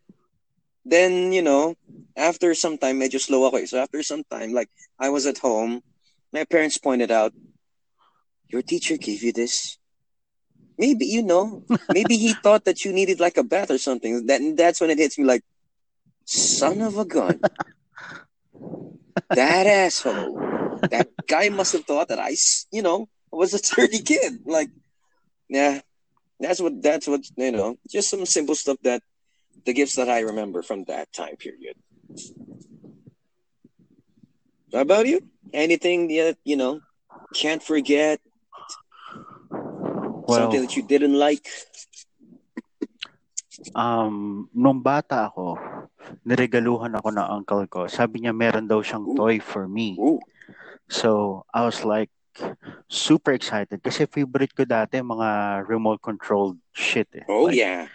Then, 0.86 1.32
you 1.32 1.42
know, 1.42 1.76
after 2.18 2.54
some 2.56 2.78
time, 2.78 3.00
medyo 3.00 3.20
slow 3.20 3.46
ako 3.48 3.58
eh. 3.58 3.66
So 3.66 3.80
after 3.80 4.02
some 4.04 4.24
time, 4.30 4.54
like, 4.54 4.70
I 5.00 5.10
was 5.10 5.26
at 5.26 5.38
home, 5.40 5.82
my 6.34 6.44
parents 6.46 6.78
pointed 6.78 7.12
out, 7.12 7.34
your 8.50 8.62
teacher 8.62 8.98
gave 8.98 9.22
you 9.24 9.32
this? 9.32 9.78
Maybe, 10.78 11.06
you 11.06 11.22
know, 11.22 11.64
maybe 11.94 12.18
he 12.18 12.34
thought 12.34 12.66
that 12.66 12.84
you 12.86 12.92
needed 12.92 13.20
like 13.20 13.38
a 13.38 13.44
bath 13.44 13.70
or 13.72 13.78
something. 13.78 14.26
That, 14.28 14.42
that's 14.58 14.82
when 14.82 14.90
it 14.90 14.98
hits 14.98 15.18
me 15.18 15.26
like, 15.26 15.44
son 16.26 16.82
of 16.82 16.98
a 16.98 17.06
gun. 17.06 17.40
that 19.32 19.68
asshole. 19.68 20.40
That 20.90 21.08
guy 21.28 21.50
must 21.50 21.74
have 21.74 21.86
thought 21.86 22.08
that 22.10 22.20
I, 22.20 22.36
you 22.72 22.82
know, 22.82 23.08
was 23.32 23.54
a 23.54 23.62
dirty 23.62 24.00
kid. 24.02 24.40
Like, 24.46 24.70
yeah, 25.50 25.82
That's 26.40 26.64
what 26.64 26.82
that's 26.82 27.08
what 27.08 27.22
you 27.36 27.52
know. 27.52 27.76
Just 27.92 28.10
some 28.10 28.26
simple 28.26 28.56
stuff 28.56 28.78
that 28.84 29.04
the 29.66 29.74
gifts 29.74 29.96
that 29.96 30.08
I 30.08 30.22
remember 30.22 30.64
from 30.64 30.88
that 30.88 31.12
time 31.12 31.36
period. 31.36 31.76
How 34.72 34.82
about 34.82 35.08
you? 35.08 35.20
Anything 35.52 36.08
that 36.16 36.38
you 36.48 36.56
know 36.56 36.80
can't 37.36 37.62
forget? 37.62 38.20
Something 40.30 40.62
that 40.62 40.78
you 40.78 40.84
didn't 40.86 41.18
like? 41.18 41.44
Um, 43.76 44.48
nung 44.56 44.80
bata 44.80 45.28
ako, 45.28 45.60
niregaluhan 46.24 46.96
ako 46.96 47.10
ng 47.12 47.28
uncle 47.28 47.66
ko. 47.68 47.82
Sabi 47.92 48.24
niya 48.24 48.32
meron 48.32 48.70
daw 48.70 48.80
siyang 48.80 49.04
Ooh. 49.04 49.18
toy 49.18 49.42
for 49.44 49.68
me. 49.68 50.00
Ooh. 50.00 50.22
So, 50.88 51.44
I 51.52 51.68
was 51.68 51.84
like 51.84 52.10
super 52.90 53.32
excited 53.34 53.80
kasi 53.84 54.10
favorite 54.10 54.54
ko 54.56 54.66
dati 54.66 54.98
mga 54.98 55.62
remote 55.70 56.02
controlled 56.02 56.58
shit 56.74 57.08
eh. 57.14 57.26
Oh 57.30 57.48
Like, 57.48 57.60
yeah. 57.60 57.86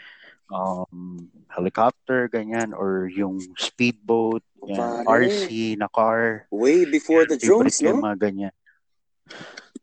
um, 0.53 1.29
helicopter, 1.51 2.29
ganyan, 2.29 2.71
or 2.77 3.07
yung 3.11 3.41
speedboat, 3.59 4.43
yan, 4.67 5.05
Pare. 5.05 5.29
RC 5.29 5.77
na 5.79 5.89
car. 5.89 6.47
Way 6.51 6.85
before 6.89 7.27
the 7.27 7.39
Favorite 7.39 7.75
drones, 7.75 7.83
yung 7.83 8.01
no? 8.01 8.07
mga 8.11 8.19
ganyan. 8.31 8.55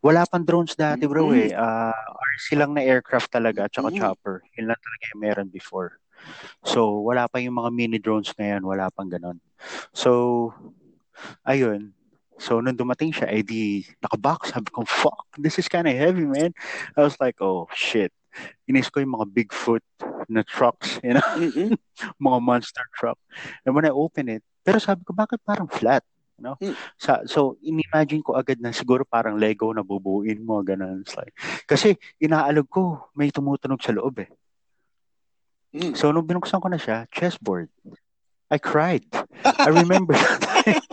Wala 0.02 0.26
pang 0.26 0.42
drones 0.42 0.74
dati, 0.74 1.06
bro, 1.06 1.30
Mhm. 1.30 1.38
eh. 1.38 1.52
Ah, 1.54 1.94
RC 2.38 2.58
lang 2.58 2.74
na 2.74 2.82
aircraft 2.82 3.30
talaga, 3.30 3.70
at 3.70 3.74
saka 3.74 3.94
Mhm. 3.94 3.98
chopper. 4.02 4.42
Yun 4.58 4.74
lang 4.74 4.80
talaga 4.82 5.04
yung 5.14 5.22
meron 5.22 5.50
before. 5.54 6.02
So, 6.66 7.02
wala 7.06 7.26
pa 7.30 7.38
yung 7.42 7.58
mga 7.58 7.70
mini 7.74 7.98
drones 8.02 8.34
ngayon, 8.34 8.66
wala 8.66 8.90
pang 8.94 9.10
ganon. 9.10 9.38
So, 9.94 10.50
ayun. 11.46 11.94
So, 12.42 12.58
nung 12.58 12.74
dumating 12.74 13.14
siya, 13.14 13.30
eh 13.30 13.46
di, 13.46 13.86
nakabox. 14.02 14.50
Sabi 14.50 14.74
ko, 14.74 14.82
fuck, 14.82 15.30
this 15.38 15.62
is 15.62 15.70
kind 15.70 15.86
of 15.86 15.94
heavy, 15.94 16.26
man. 16.26 16.58
I 16.98 17.06
was 17.06 17.14
like, 17.22 17.38
oh, 17.38 17.70
shit. 17.70 18.10
Inis 18.66 18.90
ko 18.90 18.98
yung 18.98 19.14
mga 19.14 19.30
Bigfoot 19.30 19.86
na 20.26 20.42
trucks, 20.42 20.98
you 21.06 21.14
know, 21.14 21.28
mga 22.26 22.40
monster 22.42 22.82
truck. 22.98 23.22
And 23.62 23.78
when 23.78 23.86
I 23.86 23.94
open 23.94 24.26
it, 24.34 24.42
pero 24.66 24.82
sabi 24.82 25.06
ko, 25.06 25.14
bakit 25.14 25.38
parang 25.46 25.70
flat? 25.70 26.02
You 26.42 26.50
know? 26.50 26.56
Hmm. 26.58 26.74
Sa, 26.98 27.22
so, 27.30 27.62
in-imagine 27.62 28.26
ko 28.26 28.34
agad 28.34 28.58
na 28.58 28.74
siguro 28.74 29.06
parang 29.06 29.38
Lego 29.38 29.70
na 29.70 29.86
bubuin 29.86 30.42
mo, 30.42 30.66
ganun. 30.66 31.06
It's 31.06 31.14
like, 31.14 31.38
kasi 31.70 31.94
inaalog 32.18 32.66
ko, 32.66 33.14
may 33.14 33.30
tumutunog 33.30 33.86
sa 33.86 33.94
loob 33.94 34.26
eh. 34.26 34.32
Mm. 35.78 35.94
So, 35.94 36.10
nung 36.10 36.26
binuksan 36.26 36.58
ko 36.58 36.68
na 36.74 36.82
siya, 36.82 37.06
chessboard. 37.14 37.70
I 38.52 38.58
cried. 38.58 39.06
I 39.46 39.70
remember 39.72 40.18
that. 40.20 40.84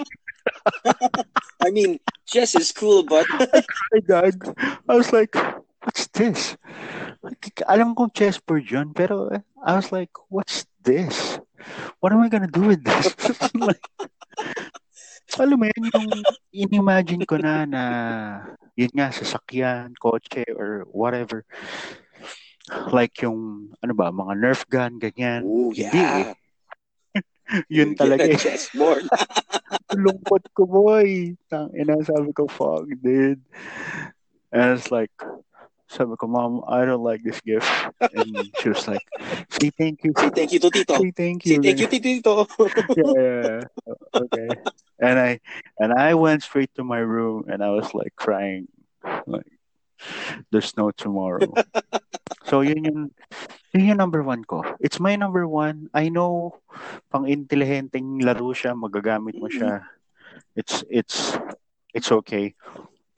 I 1.65 1.71
mean, 1.71 2.01
chess 2.27 2.55
is 2.55 2.73
cool, 2.73 3.03
but 3.03 3.27
God. 4.07 4.35
I 4.89 4.95
was 4.95 5.13
like, 5.13 5.35
what's 5.83 6.07
this? 6.13 6.57
Like, 7.23 7.63
alam 7.67 7.95
kong 7.95 8.15
chessboard 8.15 8.71
yun, 8.71 8.95
pero 8.95 9.29
eh, 9.35 9.43
I 9.65 9.77
was 9.77 9.91
like, 9.91 10.11
what's 10.29 10.67
this? 10.83 11.41
What 12.01 12.13
am 12.13 12.23
I 12.23 12.29
gonna 12.29 12.51
do 12.51 12.63
with 12.63 12.85
this? 12.85 13.13
like, 13.55 13.83
alam 15.39 15.59
mo 15.59 15.67
yun, 15.67 15.85
yung 15.93 16.11
in-imagine 16.55 17.27
ko 17.27 17.37
na 17.37 17.67
na 17.67 17.83
yun 18.79 18.95
nga, 18.95 19.11
sasakyan, 19.11 19.93
kotse, 19.99 20.47
or 20.55 20.87
whatever. 20.95 21.43
Like 22.95 23.19
yung, 23.25 23.73
ano 23.83 23.93
ba, 23.93 24.15
mga 24.15 24.35
Nerf 24.39 24.63
gun, 24.71 25.03
ganyan. 25.03 25.43
oh 25.43 25.75
Hindi 25.75 25.99
yeah. 25.99 26.33
Yun 27.69 27.97
talaga 27.97 28.29
a 28.29 28.33
eh. 28.33 28.37
chessboard. 28.37 29.09
lungkot 29.97 30.45
ko, 30.53 30.69
boy. 30.69 31.37
Tang 31.49 31.73
ina, 31.73 31.97
sabi 32.05 32.33
ko, 32.33 32.47
fuck, 32.49 32.89
dude. 33.01 33.41
And 34.53 34.77
it's 34.77 34.93
like, 34.93 35.13
sabi 35.89 36.17
ko, 36.21 36.29
mom, 36.29 36.65
I 36.69 36.85
don't 36.85 37.03
like 37.03 37.25
this 37.25 37.41
gift. 37.41 37.69
And 38.01 38.53
she 38.61 38.69
was 38.69 38.85
like, 38.89 39.05
say 39.49 39.71
thank 39.73 40.05
you. 40.05 40.13
Say 40.17 40.31
thank 40.31 40.53
you 40.53 40.61
to 40.61 40.71
Tito. 40.71 40.95
Say 41.01 41.11
thank 41.13 41.43
Say 41.45 41.57
you. 41.57 41.63
thank 41.63 41.81
you 41.81 41.89
to 41.89 41.99
Tito. 42.01 42.47
yeah, 42.97 43.13
yeah, 43.17 43.61
yeah. 43.87 43.95
Okay. 44.15 44.49
And 45.01 45.17
I 45.19 45.41
and 45.79 45.93
I 45.93 46.15
went 46.15 46.43
straight 46.43 46.75
to 46.77 46.85
my 46.85 46.99
room 46.99 47.47
and 47.49 47.63
I 47.63 47.71
was 47.71 47.95
like 47.95 48.13
crying. 48.17 48.69
Like 49.27 49.47
there's 50.51 50.77
no 50.77 50.91
tomorrow. 50.91 51.51
so 52.45 52.61
yun 52.61 52.85
yung 52.85 53.01
yun 53.75 53.89
yung 53.95 54.01
number 54.01 54.23
one 54.25 54.45
ko. 54.45 54.65
It's 54.81 55.01
my 55.01 55.17
number 55.17 55.45
one. 55.47 55.93
I 55.93 56.09
know 56.09 56.57
pang 57.13 57.29
intelihenteng 57.29 58.25
laro 58.25 58.53
siya, 58.57 58.73
magagamit 58.73 59.37
mo 59.37 59.51
siya. 59.51 59.85
It's 60.57 60.85
it's 60.89 61.37
it's 61.93 62.11
okay. 62.23 62.55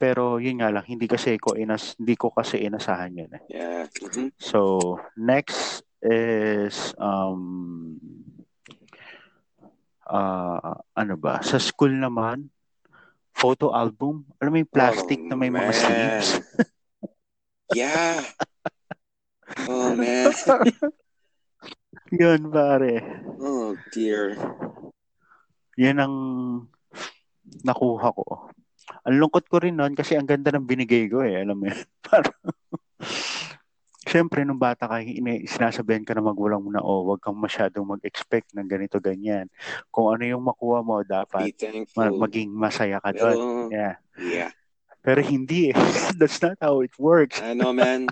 Pero 0.01 0.41
yun 0.41 0.59
nga 0.59 0.73
lang, 0.73 0.85
hindi 0.89 1.05
kasi 1.05 1.37
ko 1.37 1.53
inas 1.53 1.93
hindi 2.01 2.17
ko 2.17 2.33
kasi 2.33 2.65
inasahan 2.65 3.13
yun 3.15 3.31
eh. 3.37 3.43
yeah. 3.53 3.85
Mhm. 4.01 4.33
So 4.41 4.97
next 5.15 5.85
is 6.01 6.97
um 6.97 8.01
uh, 10.11 10.75
ano 10.97 11.15
ba? 11.15 11.39
Sa 11.41 11.57
school 11.57 11.95
naman, 11.95 12.51
photo 13.41 13.73
album. 13.73 14.21
Alam 14.37 14.51
mo 14.53 14.57
yung 14.61 14.69
plastic 14.69 15.17
Oh, 15.17 15.27
na 15.27 15.35
may 15.35 15.49
mga 15.49 15.65
man. 15.65 15.73
sleeves? 15.73 16.29
Yeah. 17.71 18.19
Oh 19.63 19.95
man. 19.95 20.35
Yun, 22.11 22.51
pare. 22.51 22.99
Oh 23.39 23.79
dear. 23.95 24.35
Yan 25.79 26.03
ang 26.03 26.15
nakuha 27.63 28.11
ko. 28.11 28.51
Ang 29.07 29.15
lungkot 29.23 29.47
ko 29.47 29.63
rin 29.63 29.79
nun 29.79 29.95
kasi 29.95 30.19
ang 30.19 30.27
ganda 30.27 30.51
ng 30.51 30.67
binigay 30.67 31.07
ko 31.07 31.23
eh. 31.23 31.39
Alam 31.39 31.63
mo 31.63 31.71
yun? 31.71 31.79
Parang, 32.05 32.35
Siyempre, 34.11 34.43
nung 34.43 34.59
bata 34.59 34.91
ka, 34.91 34.99
sinasabihan 35.47 36.03
ka 36.03 36.11
na 36.11 36.19
magulang 36.19 36.59
mo 36.59 36.67
na, 36.67 36.83
oh, 36.83 37.07
wag 37.07 37.23
kang 37.23 37.39
masyadong 37.39 37.95
mag-expect 37.95 38.51
ng 38.51 38.67
ganito, 38.67 38.99
ganyan. 38.99 39.47
Kung 39.87 40.11
ano 40.11 40.27
yung 40.27 40.43
makuha 40.43 40.83
mo, 40.83 40.99
dapat 40.99 41.55
ma- 41.95 42.11
maging 42.27 42.51
masaya 42.51 42.99
ka 42.99 43.15
doon. 43.15 43.71
Yeah. 43.71 43.95
yeah. 44.19 44.51
Pero 44.99 45.23
hindi 45.23 45.71
eh. 45.71 45.75
That's 46.19 46.43
not 46.43 46.59
how 46.59 46.83
it 46.83 46.91
works. 46.99 47.39
I 47.39 47.55
know, 47.55 47.71
man. 47.71 48.11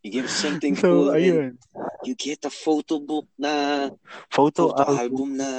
You 0.00 0.20
give 0.20 0.32
something 0.32 0.76
So, 0.76 0.88
cool 0.88 1.08
ayun. 1.16 1.60
you 2.04 2.12
get 2.16 2.44
a 2.44 2.52
photo 2.52 3.00
book 3.00 3.24
na 3.40 3.88
Photo, 4.28 4.68
photo 4.72 4.84
album 4.84 5.00
album 5.00 5.28
na 5.40 5.50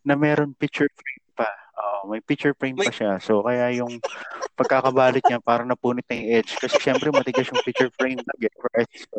na 0.00 0.14
meron 0.16 0.56
picture 0.56 0.88
frame. 0.88 1.23
Oh, 1.74 2.06
may 2.06 2.22
picture 2.22 2.54
frame 2.54 2.78
pa 2.78 2.90
siya. 2.90 3.18
So, 3.18 3.42
kaya 3.42 3.74
yung 3.74 3.98
pagkakabalit 4.54 5.26
niya, 5.26 5.42
parang 5.42 5.66
napunit 5.66 6.06
na 6.06 6.14
yung 6.14 6.30
edge. 6.42 6.54
Kasi 6.58 6.78
syempre, 6.78 7.10
matigas 7.10 7.50
yung 7.50 7.66
picture 7.66 7.90
frame 7.98 8.22
na 8.22 8.34
right? 8.74 8.90
So, 8.94 9.18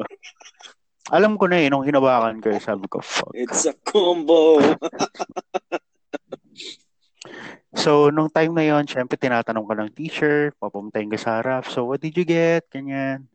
alam 1.12 1.36
ko 1.36 1.46
na 1.52 1.60
eh, 1.60 1.68
nung 1.68 1.84
hinawakan 1.86 2.40
ko, 2.40 2.56
eh, 2.56 2.64
sabi 2.64 2.88
ko, 2.88 3.04
fuck. 3.04 3.36
it's 3.36 3.68
a 3.68 3.76
combo. 3.84 4.58
So, 7.76 8.08
nung 8.08 8.32
time 8.32 8.56
na 8.56 8.64
yon, 8.64 8.88
syempre, 8.88 9.20
tinatanong 9.20 9.68
ka 9.68 9.76
ng 9.76 9.92
teacher, 9.92 10.56
papumuntahin 10.64 11.12
ka 11.12 11.20
sa 11.20 11.44
harap. 11.44 11.68
So, 11.68 11.84
what 11.84 12.00
did 12.00 12.16
you 12.16 12.24
get? 12.24 12.64
Ganyan. 12.72 13.28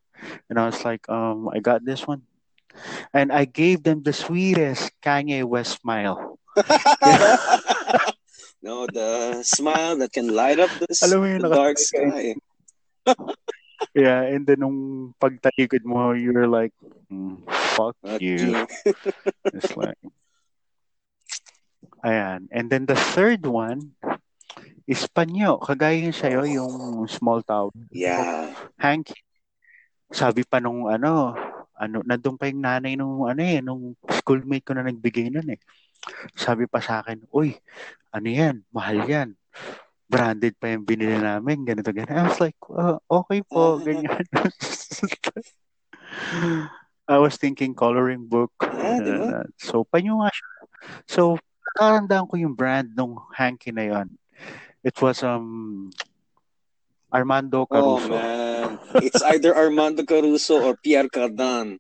And 0.49 0.57
I 0.57 0.65
was 0.73 0.81
like, 0.81 1.05
um, 1.13 1.53
I 1.53 1.61
got 1.61 1.85
this 1.85 2.09
one. 2.09 2.25
And 3.13 3.29
I 3.29 3.45
gave 3.45 3.85
them 3.85 4.01
the 4.01 4.17
sweetest 4.17 4.97
Kanye 5.05 5.45
West 5.45 5.81
smile. 5.85 6.41
no, 8.63 8.87
the 8.87 9.43
smile 9.43 9.97
that 9.99 10.13
can 10.13 10.29
light 10.29 10.61
up 10.61 10.71
the, 10.79 10.89
s- 10.91 11.03
Alam 11.05 11.19
mo 11.21 11.27
yun, 11.27 11.41
the 11.43 11.51
dark 11.51 11.79
sky. 11.79 12.35
Yeah, 13.97 14.23
and 14.23 14.47
then 14.47 14.63
nung 14.63 14.79
pagtalikod 15.19 15.83
mo, 15.83 16.13
you're 16.15 16.47
like, 16.47 16.71
mm, 17.11 17.43
fuck 17.75 17.97
Fuck 18.05 18.23
you. 18.23 18.55
you. 18.55 18.67
It's 19.57 19.75
like, 19.75 19.99
ayan. 22.05 22.47
And 22.55 22.71
then 22.71 22.87
the 22.87 22.95
third 22.95 23.43
one 23.43 23.99
is 24.87 25.09
panyo. 25.11 25.59
Kagaya 25.59 25.99
yun 26.07 26.15
sa'yo, 26.15 26.47
yung 26.47 27.03
small 27.11 27.43
town. 27.43 27.75
Yeah. 27.91 28.55
Hanky. 28.79 29.17
Sabi 30.13 30.47
pa 30.47 30.63
nung 30.63 30.87
ano, 30.87 31.35
ano, 31.75 31.97
nandun 32.07 32.39
pa 32.39 32.47
yung 32.47 32.63
nanay 32.63 32.95
nung 32.95 33.27
ano 33.27 33.43
eh, 33.43 33.59
nung 33.65 33.97
schoolmate 34.07 34.67
ko 34.67 34.77
na 34.77 34.87
nagbigay 34.87 35.33
nun 35.33 35.51
eh. 35.51 35.61
Sabi 36.35 36.65
pa 36.67 36.81
sa 36.81 37.01
akin, 37.05 37.25
uy, 37.31 37.55
ano 38.11 38.29
yan, 38.29 38.65
mahal 38.73 39.05
yan. 39.05 39.29
Branded 40.11 40.59
pa 40.59 40.75
yung 40.75 40.83
binili 40.83 41.15
namin, 41.15 41.63
ganito, 41.63 41.95
ganito. 41.95 42.11
I 42.11 42.27
was 42.27 42.41
like, 42.43 42.59
"Uh, 42.67 42.99
okay 43.07 43.41
po, 43.47 43.79
ganyan. 43.79 44.27
I 47.11 47.19
was 47.19 47.35
thinking 47.37 47.75
coloring 47.75 48.27
book. 48.27 48.51
Yeah, 48.63 48.99
di 49.03 49.11
ba? 49.15 49.27
Uh, 49.43 49.47
so, 49.59 49.83
panyo 49.83 50.23
nga 50.23 50.31
siya. 50.31 50.49
So, 51.07 51.21
nakarandaan 51.75 52.27
ko 52.31 52.35
yung 52.39 52.55
brand 52.55 52.95
nung 52.95 53.19
hanky 53.35 53.71
na 53.75 53.87
yon. 53.87 54.09
It 54.83 54.95
was 55.03 55.21
um 55.23 55.91
Armando 57.11 57.67
Oh 57.67 57.99
Caruso. 57.99 58.15
man, 58.15 58.79
it's 59.03 59.21
either 59.35 59.53
Armando 59.53 60.07
Caruso 60.07 60.63
or 60.63 60.79
Pierre 60.79 61.11
Cardan. 61.11 61.77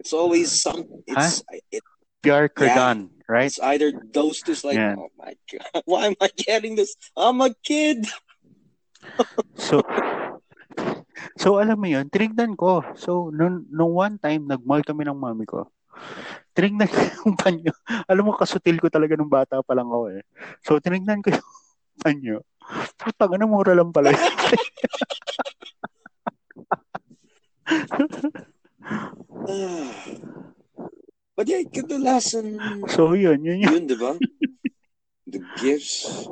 It's 0.00 0.16
always 0.16 0.48
some. 0.50 0.82
It's 1.06 1.44
it, 1.70 1.84
Pierre 2.24 2.48
Cardan, 2.48 3.12
right? 3.30 3.46
it's 3.46 3.62
either 3.62 3.94
those 4.10 4.42
two. 4.42 4.58
Like, 4.66 4.76
Yeah. 4.76 4.98
oh 4.98 5.14
my 5.14 5.38
god, 5.46 5.82
why 5.86 6.10
am 6.10 6.18
I 6.18 6.28
getting 6.34 6.74
this? 6.74 6.98
I'm 7.14 7.38
a 7.40 7.54
kid. 7.62 8.10
So, 9.54 9.86
So, 11.40 11.56
alam 11.60 11.80
mo 11.80 11.88
yun, 11.88 12.08
tinignan 12.12 12.56
ko. 12.56 12.84
So, 12.96 13.28
nung, 13.32 13.64
nung 13.68 13.92
one 13.96 14.16
time, 14.20 14.46
nag-mall 14.48 14.84
kami 14.84 15.04
ng 15.08 15.16
mami 15.16 15.44
ko. 15.48 15.68
Tinignan 16.56 16.88
ko 16.88 16.96
yung 17.24 17.36
panyo. 17.36 17.72
Alam 18.08 18.24
mo, 18.28 18.32
kasutil 18.36 18.80
ko 18.80 18.88
talaga 18.92 19.16
nung 19.16 19.32
bata 19.32 19.60
pa 19.64 19.72
lang 19.76 19.88
ako 19.88 20.08
eh. 20.16 20.22
So, 20.64 20.80
tinignan 20.80 21.22
ko 21.24 21.30
yung 21.32 21.48
panyo. 22.04 22.36
Putang 23.00 23.36
na, 23.36 23.46
mura 23.48 23.74
lang 23.76 23.92
pala. 23.92 24.12
Ah. 31.40 31.44
But 31.44 31.48
yeah, 31.48 31.64
kadalasan 31.64 32.60
so, 32.92 33.16
yun, 33.16 33.40
yun 33.40 33.64
yun. 33.64 33.72
yun, 33.72 33.84
di 33.88 33.96
ba? 33.96 34.12
The 35.24 35.40
gifts. 35.56 36.28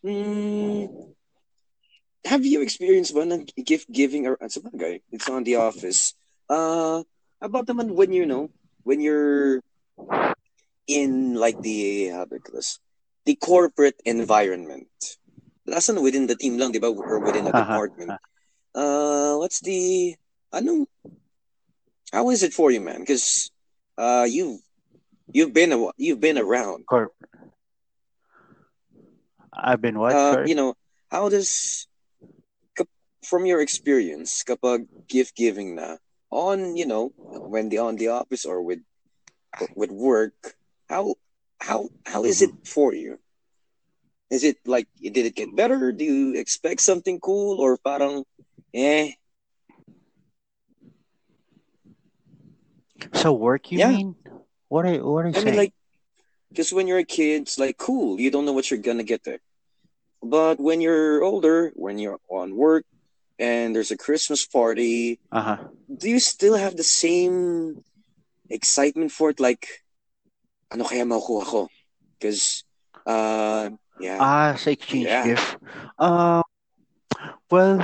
Hmm. 0.00 0.88
Have 2.24 2.48
you 2.48 2.64
experienced 2.64 3.12
ba 3.12 3.28
ng 3.28 3.44
gift 3.60 3.92
giving 3.92 4.24
or 4.24 4.40
sa 4.48 4.64
bagay? 4.64 5.04
It's 5.12 5.28
on 5.28 5.44
the 5.44 5.60
office. 5.60 6.16
Uh, 6.48 7.04
about 7.44 7.68
naman 7.68 7.92
when 7.92 8.16
you 8.16 8.24
know, 8.24 8.48
when 8.88 9.04
you're 9.04 9.60
in 10.88 11.36
like 11.36 11.60
the 11.60 12.08
how 12.16 12.24
do 12.24 12.40
this? 12.56 12.80
the 13.28 13.36
corporate 13.36 14.00
environment. 14.06 14.88
Lasan 15.68 16.00
within 16.00 16.30
the 16.30 16.38
team 16.38 16.56
lang, 16.56 16.72
di 16.72 16.78
ba? 16.78 16.88
Or 16.88 17.20
within 17.20 17.50
a 17.50 17.52
department. 17.52 18.16
Uh, 18.72 19.36
what's 19.36 19.60
the 19.60 20.14
anong 20.54 20.86
how 22.14 22.30
is 22.30 22.46
it 22.46 22.54
for 22.54 22.70
you, 22.70 22.80
man? 22.80 23.02
Because 23.02 23.50
uh, 23.98 24.26
you've 24.28 24.60
you've 25.32 25.52
been 25.52 25.72
a, 25.72 25.90
you've 25.96 26.20
been 26.20 26.38
around. 26.38 26.86
Corp. 26.86 27.12
I've 29.52 29.80
been 29.80 29.98
what? 29.98 30.14
Uh, 30.14 30.44
you 30.46 30.54
know, 30.54 30.74
how 31.10 31.28
does 31.28 31.86
from 33.26 33.42
your 33.44 33.60
experience 33.60 34.46
kapag 34.46 34.86
gift 35.10 35.34
giving 35.34 35.74
na 35.74 35.98
on, 36.30 36.78
you 36.78 36.86
know, 36.86 37.10
when 37.50 37.68
the 37.68 37.82
on 37.82 37.98
the 37.98 38.14
office 38.14 38.46
or 38.46 38.62
with 38.62 38.78
with 39.74 39.90
work, 39.90 40.54
how 40.88 41.18
how 41.58 41.90
how 42.06 42.22
is 42.22 42.40
it 42.40 42.54
for 42.62 42.94
you? 42.94 43.18
Is 44.30 44.46
it 44.46 44.62
like 44.64 44.86
did 45.02 45.26
it 45.26 45.34
get 45.34 45.54
better? 45.54 45.90
Do 45.90 46.06
you 46.06 46.38
expect 46.38 46.80
something 46.80 47.18
cool 47.18 47.58
or 47.58 47.78
parang 47.78 48.22
eh? 48.74 49.18
So 53.14 53.32
work, 53.32 53.70
you 53.72 53.78
Yeah. 53.78 53.90
mean? 53.90 54.14
What 54.68 54.86
are 54.86 54.96
what 55.04 55.24
are 55.24 55.28
you 55.28 55.34
I 55.34 55.40
saying? 55.40 55.46
mean, 55.46 55.56
like, 55.56 55.72
because 56.50 56.72
when 56.72 56.86
you're 56.86 56.98
a 56.98 57.04
kid, 57.06 57.42
it's 57.42 57.58
like 57.58 57.76
cool. 57.78 58.20
You 58.20 58.30
don't 58.30 58.44
know 58.44 58.52
what 58.52 58.70
you're 58.70 58.82
gonna 58.82 59.04
get 59.06 59.24
there. 59.24 59.40
But 60.22 60.58
when 60.58 60.80
you're 60.80 61.22
older, 61.22 61.72
when 61.76 61.98
you're 61.98 62.18
on 62.30 62.56
work, 62.56 62.84
and 63.38 63.74
there's 63.76 63.90
a 63.90 63.96
Christmas 63.96 64.46
party, 64.46 65.20
Aha. 65.30 65.68
do 65.86 66.08
you 66.08 66.18
still 66.20 66.56
have 66.56 66.76
the 66.76 66.84
same 66.86 67.84
excitement 68.50 69.12
for 69.12 69.30
it? 69.30 69.40
Like, 69.40 69.84
ano 70.72 70.84
kaya 70.84 71.04
makukuha 71.04 71.44
ko? 71.44 71.62
Because, 72.18 72.64
uh, 73.06 73.70
yeah, 74.00 74.18
Ah, 74.18 74.56
sa 74.56 74.70
exchange 74.72 75.06
Yeah. 75.06 75.24
gift. 75.36 75.56
Um, 76.00 76.42
well, 77.50 77.78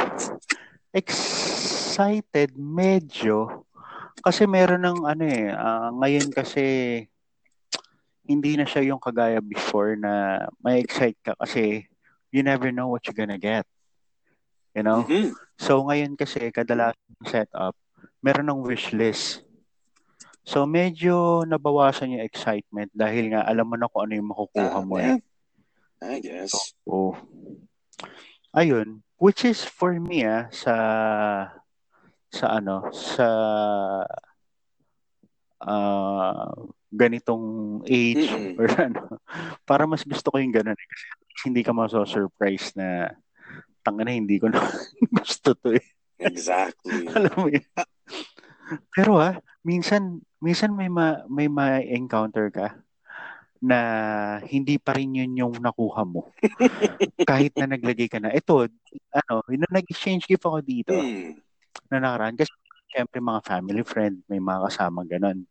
excited 0.94 2.56
medyo 2.56 3.64
kasi 4.22 4.46
meron 4.46 4.86
ng 4.86 5.00
ano 5.04 5.24
eh, 5.26 5.50
ah, 5.50 5.90
ngayon 5.92 6.30
kasi 6.30 6.64
hindi 8.22 8.54
na 8.54 8.62
siya 8.64 8.86
yung 8.86 9.02
kagaya 9.02 9.42
before 9.42 9.98
na 9.98 10.46
may 10.62 10.78
excite 10.78 11.18
ka 11.20 11.34
kasi 11.34 11.84
you 12.30 12.40
never 12.46 12.70
know 12.70 12.86
what 12.88 13.02
you're 13.04 13.18
gonna 13.18 13.36
get. 13.36 13.66
You 14.72 14.86
know? 14.86 15.04
Mhm. 15.04 15.34
So 15.58 15.82
ngayon 15.84 16.14
kasi 16.16 16.48
kadalasan 16.48 17.26
setup, 17.26 17.74
meron 18.22 18.48
ng 18.48 18.62
wish 18.62 18.94
list. 18.94 19.42
So 20.46 20.64
medyo 20.66 21.42
nabawasan 21.44 22.18
yung 22.18 22.24
excitement 22.26 22.90
dahil 22.94 23.30
nga 23.34 23.42
alam 23.46 23.66
mo 23.66 23.76
na 23.78 23.90
kung 23.90 24.06
ano 24.06 24.14
yung 24.16 24.30
makukuha 24.30 24.78
Ah, 24.80 24.86
mo 24.86 24.96
eh. 24.98 25.18
yeah, 25.18 25.18
I 26.02 26.18
guess. 26.18 26.74
Oh. 26.86 27.14
Ayun, 28.52 29.02
which 29.22 29.46
is 29.46 29.62
for 29.62 29.94
me 29.98 30.26
ah 30.26 30.46
sa 30.50 30.74
sa 32.32 32.58
ano, 32.58 32.88
sa 32.90 33.28
ah, 35.60 36.48
ganitong 36.88 37.80
age 37.84 38.32
or 38.56 38.68
ano, 38.80 39.20
para 39.68 39.84
mas 39.84 40.02
gusto 40.02 40.32
ko 40.32 40.36
yung 40.40 40.52
ganun 40.52 40.76
eh. 40.76 40.88
Kasi 41.32 41.52
hindi 41.52 41.62
ka 41.62 41.76
maso-surprise 41.76 42.72
na 42.76 43.12
tanga 43.84 44.08
na 44.08 44.16
hindi 44.16 44.40
ko 44.40 44.48
na 44.48 44.58
gusto 45.20 45.52
to 45.52 45.76
eh. 45.76 45.86
Exactly. 46.22 47.08
Alam 47.16 47.34
mo 47.36 47.48
yun. 47.52 47.66
Pero 48.96 49.20
ah, 49.20 49.36
minsan 49.60 50.24
minsan 50.40 50.72
may 50.72 50.88
ma, 50.88 51.22
may 51.28 51.46
ma-encounter 51.46 52.48
ka 52.48 52.80
na 53.62 53.78
hindi 54.42 54.74
pa 54.74 54.98
rin 54.98 55.14
yun 55.14 55.38
yung 55.38 55.54
nakuha 55.62 56.02
mo. 56.02 56.34
Kahit 57.30 57.54
na 57.54 57.70
naglagay 57.70 58.10
ka 58.10 58.18
na. 58.18 58.34
Ito, 58.34 58.66
ano, 59.14 59.46
nung 59.46 59.70
nag-exchange 59.70 60.26
gift 60.26 60.42
ako 60.42 60.58
dito 60.64 60.90
Hmm. 60.90 61.38
Na 61.90 62.00
nakaraan 62.02 62.36
kasi 62.36 62.50
syempre 62.92 63.18
mga 63.20 63.40
family 63.44 63.82
friend, 63.84 64.20
may 64.28 64.40
mga 64.40 64.68
kasama 64.68 65.04
ganun. 65.08 65.48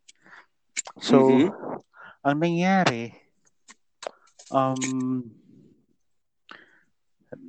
So, 1.01 1.17
Mhm. 1.25 1.49
ang 2.21 2.37
nangyari, 2.37 3.13
um, 4.53 5.25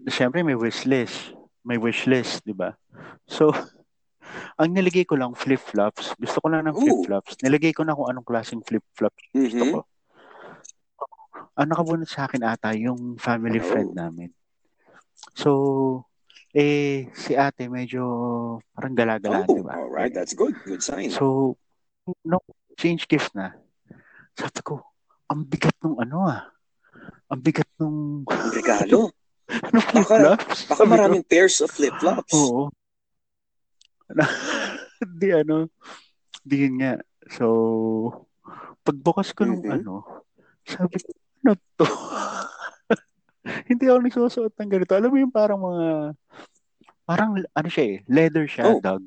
syempre 0.08 0.40
may 0.40 0.56
wish 0.56 0.84
list. 0.88 1.36
May 1.62 1.78
wish 1.78 2.08
list, 2.08 2.42
di 2.42 2.56
ba? 2.56 2.74
So, 3.28 3.52
ang 4.60 4.72
nilagay 4.74 5.04
ko 5.06 5.14
lang 5.18 5.36
flip-flops. 5.36 6.16
Gusto 6.18 6.38
ko 6.42 6.46
lang 6.50 6.66
ng 6.66 6.76
Ooh. 6.78 6.82
flip-flops. 6.82 7.38
Nilagay 7.44 7.76
ko 7.76 7.84
na 7.84 7.94
kung 7.94 8.08
anong 8.10 8.26
klaseng 8.26 8.64
flip-flops 8.64 9.20
gusto 9.32 9.62
Mhm. 9.62 9.70
ko. 9.70 9.78
Ang 11.56 11.68
nakabunot 11.68 12.08
sa 12.08 12.24
akin 12.24 12.42
ata 12.48 12.72
yung 12.72 13.20
family 13.20 13.60
Oh. 13.60 13.68
friend 13.68 13.92
namin. 13.92 14.32
So, 15.36 15.50
eh, 16.52 17.08
si 17.16 17.32
ate 17.32 17.66
medyo 17.66 18.02
parang 18.72 18.92
gala-gala, 18.92 19.48
Oh, 19.48 19.56
di 19.56 19.62
ba? 19.64 19.74
all 19.80 19.88
right. 19.88 20.12
That's 20.12 20.36
good. 20.36 20.60
Good 20.64 20.84
sign. 20.84 21.08
So, 21.08 21.56
nung 22.22 22.44
change 22.76 23.08
gift 23.08 23.32
na, 23.32 23.56
sabi 24.36 24.60
ko, 24.60 24.84
ang 25.28 25.48
bigat 25.48 25.76
nung 25.80 25.96
ano 25.96 26.28
ah. 26.28 26.52
Ang 27.32 27.40
bigat 27.40 27.68
nung, 27.80 28.28
Ang 28.28 28.52
regalo. 28.58 29.08
nung 29.72 29.84
flip-flops. 29.88 30.68
Baka 30.68 30.82
Sabi 30.84 30.88
ko, 30.88 30.92
maraming 30.92 31.24
pairs 31.24 31.60
of 31.64 31.72
flip-flops. 31.72 32.32
Oo. 32.32 32.68
di 35.20 35.28
ano, 35.32 35.72
di 36.44 36.68
yun 36.68 36.76
nga. 36.78 37.00
So, 37.32 37.46
pagbukas 38.84 39.32
ko 39.32 39.48
nung 39.48 39.64
Mhm. 39.64 39.72
ano, 39.72 39.94
sabi 40.68 41.00
ko, 41.00 41.08
ano 41.42 41.52
to? 41.80 41.86
Hindi 43.70 43.84
ako 43.90 43.98
nagsusuot 44.06 44.52
ng 44.54 44.70
ganito. 44.70 44.92
Alam 44.94 45.10
mo 45.10 45.18
yung 45.18 45.34
parang 45.34 45.60
mga, 45.60 45.86
parang 47.02 47.30
ano 47.34 47.68
siya 47.68 47.84
eh, 47.84 47.96
leather 48.06 48.46
siya, 48.46 48.64
Oh. 48.70 48.78
dog, 48.78 49.02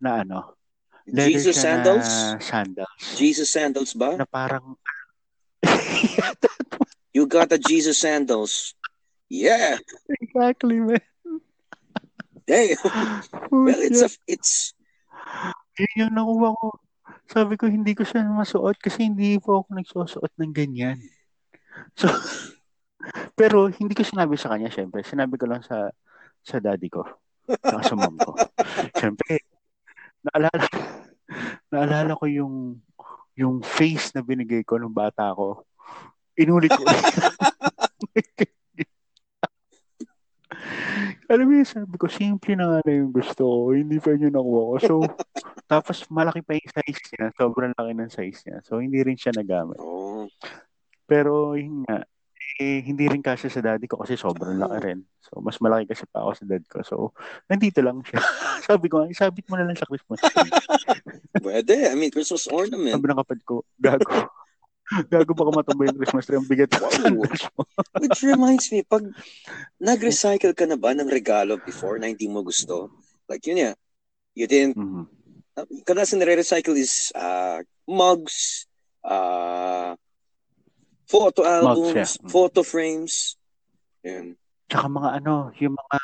na 0.00 0.24
ano, 0.24 0.56
leather 1.04 1.36
Jesus 1.40 1.56
sandals? 1.60 2.08
sandals. 2.40 3.02
Jesus 3.16 3.48
sandals 3.52 3.92
ba? 3.92 4.16
Na 4.16 4.28
parang, 4.28 4.76
You 7.16 7.26
got 7.26 7.50
the 7.50 7.58
Jesus 7.58 7.98
sandals. 7.98 8.78
Yeah. 9.28 9.82
exactly, 10.08 10.78
man. 10.78 11.02
Hey. 12.46 12.78
well, 13.52 13.80
it's 13.82 14.00
a 14.00 14.10
it's 14.24 14.72
Yun 15.76 16.08
yung 16.08 16.14
nakuha 16.14 16.54
ko. 16.56 16.68
Sabi 17.28 17.60
ko, 17.60 17.68
hindi 17.68 17.92
ko 17.92 18.06
siya 18.06 18.24
masuot 18.24 18.78
kasi 18.80 19.04
hindi 19.04 19.36
po 19.36 19.60
ako 19.60 19.68
nagsusuot 19.76 20.32
ng 20.40 20.52
ganyan. 20.54 20.96
So, 21.98 22.08
pero 23.38 23.70
hindi 23.70 23.94
ko 23.94 24.02
sinabi 24.02 24.34
sa 24.34 24.50
kanya, 24.50 24.70
syempre. 24.70 25.06
Sinabi 25.06 25.38
ko 25.38 25.46
lang 25.46 25.62
sa 25.62 25.90
sa 26.42 26.58
daddy 26.58 26.90
ko. 26.90 27.06
Saka 27.48 27.80
sa 27.80 27.96
mom 27.96 28.16
ko. 28.20 28.36
Syempre, 29.00 29.40
naalala, 30.20 30.68
naalala 31.72 32.12
ko 32.12 32.28
yung 32.28 32.76
yung 33.38 33.64
face 33.64 34.12
na 34.12 34.20
binigay 34.20 34.66
ko 34.66 34.76
nung 34.76 34.92
bata 34.92 35.32
ko. 35.32 35.64
Inulit 36.36 36.74
ko. 36.74 36.84
Alam 41.28 41.44
mo 41.44 41.52
yun, 41.60 41.68
sabi 41.68 41.96
ko, 42.00 42.08
simple 42.08 42.56
na 42.56 42.64
nga 42.66 42.80
na 42.88 42.92
yung 43.04 43.12
gusto 43.12 43.44
ko. 43.44 43.76
Hindi 43.76 44.00
pa 44.00 44.16
yun 44.16 44.32
nakuha 44.32 44.62
ko. 44.64 44.74
So, 44.80 44.94
tapos 45.68 46.08
malaki 46.08 46.40
pa 46.40 46.56
yung 46.56 46.72
size 46.72 47.04
niya. 47.14 47.28
Sobrang 47.36 47.76
laki 47.76 47.92
ng 47.92 48.08
size 48.10 48.40
niya. 48.48 48.58
So, 48.64 48.80
hindi 48.80 48.98
rin 49.04 49.20
siya 49.20 49.36
nagamit. 49.36 49.76
oh. 49.76 50.24
Pero, 51.04 51.52
yun 51.52 51.84
nga, 51.84 52.04
eh, 52.58 52.82
hindi 52.82 53.06
rin 53.06 53.22
kasi 53.22 53.46
sa 53.46 53.62
daddy 53.62 53.86
ko 53.86 54.02
kasi 54.02 54.18
sobrang 54.18 54.58
laki 54.58 54.78
rin. 54.82 54.98
So, 55.22 55.38
mas 55.38 55.62
malaki 55.62 55.86
kasi 55.94 56.02
pa 56.10 56.26
ako 56.26 56.30
sa 56.34 56.44
dad 56.44 56.64
ko. 56.66 56.82
So, 56.82 56.96
nandito 57.46 57.78
lang 57.78 58.02
siya. 58.02 58.18
sabi 58.68 58.90
ko, 58.90 59.06
isabit 59.06 59.46
mo 59.46 59.54
na 59.54 59.70
lang 59.70 59.78
sa 59.78 59.86
Christmas 59.86 60.18
tree. 60.18 60.50
Pwede. 61.46 61.86
I 61.86 61.94
mean, 61.94 62.10
Christmas 62.10 62.50
ornament. 62.50 62.98
Sabi 62.98 63.06
ng 63.06 63.20
kapatid 63.22 63.42
ko, 63.46 63.62
gago. 63.78 64.10
gago 65.12 65.30
baka 65.38 65.50
matambay 65.54 65.86
yung 65.86 66.00
Christmas 66.02 66.26
tree. 66.26 66.38
Ang 66.40 66.50
bigat 66.50 66.74
Wow. 66.74 67.22
Which 68.02 68.18
reminds 68.26 68.72
me, 68.74 68.82
pag 68.82 69.06
nag-recycle 69.78 70.56
ka 70.56 70.66
na 70.66 70.74
ba 70.74 70.96
ng 70.96 71.06
regalo 71.06 71.62
before 71.62 72.02
na 72.02 72.10
hindi 72.10 72.26
mo 72.26 72.42
gusto? 72.42 72.90
Like 73.30 73.46
yun 73.46 73.70
yeah. 73.70 73.76
You 74.34 74.50
didn't 74.50 74.74
Mhm. 74.74 75.04
kadalasan 75.84 76.22
nire-recycle 76.22 76.78
is 76.78 77.10
uh, 77.18 77.60
mugs, 77.90 78.64
uh, 79.02 79.67
photo 81.08 81.40
albums, 81.42 81.96
yeah. 81.96 82.04
Mm. 82.04 82.28
photo 82.28 82.60
frames. 82.62 83.34
Yun. 84.04 84.36
Tsaka 84.68 84.86
mga 84.86 85.10
ano, 85.24 85.48
yung 85.56 85.74
mga, 85.80 85.98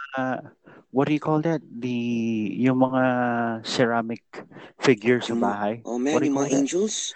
what 0.88 1.04
do 1.06 1.12
you 1.12 1.20
call 1.20 1.44
that? 1.44 1.60
The, 1.60 1.92
yung 2.64 2.80
mga 2.80 3.02
ceramic 3.68 4.24
figures 4.80 5.28
sa 5.28 5.36
Yung- 5.36 5.44
bahay. 5.44 5.74
Oh 5.84 6.00
man, 6.00 6.16
yung 6.24 6.40
mga 6.40 6.48
that? 6.48 6.58
angels. 6.64 7.12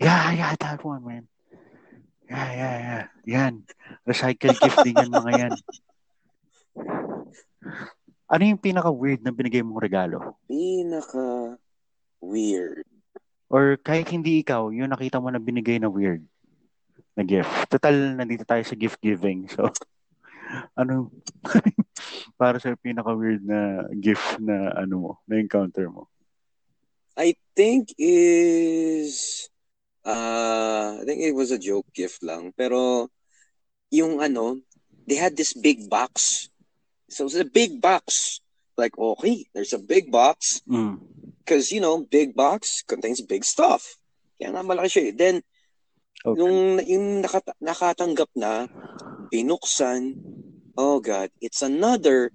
Yeah, 0.00 0.32
yeah, 0.32 0.52
that 0.60 0.84
one, 0.84 1.04
man. 1.04 1.24
Yeah, 2.30 2.50
yeah, 2.52 2.76
yeah. 2.78 3.04
Yan. 3.26 3.64
Recycle 4.06 4.56
gift 4.56 4.80
din 4.86 4.96
yan, 4.96 5.12
mga 5.12 5.32
yan. 5.36 5.52
Ano 8.30 8.42
yung 8.46 8.62
pinaka-weird 8.62 9.20
na 9.26 9.34
binigay 9.34 9.60
mong 9.60 9.82
regalo? 9.82 10.38
Pinaka 10.46 11.58
weird. 12.22 12.86
Or 13.50 13.74
kahit 13.82 14.06
hindi 14.14 14.46
ikaw, 14.46 14.70
yung 14.70 14.94
nakita 14.94 15.18
mo 15.18 15.28
na 15.28 15.42
binigay 15.42 15.82
na 15.82 15.90
weird 15.90 16.22
na 17.18 17.26
gift. 17.26 17.50
Total, 17.66 18.14
nandito 18.14 18.46
tayo 18.46 18.62
sa 18.62 18.78
gift 18.78 19.02
giving. 19.02 19.50
So, 19.50 19.66
ano, 20.80 21.10
para 22.40 22.62
sa 22.62 22.78
pinaka-weird 22.78 23.42
na 23.42 23.90
gift 23.98 24.38
na 24.38 24.70
ano 24.78 24.94
mo, 24.96 25.10
na 25.26 25.42
encounter 25.42 25.90
mo? 25.90 26.06
I 27.18 27.34
think 27.58 27.92
is 27.98 29.44
uh 30.06 30.96
I 30.96 31.04
think 31.04 31.20
it 31.20 31.34
was 31.34 31.50
a 31.50 31.60
joke 31.60 31.90
gift 31.92 32.22
lang. 32.22 32.54
Pero 32.56 33.10
yung 33.90 34.22
ano, 34.22 34.62
they 35.04 35.18
had 35.18 35.36
this 35.36 35.52
big 35.52 35.90
box. 35.90 36.46
So 37.10 37.26
it's 37.26 37.36
a 37.36 37.44
big 37.44 37.82
box. 37.82 38.38
Like, 38.78 38.96
okay, 38.96 39.44
there's 39.52 39.74
a 39.76 39.82
big 39.82 40.08
box. 40.08 40.62
Mm. 40.64 41.02
Because, 41.50 41.74
you 41.74 41.82
know, 41.82 42.06
big 42.06 42.30
box 42.38 42.86
contains 42.86 43.18
big 43.26 43.42
stuff. 43.42 43.98
Kaya 44.38 44.54
nga 44.54 44.62
malaki 44.62 44.86
siya 44.86 45.02
eh. 45.10 45.14
Then, 45.18 45.36
Okay. 46.22 46.36
nung 46.38 46.78
yung 46.86 47.26
nakata- 47.26 47.58
nakatanggap 47.58 48.30
na, 48.38 48.70
binuksan, 49.34 50.14
oh 50.78 51.02
God, 51.02 51.34
it's 51.42 51.58
another, 51.58 52.30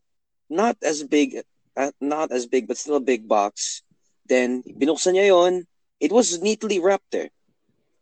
not 0.52 0.76
as 0.84 1.08
big, 1.08 1.48
uh, 1.80 1.96
not 2.04 2.34
as 2.36 2.44
big, 2.44 2.68
but 2.68 2.76
still 2.76 3.00
a 3.00 3.00
big 3.00 3.24
box. 3.24 3.86
Then, 4.28 4.68
binuksan 4.68 5.16
niya 5.16 5.32
yon 5.32 5.64
it 6.04 6.12
was 6.12 6.42
neatly 6.44 6.84
wrapped 6.84 7.08
there. 7.16 7.32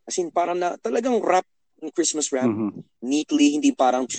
As 0.09 0.17
in, 0.17 0.33
parang 0.33 0.57
na, 0.57 0.81
talagang 0.81 1.21
wrap, 1.21 1.45
Christmas 1.93 2.33
wrap, 2.33 2.49
Mhm. 2.49 2.81
neatly, 3.05 3.53
hindi 3.53 3.69
parang 3.69 4.09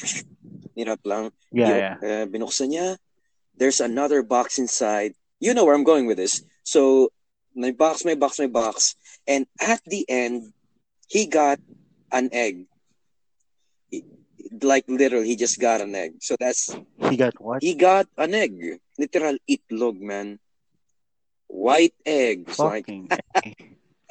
nirap 0.78 1.02
lang. 1.02 1.34
Yeah, 1.50 1.66
Yo, 1.66 1.74
yeah. 1.74 1.96
eh, 1.98 2.24
binuksan 2.30 2.70
niya. 2.70 3.02
There's 3.56 3.82
another 3.82 4.22
box 4.22 4.62
inside. 4.62 5.16
You 5.40 5.54
know 5.54 5.64
where 5.64 5.74
I'm 5.74 5.84
going 5.84 6.06
with 6.06 6.16
this. 6.16 6.42
So, 6.62 7.10
my 7.54 7.70
box, 7.72 8.04
my 8.04 8.14
box, 8.14 8.38
my 8.38 8.46
box. 8.48 8.96
And 9.26 9.46
at 9.60 9.80
the 9.86 10.04
end, 10.08 10.52
he 11.08 11.26
got 11.26 11.58
an 12.12 12.30
egg. 12.32 12.66
He- 13.90 14.04
Like 14.62 14.84
literally, 14.86 15.26
he 15.26 15.40
just 15.40 15.58
got 15.58 15.80
an 15.80 15.96
egg. 15.96 16.20
So 16.20 16.36
that's, 16.38 16.68
He 17.10 17.16
got 17.16 17.34
what? 17.40 17.58
he 17.64 17.74
got 17.74 18.06
an 18.20 18.36
egg. 18.36 18.78
Literal 19.00 19.40
itlog, 19.50 19.98
man. 19.98 20.38
White 21.48 21.96
egg. 22.04 22.44
It's 22.46 22.60
like, 22.60 22.84
Fucking 22.86 23.08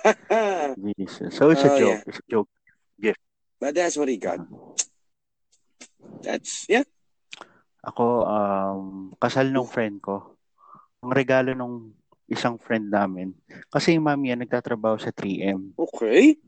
Jesus. 0.97 1.37
So 1.37 1.53
it's 1.53 1.63
a 1.63 1.71
Oh, 1.71 1.79
joke. 1.79 1.89
yeah. 1.95 2.03
It's 2.09 2.19
a 2.19 2.27
joke. 2.27 2.49
Gift. 2.99 3.21
But 3.61 3.75
that's 3.77 3.95
what 3.95 4.09
he 4.09 4.17
got. 4.17 4.41
That's, 6.25 6.65
yeah. 6.67 6.83
Ako, 7.85 8.25
um, 8.25 9.13
kasal 9.21 9.53
nung 9.53 9.69
friend 9.69 10.01
ko. 10.01 10.32
Ang 11.03 11.11
regalo 11.11 11.51
nung 11.51 11.91
isang 12.31 12.55
friend 12.55 12.87
namin. 12.87 13.35
Kasi 13.67 13.99
yung 13.99 14.07
mami 14.07 14.31
yan, 14.31 14.39
nagtatrabaho 14.39 14.95
sa 14.95 15.11
3M. 15.11 15.75
Okay. 15.75 16.39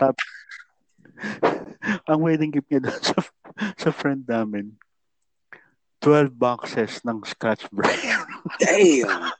Ang 2.10 2.20
wedding 2.24 2.52
gift 2.52 2.68
niya 2.68 2.84
doon 2.84 3.00
sa, 3.08 3.16
sa 3.76 3.90
friend 3.92 4.24
namin, 4.28 4.76
12 6.00 6.32
boxes 6.32 7.04
ng 7.04 7.24
Scotch 7.24 7.68
Brite. 7.72 8.04
Damn. 8.60 9.32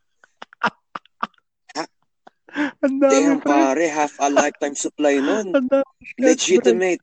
Ang 2.82 2.96
dami, 2.98 3.14
Damn, 3.36 3.40
pare. 3.40 3.86
Half 3.86 4.18
a 4.18 4.28
lifetime 4.28 4.74
supply 4.74 5.20
nun. 5.20 5.54
Legitimate. 6.18 7.02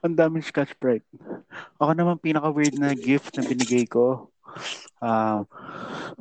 Ang 0.00 0.14
daming 0.14 0.44
Scotch 0.46 0.76
Brite. 0.78 1.06
Ako 1.76 1.92
naman 1.92 2.22
pinaka-weird 2.22 2.78
na 2.78 2.94
gift 2.94 3.34
na 3.34 3.42
binigay 3.42 3.84
ko. 3.84 4.30
Ah, 5.02 5.44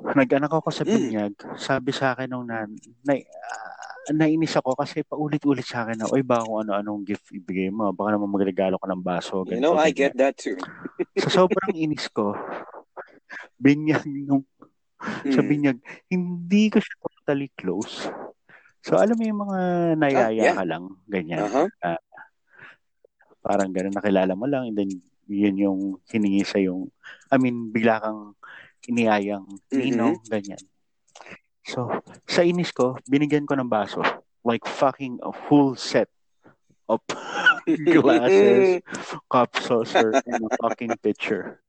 nag-anak 0.01 0.51
ako 0.51 0.69
sa 0.73 0.83
Mm. 0.83 0.91
binyag. 0.91 1.33
Sabi 1.55 1.91
sa 1.95 2.11
akin 2.11 2.27
nung 2.27 2.47
nan, 2.49 2.75
na, 3.05 3.13
ah, 3.15 3.71
nainis 4.11 4.57
ako 4.57 4.75
kasi 4.75 5.01
paulit-ulit 5.01 5.63
sa 5.63 5.85
akin 5.85 6.03
na, 6.03 6.09
oy 6.11 6.19
ba 6.19 6.43
kung 6.43 6.65
ano-anong 6.67 7.05
gift 7.05 7.31
ibigay 7.31 7.71
mo? 7.71 7.93
Baka 7.95 8.17
naman 8.17 8.33
magregalo 8.33 8.75
ka 8.75 8.87
ng 8.91 9.01
baso. 9.01 9.45
You 9.45 9.55
ganito, 9.55 9.63
know, 9.63 9.79
I 9.79 9.89
ganyan." 9.89 9.95
get 9.95 10.13
that 10.19 10.35
too. 10.35 10.57
Sa 11.15 11.45
sobrang 11.45 11.71
inis 11.73 12.09
ko, 12.11 12.35
binyag 13.55 14.03
nung 14.05 14.43
Mm. 15.25 15.47
binyag, 15.47 15.77
hindi 16.09 16.69
ko 16.69 16.77
siya 16.81 16.95
totally 17.01 17.49
close. 17.53 18.09
So, 18.85 18.97
alam 19.01 19.17
mo 19.17 19.23
yung 19.25 19.41
mga 19.45 19.59
nayaya 19.97 20.25
Ah, 20.25 20.31
yeah. 20.31 20.55
ka 20.57 20.63
lang, 20.65 20.83
ganyan. 21.09 21.45
Uh-huh. 21.45 21.67
parang 23.45 23.69
gano'n 23.69 23.93
nakilala 23.93 24.33
mo 24.33 24.49
lang 24.49 24.73
and 24.73 24.77
then 24.77 24.89
yun 25.29 25.53
yung 25.53 25.79
hiningi 26.09 26.41
sa 26.41 26.57
yung 26.57 26.89
I 27.29 27.37
mean 27.37 27.69
bigla 27.69 28.01
kang 28.01 28.33
iniyayang 28.89 29.45
ninong 29.69 30.17
ganyan 30.25 30.57
so 31.61 32.01
sa 32.25 32.41
inis 32.41 32.73
ko 32.73 32.97
binigyan 33.05 33.45
ko 33.45 33.53
ng 33.53 33.69
baso 33.69 34.01
like 34.41 34.65
fucking 34.65 35.21
a 35.21 35.29
full 35.29 35.77
set 35.77 36.09
of 36.89 37.05
glasses 37.93 38.81
cup 39.29 39.53
saucer 39.61 40.17
and 40.25 40.41
a 40.41 40.49
fucking 40.57 40.97
pitcher 41.05 41.61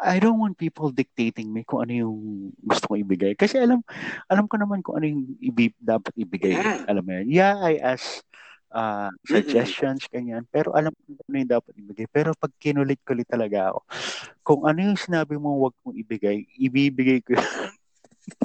I 0.00 0.16
don't 0.16 0.40
want 0.40 0.56
people 0.56 0.88
dictating 0.88 1.52
me 1.52 1.60
kung 1.62 1.84
ano 1.84 1.92
yung 1.92 2.18
gusto 2.64 2.88
kong 2.88 3.04
ibigay. 3.04 3.36
Kasi 3.36 3.60
alam 3.60 3.84
alam 4.32 4.48
ko 4.48 4.56
naman 4.56 4.80
kung 4.80 4.96
ano 4.96 5.06
yung 5.06 5.36
ibi, 5.38 5.76
dapat 5.76 6.16
ibigay. 6.16 6.56
Yeah. 6.56 6.88
Alam 6.88 7.04
mo 7.04 7.12
yun. 7.20 7.28
Yeah, 7.28 7.60
I 7.60 7.76
ask 7.76 8.24
uh, 8.72 9.12
suggestions, 9.28 10.08
ganyan. 10.08 10.48
Pero 10.48 10.72
alam 10.72 10.94
ko 10.94 11.20
ano 11.28 11.36
yung 11.36 11.52
dapat 11.52 11.72
ibigay. 11.76 12.06
Pero 12.08 12.32
pag 12.32 12.50
kinulit-kulit 12.56 13.28
talaga 13.28 13.76
ako, 13.76 13.80
kung 14.40 14.60
ano 14.64 14.78
yung 14.90 14.98
sinabi 14.98 15.36
mo 15.36 15.68
wag 15.68 15.74
mong 15.84 15.96
ibigay, 16.00 16.48
ibibigay 16.56 17.20
ko. 17.20 17.36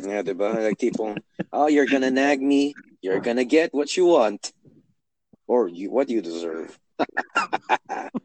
Yeah, 0.01 0.25
diba? 0.25 0.49
Like 0.55 0.81
tipong, 0.81 1.19
oh, 1.53 1.67
you're 1.69 1.85
gonna 1.85 2.09
nag 2.09 2.41
me. 2.41 2.73
You're 3.05 3.21
gonna 3.21 3.45
get 3.45 3.69
what 3.69 3.93
you 3.93 4.09
want. 4.09 4.49
Or 5.45 5.67
you 5.69 5.93
what 5.93 6.09
you 6.09 6.25
deserve. 6.25 6.73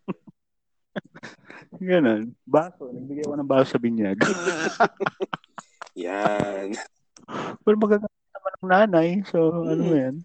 Ganun. 1.80 2.36
Baso. 2.44 2.92
Nagbigay 2.92 3.24
ako 3.24 3.34
ng 3.40 3.48
baso 3.48 3.68
sa 3.72 3.80
binyag. 3.80 4.20
Yan. 6.04 6.76
Pero 7.64 7.76
magaganda 7.80 8.12
naman 8.36 8.52
ng 8.52 8.68
nanay. 8.68 9.08
So, 9.26 9.64
ano 9.64 9.82
Mm. 9.88 9.96
yan? 9.96 10.16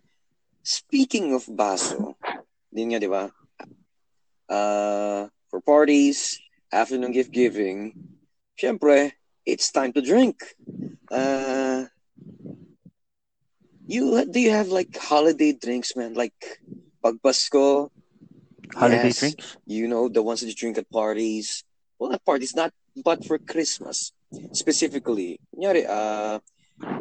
Speaking 0.66 1.32
of 1.32 1.48
baso, 1.48 2.20
din 2.68 2.92
nga, 2.92 3.00
di 3.00 3.08
ba? 3.08 3.32
Uh, 4.52 5.32
for 5.48 5.64
parties, 5.64 6.38
afternoon 6.74 7.16
gift 7.16 7.32
giving, 7.32 7.96
syempre, 8.60 9.16
it's 9.48 9.72
time 9.72 9.94
to 9.96 10.02
drink. 10.04 10.42
Uh, 11.08 11.86
you 13.86 14.26
do 14.26 14.42
you 14.42 14.50
have 14.50 14.74
like 14.74 14.92
holiday 14.98 15.54
drinks, 15.54 15.94
man? 15.96 16.18
Like 16.18 16.36
pag 17.00 17.22
Pasko, 17.22 17.94
Holiday 18.74 19.12
Yes. 19.12 19.20
drinks? 19.20 19.58
you 19.66 19.88
know, 19.88 20.10
the 20.10 20.24
ones 20.24 20.42
that 20.42 20.48
you 20.48 20.56
drink 20.56 20.78
at 20.78 20.90
parties. 20.90 21.64
Well, 22.00 22.12
not 22.12 22.26
parties, 22.26 22.56
not 22.56 22.72
but 23.04 23.24
for 23.26 23.38
Christmas 23.38 24.12
specifically. 24.52 25.40
Kunyari, 25.54 25.86
uh, 25.88 26.40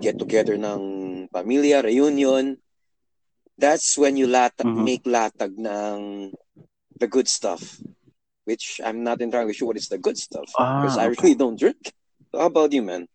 get 0.01 0.19
together 0.19 0.55
ng 0.55 1.29
pamilya, 1.33 1.83
reunion. 1.85 2.59
That's 3.59 3.97
when 3.99 4.17
you 4.17 4.27
latag, 4.27 4.67
Mhm. 4.67 4.85
make 4.85 5.05
latag 5.07 5.55
ng 5.59 6.33
the 6.99 7.07
good 7.07 7.29
stuff. 7.29 7.81
Which 8.45 8.81
I'm 8.85 9.03
not 9.03 9.23
entirely 9.23 9.55
sure 9.55 9.69
what 9.73 9.79
is 9.81 9.89
the 9.89 9.99
good 9.99 10.19
stuff. 10.19 10.51
Ah, 10.59 10.83
Because 10.83 10.99
I 10.99 11.07
okay. 11.09 11.17
really 11.23 11.35
don't 11.35 11.59
drink. 11.59 11.93
So 12.31 12.39
how 12.41 12.47
about 12.51 12.73
you, 12.73 12.83
man? 12.83 13.07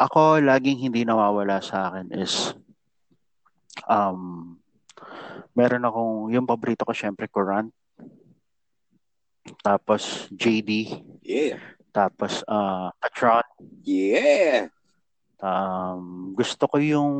Ako, 0.00 0.40
laging 0.40 0.80
hindi 0.80 1.04
nawawala 1.04 1.60
sa 1.60 1.90
akin 1.92 2.08
is 2.16 2.54
um, 3.88 4.59
meron 5.54 5.86
akong, 5.86 6.14
yung 6.34 6.46
paborito 6.46 6.84
ko 6.86 6.92
syempre, 6.94 7.26
Courant. 7.30 7.68
Tapos, 9.64 10.28
JD. 10.30 11.02
Yeah. 11.24 11.58
Tapos, 11.90 12.44
uh, 12.46 12.90
Patron. 13.02 13.42
Yeah. 13.82 14.70
Um, 15.40 16.36
gusto 16.36 16.68
ko 16.68 16.76
yung, 16.78 17.12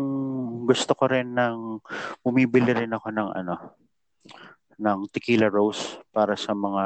gusto 0.68 0.92
ko 0.94 1.08
rin 1.08 1.32
ng, 1.34 1.80
bumibili 2.20 2.76
rin 2.76 2.92
ako 2.92 3.08
ng 3.10 3.30
ano, 3.34 3.56
ng 4.80 4.98
tequila 5.12 5.52
rose 5.52 6.00
para 6.08 6.32
sa 6.40 6.56
mga 6.56 6.84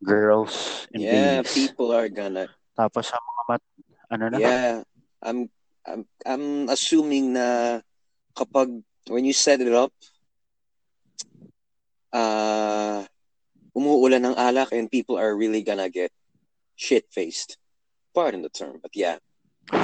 girls 0.00 0.88
and 0.96 1.04
Yeah, 1.04 1.44
babes. 1.44 1.52
people 1.52 1.92
are 1.92 2.08
gonna. 2.08 2.48
Tapos 2.72 3.12
sa 3.12 3.20
mga 3.20 3.42
mat, 3.46 3.62
ano 4.08 4.24
na? 4.32 4.38
Yeah, 4.40 4.72
I'm 5.20 5.52
I'm 5.84 6.02
I'm 6.24 6.44
assuming 6.72 7.36
na 7.36 7.80
kapag 8.32 8.80
when 9.12 9.28
you 9.28 9.36
set 9.36 9.60
it 9.60 9.72
up, 9.76 9.92
uh, 12.12 13.02
umuulan 13.74 14.22
ng 14.26 14.36
alak 14.36 14.72
and 14.74 14.90
people 14.90 15.18
are 15.18 15.34
really 15.36 15.62
gonna 15.62 15.88
get 15.88 16.12
shit 16.74 17.06
faced. 17.10 17.58
Pardon 18.14 18.42
the 18.42 18.50
term, 18.50 18.78
but 18.82 18.90
yeah. 18.94 19.18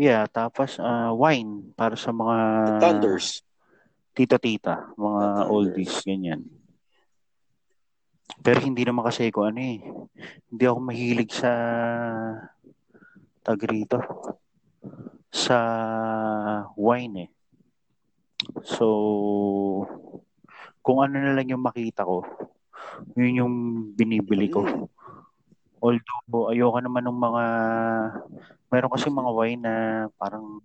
yeah, 0.00 0.24
tapos 0.30 0.80
uh, 0.80 1.12
wine 1.12 1.76
para 1.76 1.96
sa 1.96 2.08
mga 2.14 2.36
The 2.64 2.80
Thunders. 2.80 3.42
tito-tita, 4.16 4.96
mga 4.96 5.20
The 5.20 5.44
Thunders. 5.44 5.50
oldies, 5.52 5.94
ganyan. 6.06 6.40
Pero 8.40 8.64
hindi 8.64 8.86
naman 8.88 9.04
kasi 9.04 9.28
ko 9.28 9.44
ano 9.44 9.60
eh. 9.60 9.84
Hindi 10.48 10.64
ako 10.64 10.78
mahilig 10.80 11.28
sa 11.34 11.52
tag 13.44 13.60
rito. 13.68 14.00
Sa 15.28 15.58
wine 16.78 17.28
eh. 17.28 17.30
So, 18.64 18.86
kung 20.80 21.00
ano 21.00 21.16
na 21.20 21.34
lang 21.36 21.48
yung 21.48 21.62
makita 21.64 22.04
ko, 22.04 22.24
yun 23.16 23.40
yung 23.44 23.54
binibili 23.94 24.50
ko. 24.50 24.88
Although, 25.80 26.52
ayoko 26.52 26.78
naman 26.84 27.08
ng 27.08 27.18
mga, 27.18 27.44
meron 28.68 28.92
kasi 28.92 29.08
mga 29.08 29.30
wine 29.32 29.60
na 29.60 29.74
parang 30.20 30.60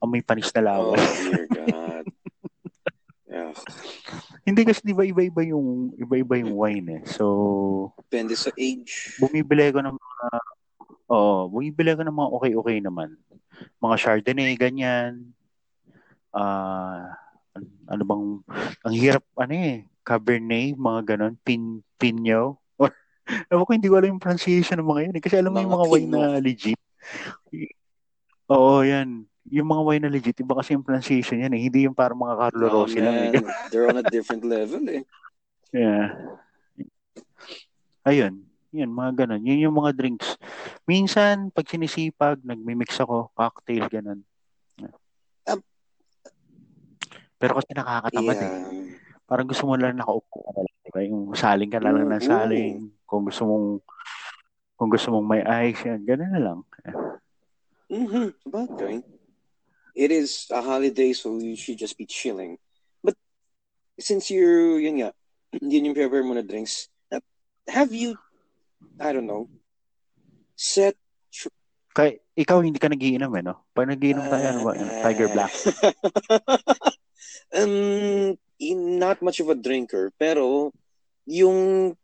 amoy 0.00 0.20
panis 0.20 0.52
na 0.52 0.60
Oh 0.60 0.92
lawas. 0.92 1.00
dear 1.24 1.44
God. 1.52 2.04
yeah. 3.28 3.52
Hindi 4.44 4.60
kasi 4.68 4.80
di 4.84 4.92
ba 4.92 5.04
iba-iba 5.04 5.40
yung 5.48 5.92
iba-iba 5.96 6.34
yung 6.40 6.52
wine 6.52 6.86
eh. 7.00 7.02
So, 7.08 7.92
Depende 7.96 8.36
sa 8.36 8.52
age. 8.56 9.16
bumibili 9.16 9.72
ko 9.72 9.80
ng 9.80 9.96
mga 9.96 10.26
Oo, 11.04 11.52
bumibili 11.52 11.92
ko 11.92 12.00
ng 12.00 12.16
mga 12.16 12.32
okay-okay 12.32 12.78
naman. 12.80 13.12
Mga 13.76 13.96
Chardonnay, 14.00 14.56
ganyan. 14.56 15.36
Ah, 16.34 17.14
an- 17.54 17.78
ano 17.86 18.02
bang 18.02 18.24
ang 18.82 18.94
hirap 18.94 19.22
ano 19.38 19.54
eh, 19.54 19.86
Cabernet, 20.02 20.74
mga 20.74 21.00
ganon, 21.14 21.38
pin 21.40 21.78
Pinot. 21.94 22.58
Ewan 23.48 23.64
ko, 23.64 23.72
hindi 23.72 23.88
ko 23.88 23.96
alam 23.96 24.10
yung 24.12 24.20
pronunciation 24.20 24.76
ng 24.76 24.84
mga 24.84 25.00
yun. 25.08 25.16
eh. 25.16 25.22
Kasi 25.22 25.34
alam 25.38 25.54
mo 25.54 25.62
yung 25.62 25.72
Mga 25.72 25.86
wine 25.88 26.10
na 26.10 26.22
legit. 26.36 26.80
Oo, 28.50 28.84
yan. 28.84 29.24
Yung 29.48 29.68
mga 29.68 29.82
wine 29.86 30.02
na 30.04 30.12
legit, 30.12 30.36
iba 30.36 30.52
kasi 30.52 30.74
yung 30.74 30.84
pronunciation 30.84 31.40
yan 31.40 31.54
eh. 31.54 31.62
Hindi 31.64 31.88
yung 31.88 31.96
parang 31.96 32.20
mga 32.20 32.36
Carlo 32.36 32.64
Oh, 32.66 32.74
Rossi 32.82 33.00
lang 33.00 33.16
eh. 33.16 33.32
They're 33.72 33.88
on 33.88 33.96
a 33.96 34.04
different 34.04 34.44
level 34.44 34.84
eh. 34.90 35.06
Yeah. 35.72 36.36
Ayun. 38.04 38.44
Yun, 38.74 38.90
mga 38.90 39.24
ganun. 39.24 39.40
Yun 39.40 39.70
yung 39.70 39.76
mga 39.78 39.94
drinks. 39.94 40.34
Minsan, 40.84 41.48
pag 41.48 41.64
sinisipag, 41.64 42.42
nagmimix 42.42 42.98
ako, 42.98 43.30
cocktail, 43.32 43.86
ganun. 43.86 44.20
Um, 45.46 45.60
Pero 47.44 47.60
kasi 47.60 47.76
nakakatamad 47.76 48.38
eh. 48.40 48.48
Yeah. 48.48 48.96
Parang 49.28 49.44
gusto 49.44 49.68
mo 49.68 49.76
lang 49.76 50.00
nakaupo 50.00 50.48
ka 50.48 50.50
na 50.56 50.64
lang. 50.64 50.76
Diba? 50.80 51.00
Yung 51.04 51.36
saling 51.36 51.68
ka 51.68 51.76
na 51.76 51.92
lang 51.92 52.08
ng 52.08 52.24
Oo. 52.24 52.30
saling. 52.32 52.72
Kung 53.04 53.28
gusto 53.28 53.44
mong 53.44 53.68
kung 54.80 54.88
gusto 54.88 55.12
mong 55.12 55.28
may 55.28 55.44
ice, 55.68 55.84
yan. 55.84 56.00
Ganun 56.08 56.32
na 56.32 56.40
lang. 56.40 56.58
Mm-hmm. 57.92 58.26
Sabagay. 58.48 59.04
It 59.92 60.10
is 60.10 60.48
a 60.48 60.64
holiday, 60.64 61.12
so 61.12 61.36
you 61.36 61.52
should 61.52 61.76
just 61.76 62.00
be 62.00 62.08
chilling. 62.08 62.56
But 63.04 63.14
since 64.00 64.32
you're, 64.32 64.80
yun 64.80 65.04
nga, 65.04 65.10
yun 65.60 65.92
yung 65.92 65.96
prepare 66.00 66.24
mo 66.24 66.32
na 66.32 66.42
drinks, 66.42 66.88
uh, 67.12 67.20
have 67.68 67.92
you, 67.92 68.16
I 68.96 69.12
don't 69.12 69.28
know, 69.28 69.52
set 70.56 70.96
Kaya, 71.94 72.18
ikaw 72.34 72.58
hindi 72.58 72.82
ka 72.82 72.90
nagiinom 72.90 73.30
eh, 73.38 73.42
no? 73.46 73.70
Pag 73.70 73.94
nagiinom 73.94 74.26
tayo, 74.26 74.46
ano 74.50 74.60
ba? 74.66 74.72
Ano, 74.74 74.90
Tiger 75.06 75.28
Black. 75.30 75.52
um, 77.58 78.34
not 78.98 79.22
much 79.22 79.38
of 79.38 79.46
a 79.46 79.54
drinker, 79.54 80.10
pero 80.18 80.74
yung 81.24 81.94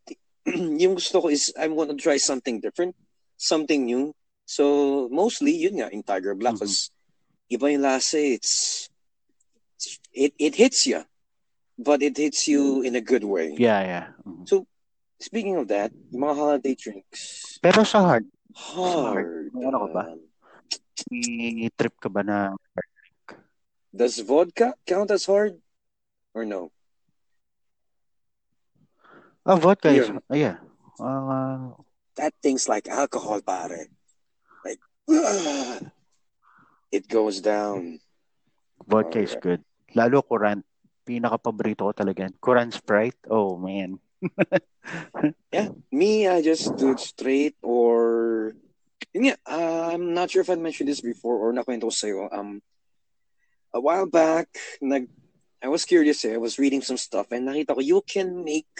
yung 0.82 0.94
gusto 0.94 1.20
ko 1.20 1.26
is 1.28 1.50
I 1.58 1.66
want 1.68 1.90
to 1.90 1.98
try 1.98 2.16
something 2.16 2.62
different, 2.62 2.94
something 3.36 3.84
new. 3.84 4.14
So 4.46 5.06
mostly 5.10 5.58
yun 5.58 5.82
nga 5.82 5.90
in 5.90 6.06
Tiger 6.06 6.34
Black 6.34 6.54
because 6.54 6.90
iba 7.50 7.70
yung 7.70 7.82
lasa, 7.82 8.18
eh. 8.18 8.38
it's 8.38 8.88
it 10.14 10.34
it 10.38 10.54
hits 10.54 10.86
you, 10.86 11.02
but 11.78 12.02
it 12.02 12.16
hits 12.16 12.46
you 12.46 12.82
in 12.82 12.94
a 12.94 13.02
good 13.02 13.26
way. 13.26 13.54
Yeah, 13.58 13.82
yeah. 13.82 14.06
Mhm. 14.26 14.66
Speaking 15.20 15.60
of 15.60 15.68
that, 15.68 15.92
yung 16.08 16.24
mga 16.24 16.34
holiday 16.34 16.72
drinks, 16.72 17.60
Pero 17.60 17.84
sa 17.84 18.00
hard, 18.00 18.24
hard. 18.54 19.50
Ano 19.54 19.78
ka 19.86 19.88
ba? 19.94 20.04
may 21.10 21.72
trip 21.74 21.96
ka 21.96 22.12
ba 22.12 22.22
na 22.22 22.54
Does 23.90 24.22
vodka 24.22 24.78
count 24.86 25.10
as 25.10 25.26
hard 25.26 25.58
or 26.30 26.46
no? 26.46 26.70
Ah, 29.42 29.58
vodka 29.58 29.90
is, 29.90 30.06
Yun. 30.06 30.22
ah, 30.30 30.36
yeah. 30.38 30.56
Ah, 31.00 31.74
that 32.14 32.36
thing's 32.38 32.68
like 32.68 32.86
alcohol, 32.86 33.40
pare. 33.42 33.90
Like, 34.62 34.78
it 36.94 37.08
goes 37.08 37.40
down. 37.40 37.98
vodka 38.86 39.18
Oh, 39.18 39.26
is 39.26 39.34
good. 39.40 39.64
Lalo 39.96 40.22
Kurant. 40.22 40.62
Pinaka-paborito 41.02 41.90
ko 41.90 41.92
talaga 41.96 42.28
yan. 42.28 42.34
Kurant 42.38 42.70
Sprite. 42.76 43.18
Oh, 43.26 43.56
man. 43.56 43.98
Yeah, 45.52 45.68
me, 45.92 46.26
I 46.26 46.42
just 46.42 46.76
do 46.76 46.92
it 46.92 47.00
straight 47.00 47.56
or... 47.62 48.54
Yun 49.12 49.24
nga, 49.26 49.36
uh, 49.46 49.90
I'm 49.94 50.14
not 50.14 50.30
sure 50.30 50.42
if 50.42 50.50
I 50.50 50.54
mentioned 50.54 50.88
this 50.88 51.00
before 51.00 51.36
or 51.36 51.52
not 51.52 51.66
nakwento 51.66 51.90
ko 51.90 51.90
sa'yo. 51.90 52.30
Um, 52.30 52.62
a 53.74 53.80
while 53.80 54.06
back, 54.06 54.46
nag, 54.80 55.08
I 55.62 55.68
was 55.68 55.84
curious 55.84 56.24
eh. 56.24 56.34
I 56.34 56.38
was 56.38 56.58
reading 56.58 56.82
some 56.82 56.96
stuff 56.96 57.32
and 57.32 57.48
nakita 57.48 57.74
ko 57.74 57.80
you 57.82 58.02
can 58.06 58.44
make 58.44 58.70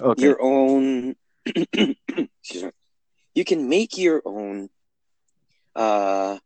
Okay. 0.00 0.22
your 0.22 0.38
own... 0.40 1.16
excuse 1.46 2.62
me. 2.62 2.70
You 3.34 3.44
can 3.44 3.68
make 3.68 3.98
your 3.98 4.22
own 4.24 4.70
uh, 5.74 6.38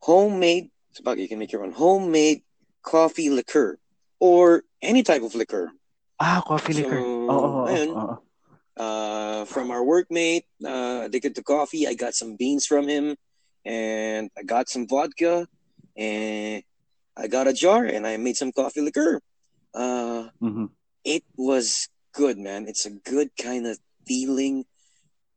homemade... 0.00 0.70
You 0.98 1.28
can 1.28 1.38
make 1.38 1.52
your 1.52 1.62
own 1.64 1.72
homemade 1.72 2.42
coffee 2.82 3.30
liqueur 3.30 3.78
or 4.18 4.62
any 4.82 5.02
type 5.02 5.22
of 5.22 5.34
liquor. 5.34 5.70
Ah, 6.18 6.42
coffee 6.44 6.74
So, 6.74 6.82
liquor. 6.82 6.98
Oo, 6.98 7.30
oo, 7.30 7.66
ayun. 7.66 7.90
oo. 7.94 8.14
Uh, 8.78 9.44
from 9.46 9.70
our 9.70 9.82
workmate, 9.82 10.46
uh, 10.62 11.02
addicted 11.06 11.34
to 11.34 11.42
coffee, 11.42 11.86
I 11.86 11.94
got 11.94 12.14
some 12.14 12.36
beans 12.36 12.66
from 12.66 12.86
him, 12.86 13.16
and 13.66 14.30
I 14.38 14.42
got 14.42 14.68
some 14.68 14.86
vodka, 14.86 15.46
and 15.96 16.62
I 17.16 17.26
got 17.26 17.50
a 17.50 17.52
jar, 17.52 17.84
and 17.84 18.06
I 18.06 18.16
made 18.18 18.36
some 18.36 18.52
coffee 18.54 18.80
liqueur. 18.82 19.18
Uh, 19.74 20.30
Mhm. 20.38 20.70
it 21.02 21.24
was 21.34 21.88
good, 22.14 22.38
man. 22.38 22.66
It's 22.70 22.86
a 22.86 22.90
good 22.90 23.34
kind 23.34 23.66
of 23.66 23.78
feeling, 24.06 24.62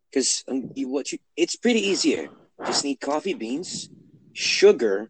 because 0.10 0.46
um, 0.48 0.70
you, 0.78 0.90
what 0.90 1.10
you, 1.12 1.18
it's 1.38 1.58
pretty 1.58 1.82
easy. 1.82 2.30
Just 2.66 2.86
need 2.86 3.02
coffee 3.02 3.34
beans, 3.34 3.90
sugar, 4.34 5.10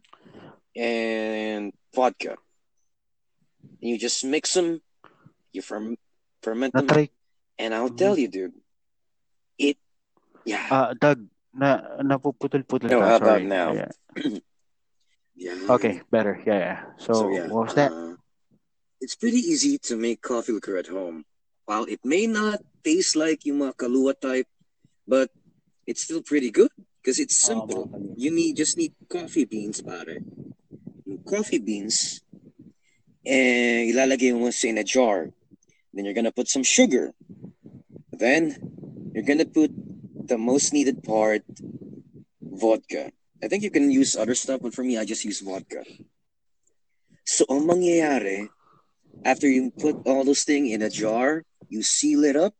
and 0.75 1.75
vodka. 1.91 2.39
And 3.83 3.89
you 3.91 3.97
just 3.99 4.23
mix 4.23 4.53
them. 4.55 4.79
You 5.51 5.61
ferm- 5.61 5.99
ferment 6.41 6.73
them. 6.73 6.87
Na-try. 6.87 7.09
And 7.59 7.73
I'll 7.75 7.93
tell 7.93 8.17
you, 8.17 8.27
dude, 8.27 8.55
it, 9.59 9.77
yeah, 10.45 10.65
Ah, 10.71 10.93
Doug, 10.97 11.27
na, 11.53 11.99
napuputol-putol 12.01 12.89
No, 12.89 12.99
ka. 12.99 13.05
how 13.05 13.17
about 13.17 13.43
now? 13.43 13.69
Yeah. 13.73 13.91
yeah. 15.35 15.55
Okay, 15.69 16.01
better. 16.09 16.41
Yeah, 16.41 16.57
yeah. 16.57 16.79
So, 16.97 17.29
yeah, 17.29 17.47
what 17.47 17.67
was 17.69 17.75
that? 17.75 17.91
uh, 17.91 18.15
it's 19.01 19.15
pretty 19.15 19.37
easy 19.41 19.77
to 19.89 19.97
make 19.97 20.21
coffee 20.21 20.53
liquor 20.53 20.77
at 20.77 20.87
home. 20.87 21.25
While 21.65 21.85
it 21.85 21.99
may 22.03 22.25
not 22.25 22.61
taste 22.83 23.15
like 23.15 23.45
yung 23.45 23.59
mga 23.61 23.75
Kahlua 23.77 24.13
type, 24.17 24.47
but 25.07 25.29
it's 25.85 26.01
still 26.01 26.21
pretty 26.21 26.49
good 26.49 26.71
because 27.01 27.19
it's 27.19 27.37
simple. 27.37 27.89
Oh, 27.93 28.13
you 28.17 28.31
need 28.31 28.57
just 28.57 28.77
need 28.77 28.93
coffee 29.09 29.45
beans. 29.45 29.81
Yung 31.05 31.21
coffee 31.25 31.59
beans, 31.61 32.21
eh, 33.25 33.89
ilalagay 33.93 34.33
mo 34.33 34.49
sa 34.49 34.67
in 34.67 34.77
a 34.81 34.85
jar. 34.85 35.29
Then 35.93 36.05
you're 36.05 36.13
gonna 36.13 36.31
put 36.31 36.47
some 36.47 36.63
sugar. 36.63 37.13
Then 38.11 39.11
you're 39.13 39.27
gonna 39.27 39.45
put 39.45 39.71
the 40.27 40.37
most 40.37 40.73
needed 40.73 41.03
part, 41.03 41.43
vodka. 42.41 43.11
I 43.43 43.47
think 43.47 43.63
you 43.63 43.71
can 43.71 43.91
use 43.91 44.15
other 44.15 44.35
stuff, 44.35 44.61
but 44.61 44.73
for 44.73 44.83
me, 44.83 44.97
I 44.97 45.05
just 45.05 45.25
use 45.25 45.41
vodka. 45.41 45.83
So 47.25 47.45
ang 47.49 47.67
mangyayari, 47.67 48.49
after 49.25 49.49
you 49.49 49.71
put 49.71 50.05
all 50.05 50.23
those 50.23 50.43
things 50.43 50.71
in 50.71 50.81
a 50.81 50.89
jar, 50.89 51.43
you 51.69 51.81
seal 51.81 52.23
it 52.23 52.35
up, 52.35 52.53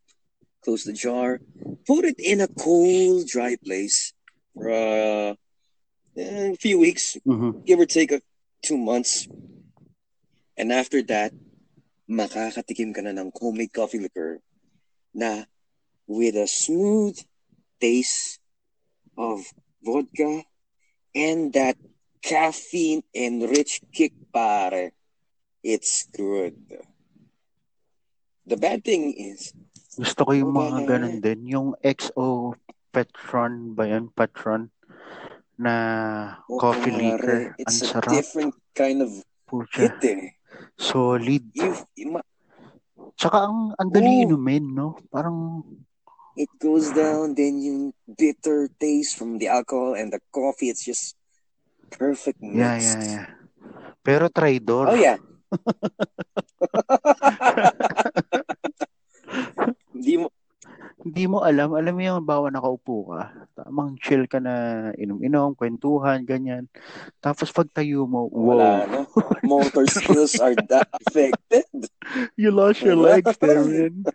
close 0.64 0.84
the 0.84 0.92
jar, 0.92 1.40
put 1.86 2.04
it 2.04 2.18
in 2.18 2.40
a 2.40 2.48
cold, 2.48 3.26
dry 3.28 3.56
place 3.56 4.12
for 4.54 4.70
uh, 4.70 5.34
a 6.16 6.56
few 6.60 6.78
weeks, 6.78 7.16
Mhm. 7.26 7.64
give 7.64 7.80
or 7.80 7.86
take 7.86 8.12
a, 8.12 8.20
two 8.62 8.76
months. 8.76 9.26
And 10.56 10.72
after 10.72 11.02
that, 11.08 11.32
makakatikim 12.08 12.94
ka 12.94 13.00
na 13.02 13.14
ng 13.14 13.30
homemade 13.34 13.72
coffee 13.72 14.02
liquor 14.02 14.40
na 15.14 15.44
with 16.06 16.34
a 16.34 16.48
smooth 16.48 17.16
taste 17.80 18.40
of 19.18 19.44
vodka 19.84 20.42
and 21.14 21.52
that 21.52 21.76
caffeine 22.22 23.02
enriched 23.14 23.84
kick 23.92 24.12
pare. 24.32 24.92
It's 25.62 26.08
good. 26.10 26.58
The 28.46 28.56
bad 28.58 28.82
thing 28.82 29.14
is, 29.14 29.54
Gusto 29.92 30.24
ko 30.24 30.32
yung 30.32 30.56
mga 30.56 30.88
ganun 30.88 31.20
din. 31.20 31.46
Yung 31.52 31.68
XO 31.84 32.56
Petron 32.88 33.76
ba 33.76 33.84
yun? 33.84 34.08
Patron 34.08 34.72
na 35.60 35.74
oh, 36.48 36.56
coffee 36.56 36.96
liquor. 36.96 37.52
Ang 37.52 37.60
it's 37.60 37.84
a 37.84 38.00
sarap. 38.00 38.08
different 38.08 38.54
kind 38.72 39.04
of 39.04 39.12
Pucha. 39.44 39.92
hit 39.92 40.00
eh. 40.08 40.22
Solid. 40.82 41.46
You, 41.54 41.70
you 41.94 42.18
ma- 42.18 42.26
Tsaka 43.14 43.46
ang, 43.46 43.70
ang 43.78 43.94
dali 43.94 44.26
inumin, 44.26 44.74
no? 44.74 44.98
Parang, 45.06 45.62
it 46.34 46.50
goes 46.58 46.90
down, 46.90 47.38
then 47.38 47.62
yung 47.62 47.94
bitter 48.18 48.66
taste 48.82 49.14
from 49.14 49.38
the 49.38 49.46
alcohol 49.46 49.94
and 49.94 50.10
the 50.10 50.18
coffee, 50.34 50.74
it's 50.74 50.82
just 50.82 51.14
perfect 51.92 52.40
mix. 52.42 52.56
yeah, 52.58 52.74
yeah, 52.82 52.98
yeah. 53.04 53.26
Pero 54.02 54.26
traidor. 54.26 54.90
Oh 54.90 54.98
yeah. 54.98 55.22
Hindi 59.94 60.14
mo 60.18 60.26
Hindi 61.02 61.24
mo 61.26 61.42
alam. 61.42 61.74
Alam 61.74 61.94
mo 61.98 62.02
yung 62.02 62.22
bawa 62.22 62.46
nakaupo 62.46 63.10
ka. 63.10 63.22
Tamang 63.58 63.98
chill 63.98 64.30
ka 64.30 64.38
na 64.38 64.88
inom-inom, 64.94 65.58
kwentuhan, 65.58 66.22
ganyan. 66.22 66.70
Tapos 67.18 67.50
pag 67.50 67.66
tayo 67.74 68.06
mo, 68.06 68.30
wala 68.30 68.86
wow. 68.86 68.90
no. 68.90 69.00
Motor 69.50 69.86
skills 69.90 70.38
are 70.38 70.54
that 70.70 70.86
affected. 71.02 71.66
You 72.38 72.54
lost 72.54 72.86
your 72.86 72.94
Wala. 72.94 73.18
legs 73.18 73.34
there, 73.42 73.66
man. 73.66 74.06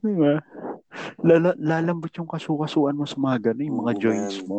diba? 0.00 0.34
Lala, 1.20 1.52
lalambot 1.60 2.12
yung 2.16 2.28
kasukasuan 2.28 2.96
mo 2.96 3.04
sa 3.04 3.20
mga 3.20 3.52
ganun, 3.52 3.68
yung 3.68 3.80
mga 3.84 3.94
Oo, 3.96 4.00
joints 4.00 4.38
man. 4.44 4.48
mo. 4.48 4.58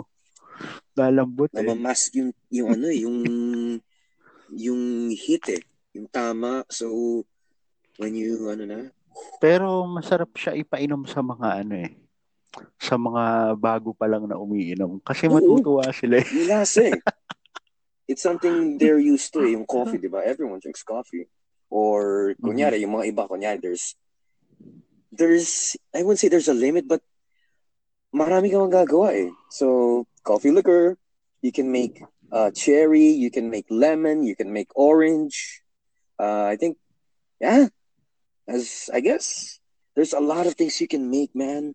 Lalambot 0.94 1.50
eh. 1.50 1.66
Namamask 1.66 2.14
yung 2.14 2.30
yung 2.54 2.68
ano 2.70 2.86
eh, 2.94 3.00
yung 3.02 3.18
yung 4.54 4.82
hit 5.10 5.50
eh, 5.50 5.62
yung 5.98 6.06
tama. 6.10 6.62
So 6.70 7.22
when 7.98 8.14
you 8.14 8.50
ano 8.54 8.64
na, 8.70 8.80
Pero 9.38 9.86
masarap 9.90 10.32
siya 10.38 10.58
ipainom 10.58 11.04
sa 11.06 11.20
mga 11.20 11.66
ano 11.66 11.76
eh. 11.84 11.92
Sa 12.78 12.96
mga 12.96 13.58
bago 13.58 13.92
pa 13.98 14.06
lang 14.06 14.30
na 14.30 14.38
umiinom. 14.38 15.02
Kasi 15.02 15.28
matutuwa 15.28 15.90
sila 15.92 16.22
eh. 16.22 16.28
yung 16.30 16.50
lasa 16.50 16.82
eh. 16.92 17.00
It's 18.08 18.22
something 18.22 18.78
they're 18.78 19.00
used 19.00 19.32
to 19.34 19.48
eh, 19.48 19.56
yung 19.56 19.66
coffee, 19.66 19.98
di 19.98 20.12
ba? 20.12 20.22
Everyone 20.22 20.60
drinks 20.60 20.84
coffee. 20.84 21.26
Or, 21.72 22.36
kunyari, 22.38 22.84
yung 22.84 22.94
mga 22.94 23.16
iba, 23.16 23.24
kunyari, 23.26 23.58
there's, 23.58 23.96
there's, 25.10 25.74
I 25.96 26.04
wouldn't 26.04 26.20
say 26.20 26.28
there's 26.28 26.52
a 26.52 26.54
limit, 26.54 26.86
but 26.86 27.02
marami 28.14 28.52
kang 28.52 28.70
magagawa 28.70 29.16
eh. 29.18 29.32
So, 29.50 30.06
coffee 30.22 30.52
liquor, 30.52 31.00
you 31.42 31.52
can 31.52 31.72
make 31.72 32.04
uh, 32.30 32.52
cherry, 32.52 33.10
you 33.10 33.32
can 33.32 33.50
make 33.50 33.66
lemon, 33.70 34.24
you 34.24 34.36
can 34.36 34.54
make 34.54 34.70
orange. 34.76 35.64
Uh, 36.20 36.46
I 36.54 36.56
think, 36.56 36.78
yeah, 37.42 37.72
as 38.48 38.90
I 38.94 39.00
guess, 39.00 39.60
there's 39.96 40.14
a 40.14 40.20
lot 40.20 40.48
of 40.48 40.56
things 40.56 40.80
you 40.82 40.88
can 40.88 41.10
make, 41.10 41.36
man, 41.36 41.74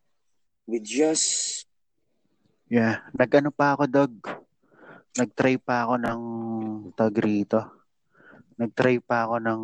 with 0.66 0.84
just, 0.84 1.64
Yeah. 2.68 3.00
Nag-ano 3.16 3.48
pa 3.48 3.72
ako, 3.72 3.88
Dog. 3.88 4.12
Nag-try 5.16 5.56
pa 5.56 5.88
ako 5.88 5.94
ng 6.04 6.22
tag 6.92 7.16
rito. 7.16 7.64
Nag-try 8.60 9.00
pa 9.00 9.24
ako 9.24 9.40
ng 9.40 9.62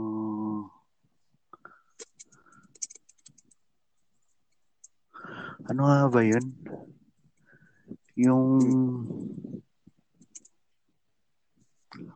ano 5.68 5.80
nga 5.84 6.00
ba 6.09 6.20
yun? 6.24 6.44
Yung 8.16 8.48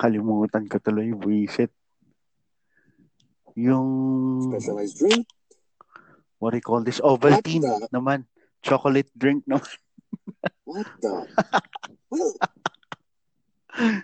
kalimutan 0.01 0.65
ko 0.73 0.81
tuloy, 0.81 1.13
buisit. 1.13 1.78
Yung 3.59 3.91
specialized 4.55 5.03
drink. 5.03 5.27
what 6.39 6.55
do 6.55 6.63
you 6.63 6.63
call 6.63 6.87
this? 6.87 7.03
Ovaltine 7.03 7.67
the- 7.67 7.91
naman. 7.91 8.31
Chocolate 8.63 9.11
drink 9.19 9.43
naman. 9.51 9.67
What 10.63 10.87
the? 11.03 11.27
well, 12.13 12.35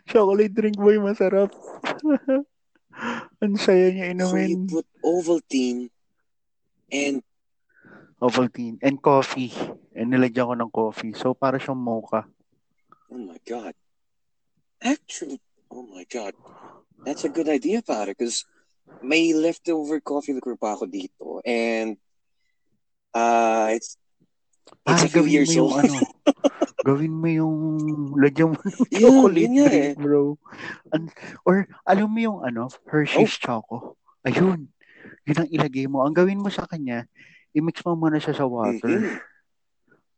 Chocolate 0.07 0.55
drink 0.55 0.75
boy, 0.79 0.99
masarap. 0.99 1.51
Ang 3.43 3.59
saya 3.59 3.91
niya 3.91 4.15
so 4.23 4.39
you 4.39 4.55
inumin. 4.59 4.71
put 4.71 4.87
Ovaltine 5.03 5.91
and 6.91 7.23
Ovaltine 8.23 8.79
and 8.83 9.03
coffee. 9.03 9.51
And 9.95 10.11
nilagyan 10.11 10.47
ko 10.51 10.55
ng 10.55 10.73
coffee. 10.73 11.13
So, 11.15 11.35
para 11.35 11.59
siyang 11.59 11.79
mocha. 11.79 12.27
Oh 13.11 13.19
my 13.21 13.39
god. 13.43 13.75
Actually, 14.81 15.39
oh 15.71 15.87
my 15.87 16.07
god. 16.07 16.35
That's 17.05 17.27
a 17.27 17.31
good 17.31 17.51
idea, 17.51 17.83
pare, 17.83 18.15
because 18.15 18.47
may 19.01 19.33
leftover 19.33 20.01
coffee 20.01 20.33
liquor 20.33 20.57
pa 20.57 20.75
ako 20.75 20.89
dito. 20.89 21.39
And 21.45 21.97
uh 23.13 23.71
it's 23.71 23.97
it's 24.89 25.05
Ah, 25.05 25.07
a 25.07 25.09
few 25.09 25.23
gawin 25.23 25.33
years 25.33 25.53
old. 25.57 25.77
ano. 25.77 25.95
gawin 26.89 27.13
mo 27.17 27.29
yung 27.29 27.57
lagyan 28.17 28.53
mo 28.53 28.61
ng 28.61 28.77
Yun, 28.93 29.09
chocolate 29.25 29.49
nga 29.49 29.67
drink, 29.69 29.81
eh. 29.81 29.93
bro. 29.97 30.37
An- 30.93 31.13
or, 31.49 31.65
alam 31.89 32.13
mo 32.13 32.19
yung 32.21 32.39
ano, 32.45 32.69
Hershey's 32.85 33.33
Choco. 33.41 33.97
Ayun. 34.21 34.69
Yun 35.25 35.39
ang 35.41 35.49
ilagay 35.49 35.89
mo. 35.89 36.05
Ang 36.05 36.13
gawin 36.13 36.41
mo 36.41 36.53
sa 36.53 36.69
kanya, 36.69 37.09
i-mix 37.57 37.81
mo 37.85 37.97
muna 37.97 38.21
siya 38.21 38.37
sa 38.37 38.45
water. 38.45 39.01
Mhm. 39.01 39.17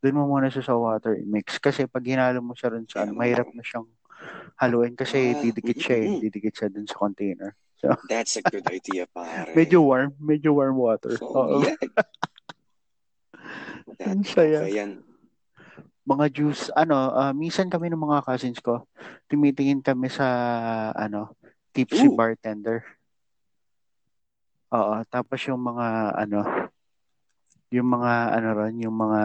Doon 0.02 0.16
mo 0.18 0.24
muna 0.26 0.50
siya 0.50 0.62
sa 0.62 0.74
water 0.74 1.14
i-mix. 1.14 1.58
Kasi 1.58 1.86
pag 1.86 2.02
hinalo 2.02 2.42
mo 2.42 2.58
siya 2.58 2.74
rin 2.74 2.86
sa 2.86 3.06
ano, 3.06 3.14
mahirap 3.14 3.46
na 3.54 3.62
siyang 3.62 3.86
haluin 4.58 4.98
kasi 4.98 5.34
Ah, 5.34 5.38
didikit 5.38 5.78
siya 5.78 5.96
eh. 6.02 6.08
mhm. 6.10 6.20
Didikit 6.22 6.54
siya 6.54 6.66
dun 6.66 6.86
sa 6.86 6.98
container. 6.98 7.54
That's 8.10 8.36
a 8.38 8.42
good 8.42 8.66
idea, 8.70 9.06
pare. 9.10 9.52
Medyo 9.52 9.82
warm. 9.84 10.16
Medyo 10.16 10.54
warm 10.54 10.76
water. 10.76 11.16
So, 11.18 11.28
Oo. 11.32 11.60
yeah. 11.64 11.76
That, 13.96 14.12
Ang 14.12 14.24
saya. 14.26 14.68
yan. 14.68 15.00
Mga 16.06 16.24
juice, 16.30 16.70
ano, 16.76 17.10
ah, 17.16 17.34
minsan 17.34 17.66
kami 17.66 17.90
ng 17.90 17.98
mga 17.98 18.22
cousins 18.22 18.60
ko, 18.62 18.86
tumitingin 19.26 19.82
kami 19.82 20.06
sa, 20.06 20.26
ano, 20.94 21.34
tipsy 21.74 22.06
Ooh. 22.06 22.14
bartender. 22.14 22.86
Oo, 24.70 25.02
tapos 25.10 25.42
yung 25.50 25.58
mga, 25.62 25.86
ano, 26.14 26.40
yung 27.74 27.88
mga, 27.90 28.12
ano 28.38 28.48
ron, 28.54 28.76
yung 28.78 28.96
mga, 28.96 29.22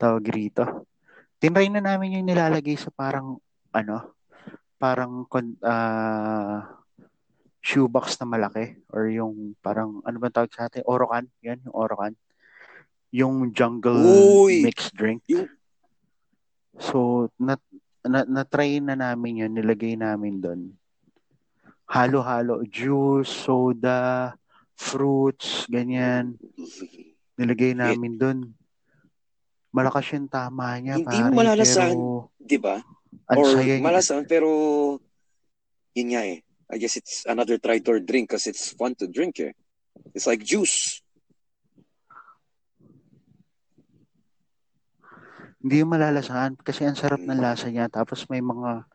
tawag 0.00 0.24
rito. 0.32 0.88
Tinry 1.36 1.68
na 1.68 1.84
namin 1.84 2.20
yung 2.20 2.28
nilalagay 2.28 2.80
sa 2.80 2.88
parang, 2.88 3.36
ano, 3.76 4.15
parang, 4.76 5.24
ah, 5.60 6.76
shoebox 7.60 8.14
na 8.22 8.30
malaki 8.30 8.78
or 8.94 9.10
yung 9.10 9.58
parang 9.58 9.98
ano 10.06 10.16
ba 10.22 10.30
tawag 10.30 10.54
sa 10.54 10.70
atin? 10.70 10.86
Orokan. 10.86 11.26
Yan, 11.42 11.58
yung 11.66 11.74
Orokan. 11.74 12.14
Yung 13.10 13.34
jungle 13.50 13.98
Uy! 14.46 14.62
mixed 14.62 14.94
drink. 14.94 15.26
Yung- 15.26 15.50
So, 16.76 17.32
na, 17.40 17.56
na, 18.04 18.22
na-try 18.22 18.78
na 18.78 18.92
namin 18.92 19.40
yun. 19.42 19.52
Nilagay 19.56 19.96
namin 19.96 20.38
doon. 20.38 20.60
Halo-halo. 21.88 22.60
Juice, 22.68 23.32
soda, 23.32 24.36
fruits, 24.76 25.64
ganyan. 25.66 26.36
Nilagay 27.34 27.72
namin 27.72 28.20
doon. 28.20 28.38
Malakas 29.72 30.04
yung 30.12 30.28
tama 30.28 30.76
niya, 30.76 31.00
Hindi 31.00 31.08
pare. 31.08 31.32
mo 31.32 31.40
malalasahan. 31.40 31.96
Pero, 31.96 32.28
Di 32.36 32.58
ba? 32.60 32.76
Ang 33.26 33.36
Or 33.38 33.48
malasan, 33.82 34.24
pero 34.28 34.48
yun 35.96 36.08
nga 36.12 36.22
eh. 36.24 36.44
I 36.66 36.76
guess 36.82 36.98
it's 36.98 37.22
another 37.26 37.58
try-to 37.62 38.02
drink 38.02 38.30
because 38.30 38.46
it's 38.50 38.74
fun 38.74 38.98
to 38.98 39.06
drink 39.06 39.38
eh. 39.38 39.54
It's 40.14 40.26
like 40.26 40.42
juice. 40.42 41.00
Hindi 45.62 45.82
yung 45.82 45.94
malalasahan 45.94 46.58
kasi 46.62 46.86
ang 46.86 46.98
sarap 46.98 47.22
ng 47.22 47.38
lasa 47.42 47.70
niya. 47.70 47.90
Tapos 47.90 48.26
may 48.30 48.42
mga 48.42 48.86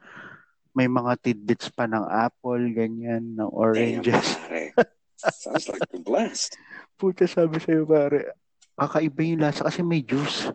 may 0.71 0.87
mga 0.87 1.19
tidbits 1.19 1.67
pa 1.67 1.83
ng 1.83 2.07
apple, 2.07 2.63
ganyan, 2.71 3.35
ng 3.35 3.43
Damn, 3.43 3.59
oranges. 3.59 4.39
pare. 4.39 4.71
Sounds 5.19 5.67
like 5.67 5.83
a 5.91 5.99
blast. 5.99 6.55
Puta 6.95 7.27
sabi 7.27 7.59
sa'yo 7.59 7.83
pare, 7.83 8.39
kakaiba 8.79 9.21
yung 9.27 9.43
lasa 9.43 9.67
kasi 9.67 9.83
may 9.83 9.99
juice. 9.99 10.47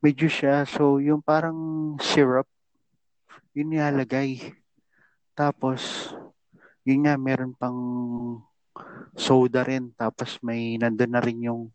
May 0.00 0.16
juice 0.16 0.40
siya. 0.40 0.64
So, 0.64 0.98
yung 1.04 1.20
parang 1.20 1.94
syrup, 2.00 2.48
yun 3.56 3.72
nilalagay. 3.72 4.54
Tapos, 5.36 6.12
yun 6.86 7.04
nga, 7.04 7.16
meron 7.18 7.52
pang 7.56 7.78
soda 9.16 9.64
rin. 9.64 9.92
Tapos 9.96 10.38
may 10.44 10.76
nandun 10.76 11.12
na 11.12 11.20
rin 11.20 11.48
yung 11.48 11.72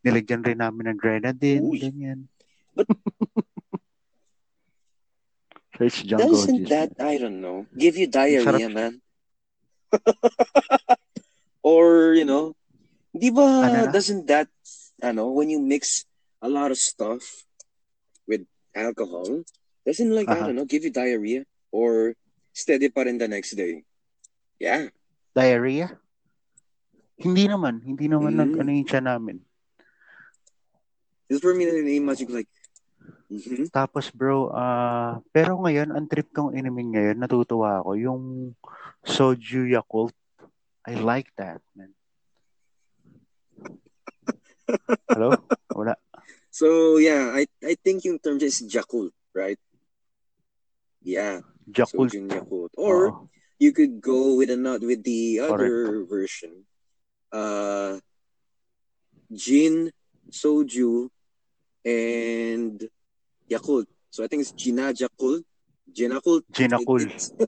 nilagyan 0.00 0.42
rin 0.44 0.58
namin 0.60 0.92
ng 0.92 0.98
grenadine, 0.98 1.64
Uy. 1.64 1.80
ganyan. 1.80 2.26
But- 2.74 2.88
Search 5.80 6.04
Jungle 6.04 6.28
Doesn't 6.44 6.56
juice. 6.60 6.68
that, 6.68 6.90
I 7.00 7.16
don't 7.16 7.40
know, 7.40 7.64
give 7.72 7.96
you 7.96 8.04
diarrhea, 8.04 8.68
Sarap. 8.68 8.72
man? 8.76 8.92
or, 11.64 12.12
you 12.12 12.28
know, 12.28 12.52
di 13.16 13.32
ba, 13.32 13.64
Ano 13.64 13.88
na? 13.88 13.92
doesn't 13.92 14.28
that, 14.28 14.52
ano, 15.00 15.32
when 15.32 15.48
you 15.48 15.56
mix 15.56 16.04
a 16.44 16.52
lot 16.52 16.68
of 16.68 16.76
stuff 16.76 17.48
with 18.28 18.44
alcohol, 18.76 19.40
doesn't 19.86 20.12
like, 20.12 20.28
I 20.28 20.40
Aha. 20.40 20.46
don't 20.50 20.56
know, 20.56 20.68
give 20.68 20.84
you 20.84 20.92
diarrhea? 20.92 21.44
Or 21.72 22.14
steady 22.52 22.90
pa 22.90 23.06
rin 23.06 23.16
the 23.18 23.28
next 23.28 23.54
day? 23.54 23.84
Yeah. 24.58 24.90
Diarrhea? 25.32 25.96
Hindi 27.20 27.46
naman. 27.46 27.84
Hindi 27.84 28.08
naman 28.08 28.34
Mm. 28.34 28.40
nag 28.40 28.52
ano 28.64 28.70
yung 28.72 28.88
tiyan 28.88 29.06
namin. 29.06 29.36
Because 31.28 31.40
for 31.44 31.54
me, 31.54 31.68
na-imagine 31.68 32.26
ko 32.26 32.34
like, 32.42 32.50
mhm. 33.30 33.70
Tapos 33.70 34.10
bro, 34.10 34.50
ah 34.50 35.22
pero 35.30 35.54
ngayon, 35.62 35.94
ang 35.94 36.10
trip 36.10 36.32
kong 36.34 36.58
inumin 36.58 36.90
ngayon, 36.90 37.16
natutuwa 37.22 37.78
ako, 37.78 37.94
yung 37.94 38.22
soju 39.06 39.70
Yakult. 39.70 40.16
I 40.82 40.98
like 40.98 41.30
that, 41.38 41.62
man. 41.76 41.94
Hello? 45.08 45.34
Wala. 45.74 45.94
So, 46.50 46.98
yeah, 46.98 47.30
I, 47.30 47.46
I 47.62 47.78
think 47.78 48.02
yung 48.02 48.18
term 48.18 48.42
is 48.42 48.58
Yakult, 48.66 49.14
right? 49.30 49.54
Yeah. 51.02 51.40
Yakult. 51.70 52.10
Soju 52.12 52.28
Yakult. 52.28 52.70
Or, 52.76 53.08
Oo. 53.08 53.28
you 53.58 53.72
could 53.72 54.00
go 54.00 54.34
with 54.36 54.50
another 54.50 54.86
with 54.86 55.02
the 55.04 55.40
other 55.40 56.04
version. 56.04 56.64
Uh 57.32 57.98
gin, 59.32 59.92
soju, 60.30 61.08
and 61.84 62.88
Yakult. 63.48 63.86
So 64.10 64.24
I 64.24 64.26
think 64.26 64.42
it's 64.42 64.52
Gina 64.52 64.92
Yakult. 64.92 65.44
Ginakult. 65.92 66.42
Ginakul. 66.52 67.00
It- 67.02 67.14
it's- 67.14 67.32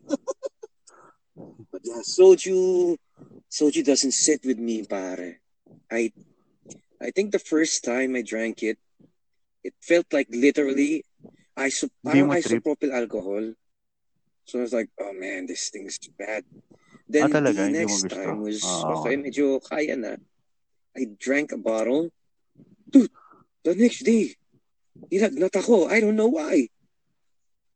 but 1.72 1.80
yeah, 1.84 2.02
soju 2.04 2.96
soju 3.50 3.84
doesn't 3.84 4.12
sit 4.12 4.44
with 4.44 4.58
me, 4.58 4.84
pare. 4.84 5.40
I 5.90 6.12
I 7.00 7.10
think 7.10 7.32
the 7.32 7.42
first 7.42 7.82
time 7.84 8.14
I 8.14 8.22
drank 8.22 8.62
it, 8.62 8.78
it 9.64 9.74
felt 9.82 10.06
like 10.12 10.28
literally 10.30 11.04
iso 11.58 11.88
parang 12.00 12.32
isopropyl 12.32 12.92
alcohol. 12.92 13.52
So 14.44 14.58
I 14.58 14.62
was 14.62 14.72
like, 14.74 14.90
oh 14.98 15.12
man, 15.12 15.46
this 15.46 15.70
thing's 15.70 15.98
bad. 16.18 16.44
Then 17.06 17.28
Ah, 17.30 17.38
talaga? 17.40 17.68
the 17.68 17.68
next 17.70 18.08
time 18.08 18.40
was 18.40 18.64
Ah, 18.64 18.98
okay, 18.98 19.14
medyo 19.20 19.60
kaya 19.62 19.94
na. 19.94 20.16
I 20.96 21.08
drank 21.16 21.52
a 21.52 21.60
bottle. 21.60 22.10
Dude, 22.88 23.12
the 23.64 23.74
next 23.76 24.02
day, 24.04 24.36
nilagnat 25.12 25.54
ako. 25.56 25.88
I 25.88 26.00
don't 26.00 26.16
know 26.16 26.28
why. 26.28 26.68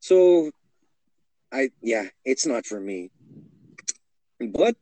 So, 0.01 0.51
I, 1.53 1.70
yeah, 1.81 2.09
it's 2.24 2.45
not 2.45 2.66
for 2.66 2.81
me. 2.81 3.09
But, 4.37 4.77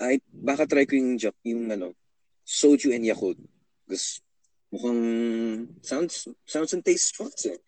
I, 0.00 0.18
baka 0.32 0.66
try 0.66 0.84
ko 0.84 0.98
yung, 0.98 1.18
yung 1.46 1.70
ano, 1.70 1.94
soju 2.42 2.90
and 2.90 3.06
Yakult. 3.06 3.38
Because, 3.86 4.20
mukhang, 4.74 5.70
sounds, 5.86 6.26
sounds 6.44 6.74
and 6.74 6.82
tastes 6.84 7.14
fun. 7.14 7.30
Eh. 7.46 7.62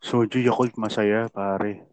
Soju 0.00 0.40
Yakult 0.40 0.74
masaya, 0.80 1.28
pare. 1.28 1.84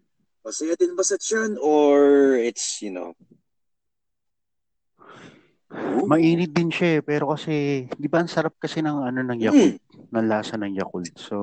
Masaya 0.44 0.80
din 0.80 0.96
ba 0.96 1.04
sa 1.04 1.20
tiyan? 1.20 1.60
Or, 1.60 2.34
it's, 2.40 2.80
you 2.82 2.92
know, 2.92 3.12
Ooh. 5.68 6.08
Mainit 6.08 6.56
din 6.56 6.72
siya 6.72 7.00
eh, 7.00 7.02
pero 7.04 7.28
kasi, 7.36 7.86
di 8.00 8.08
ba 8.08 8.24
ang 8.24 8.32
sarap 8.32 8.56
kasi 8.56 8.80
ng 8.80 9.04
ano 9.04 9.20
ng 9.20 9.40
Yakult, 9.44 9.76
ng 10.16 10.28
lasa 10.32 10.56
ng 10.56 10.72
Yakult. 10.80 11.12
So, 11.20 11.36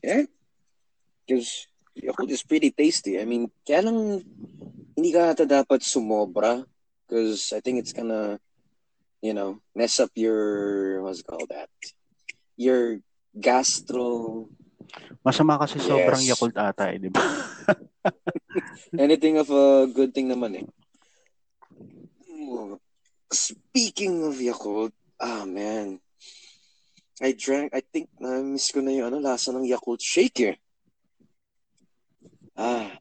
Yeah. 0.00 0.24
Because 1.24 1.66
Yakult 1.96 2.30
is 2.30 2.44
pretty 2.44 2.70
tasty. 2.70 3.20
I 3.20 3.24
mean, 3.24 3.48
kaya 3.64 3.88
lang 3.88 4.24
hindi 4.96 5.10
ka 5.12 5.32
ata 5.32 5.44
dapat 5.48 5.80
sumobra 5.82 6.64
because 7.04 7.52
I 7.52 7.60
think 7.60 7.80
it's 7.80 7.92
gonna, 7.92 8.38
you 9.20 9.32
know, 9.32 9.60
mess 9.74 10.00
up 10.00 10.12
your, 10.14 11.02
what's 11.02 11.20
it 11.20 11.26
called 11.26 11.48
that? 11.50 11.72
Your 12.56 13.00
gastro, 13.36 14.48
masama 15.20 15.60
kasi 15.60 15.76
sobrang 15.78 16.22
Yes. 16.24 16.32
Yakult 16.32 16.56
ata 16.56 16.88
eh, 16.90 16.98
di 16.98 17.10
ba? 17.12 17.20
anything 19.04 19.36
of 19.36 19.50
a 19.52 19.86
good 19.92 20.16
thing 20.16 20.32
naman 20.32 20.64
eh. 20.64 20.66
Speaking 23.28 24.22
of 24.24 24.38
Yakult, 24.38 24.94
ah 25.20 25.44
man, 25.44 25.98
I 27.20 27.34
drank, 27.34 27.74
I 27.74 27.82
think, 27.82 28.08
na-miss 28.22 28.70
ko 28.70 28.80
na 28.80 28.94
yung 28.94 29.10
ano, 29.10 29.18
lasa 29.18 29.50
ng 29.50 29.66
Yakult 29.66 30.00
shake 30.00 30.40
eh. 30.54 30.56
Ah, 32.56 32.96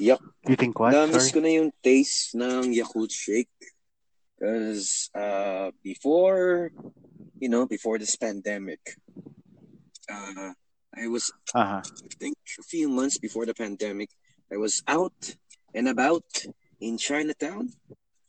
Yak 0.00 0.22
You 0.46 0.56
think 0.56 0.78
what? 0.78 0.94
Na-miss 0.94 1.30
Sorry? 1.30 1.34
ko 1.34 1.38
na 1.42 1.50
yung 1.52 1.70
taste 1.82 2.34
ng 2.34 2.72
Yakult 2.72 3.12
Shake. 3.12 3.52
Because 4.38 5.10
uh, 5.14 5.74
before, 5.82 6.70
you 7.42 7.50
know, 7.50 7.66
before 7.66 7.98
this 7.98 8.14
pandemic, 8.14 8.80
uh, 10.08 10.52
I 10.96 11.06
was, 11.06 11.30
Aha. 11.54 11.82
I 11.84 12.08
think, 12.18 12.36
a 12.58 12.62
few 12.62 12.88
months 12.88 13.18
before 13.18 13.46
the 13.46 13.54
pandemic, 13.54 14.10
I 14.52 14.56
was 14.56 14.82
out 14.88 15.36
and 15.74 15.88
about 15.88 16.24
in 16.80 16.96
Chinatown, 16.98 17.68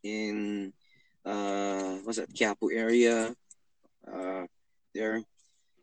in, 0.03 0.73
uh, 1.25 2.03
what's 2.03 2.17
that, 2.17 2.33
Quiapo 2.33 2.69
area, 2.73 3.33
uh, 4.05 4.45
there. 4.93 5.23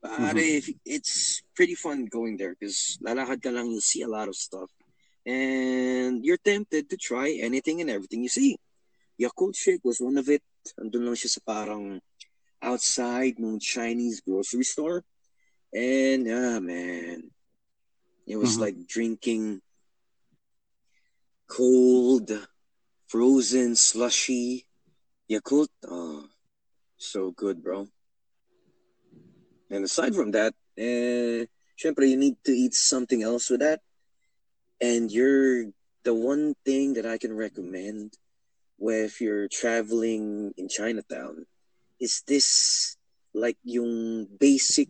Pare, 0.02 0.38
if- 0.38 0.70
it's 0.84 1.42
pretty 1.54 1.74
fun 1.74 2.06
going 2.06 2.36
there 2.36 2.54
because 2.54 2.98
lalakad 3.02 3.42
ka 3.42 3.50
lang, 3.50 3.70
you'll 3.70 3.80
see 3.80 4.02
a 4.02 4.08
lot 4.08 4.28
of 4.28 4.36
stuff. 4.36 4.70
And 5.24 6.24
you're 6.24 6.38
tempted 6.38 6.88
to 6.90 6.96
try 6.96 7.32
anything 7.42 7.80
and 7.80 7.90
everything 7.90 8.22
you 8.22 8.28
see. 8.28 8.58
Yakult 9.18 9.56
Shake 9.56 9.82
was 9.82 9.98
one 9.98 10.18
of 10.18 10.28
it. 10.28 10.42
Andun 10.78 11.02
lang 11.02 11.18
siya 11.18 11.34
sa 11.34 11.40
parang 11.42 11.98
outside 12.62 13.34
ng 13.40 13.58
Chinese 13.58 14.22
grocery 14.22 14.62
store. 14.62 15.02
And, 15.76 16.24
ah, 16.32 16.56
man. 16.58 17.28
It 18.24 18.40
was 18.40 18.56
Mhm. 18.56 18.60
like 18.64 18.86
drinking 18.88 19.60
cold, 21.46 22.32
frozen, 23.06 23.76
slushy 23.76 24.64
Yakult. 25.28 25.68
Oh, 25.84 26.32
so 26.96 27.30
good, 27.30 27.62
bro. 27.62 27.88
And 29.68 29.84
aside 29.84 30.14
from 30.14 30.30
that, 30.32 30.54
eh, 30.78 31.44
syempre, 31.76 32.08
you 32.08 32.16
need 32.16 32.40
to 32.44 32.52
eat 32.52 32.72
something 32.72 33.22
else 33.22 33.50
with 33.50 33.60
that. 33.60 33.82
And 34.80 35.12
you're 35.12 35.72
the 36.04 36.14
one 36.14 36.54
thing 36.64 36.94
that 36.94 37.04
I 37.04 37.18
can 37.18 37.36
recommend 37.36 38.16
where 38.78 39.04
if 39.04 39.20
you're 39.20 39.48
traveling 39.48 40.54
in 40.56 40.68
Chinatown 40.68 41.44
is 42.00 42.22
this 42.26 42.96
like 43.34 43.58
yung 43.64 44.26
basic 44.40 44.88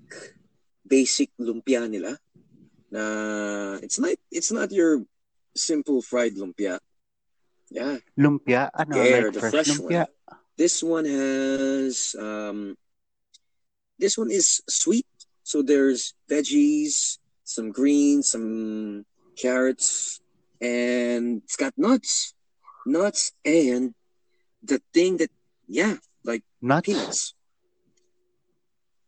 basic 0.87 1.35
lumpia 1.39 1.91
nila 1.91 2.15
na 2.91 3.03
it's 3.83 3.99
not 3.99 4.15
it's 4.31 4.55
not 4.55 4.71
your 4.71 5.03
simple 5.57 6.03
fried 6.03 6.37
lumpia. 6.37 6.79
Yeah. 7.71 7.99
Lumpia? 8.15 8.71
Ano? 8.71 9.03
Yeah, 9.03 9.27
like 9.27 9.33
the 9.35 9.41
fresh, 9.41 9.53
fresh 9.53 9.71
lumpia? 9.75 10.07
This 10.57 10.83
one 10.83 11.05
has 11.05 12.15
um 12.15 12.77
this 13.99 14.17
one 14.17 14.31
is 14.31 14.63
sweet. 14.69 15.07
So 15.43 15.63
there's 15.63 16.15
veggies, 16.31 17.19
some 17.45 17.71
greens, 17.71 18.31
some 18.31 19.05
carrots, 19.37 20.21
and 20.61 21.43
it's 21.43 21.57
got 21.57 21.75
nuts. 21.77 22.35
Nuts 22.87 23.33
and 23.45 23.95
the 24.63 24.81
thing 24.95 25.19
that 25.19 25.31
yeah, 25.67 25.99
like 26.25 26.43
Nuts? 26.63 26.87
peanuts. 26.87 27.35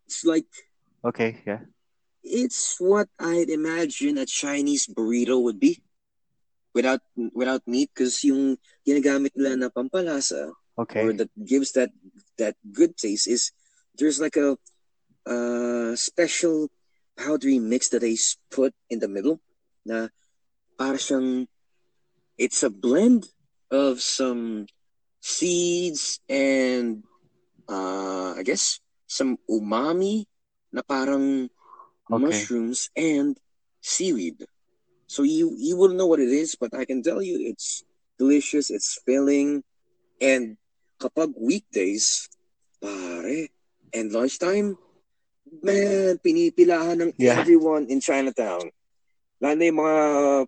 It's 0.07 0.25
like 0.25 0.51
Okay, 1.05 1.43
yeah. 1.47 1.63
it's 2.25 2.77
what 2.79 3.09
I'd 3.19 3.49
imagine 3.49 4.19
a 4.19 4.27
Chinese 4.27 4.87
burrito 4.87 5.41
would 5.43 5.61
be. 5.61 5.81
Without 6.75 7.01
without 7.35 7.65
meat 7.67 7.91
because 7.91 8.23
yung 8.23 8.55
ginagamit 8.87 9.33
nila 9.35 9.57
na 9.57 9.69
pampalasa 9.73 10.53
Okay. 10.79 11.03
or 11.03 11.11
that 11.17 11.33
gives 11.35 11.73
that 11.75 11.91
that 12.39 12.55
good 12.71 12.95
taste 12.95 13.27
is 13.27 13.51
there's 13.99 14.21
like 14.23 14.37
a 14.39 14.55
uh 15.27 15.97
special 15.99 16.71
powdery 17.19 17.59
mix 17.59 17.89
that 17.91 18.07
they 18.07 18.15
put 18.53 18.71
in 18.93 19.03
the 19.03 19.11
middle 19.11 19.41
na 19.83 20.07
para 20.79 21.01
siyang 21.03 21.51
it's 22.39 22.63
a 22.63 22.71
blend 22.71 23.27
of 23.75 23.99
some 23.99 24.69
seeds 25.19 26.21
and 26.31 27.03
uh 27.67 28.39
I 28.39 28.47
guess 28.47 28.79
some 29.11 29.41
umami 29.51 30.31
na 30.73 30.83
parang 30.83 31.49
Okay. 32.11 32.21
mushrooms 32.21 32.91
and 32.97 33.37
seaweed. 33.81 34.45
So 35.07 35.23
you 35.23 35.55
you 35.59 35.77
won't 35.77 35.97
know 35.97 36.07
what 36.07 36.21
it 36.21 36.31
is, 36.33 36.57
but 36.57 36.73
I 36.75 36.85
can 36.85 37.03
tell 37.03 37.23
you 37.23 37.39
it's 37.41 37.85
delicious, 38.19 38.71
it's 38.71 38.99
filling, 39.05 39.65
and 40.21 40.57
kapag 41.01 41.33
weekdays, 41.39 42.29
pare, 42.83 43.49
and 43.95 44.13
lunchtime, 44.13 44.77
man, 45.63 46.19
pinipilahan 46.21 47.01
ng 47.03 47.13
Yeah. 47.19 47.41
everyone 47.41 47.87
in 47.89 48.01
Chinatown. 48.01 48.71
lalo 49.39 49.55
na 49.55 49.65
yung 49.71 49.81
mga 49.81 49.97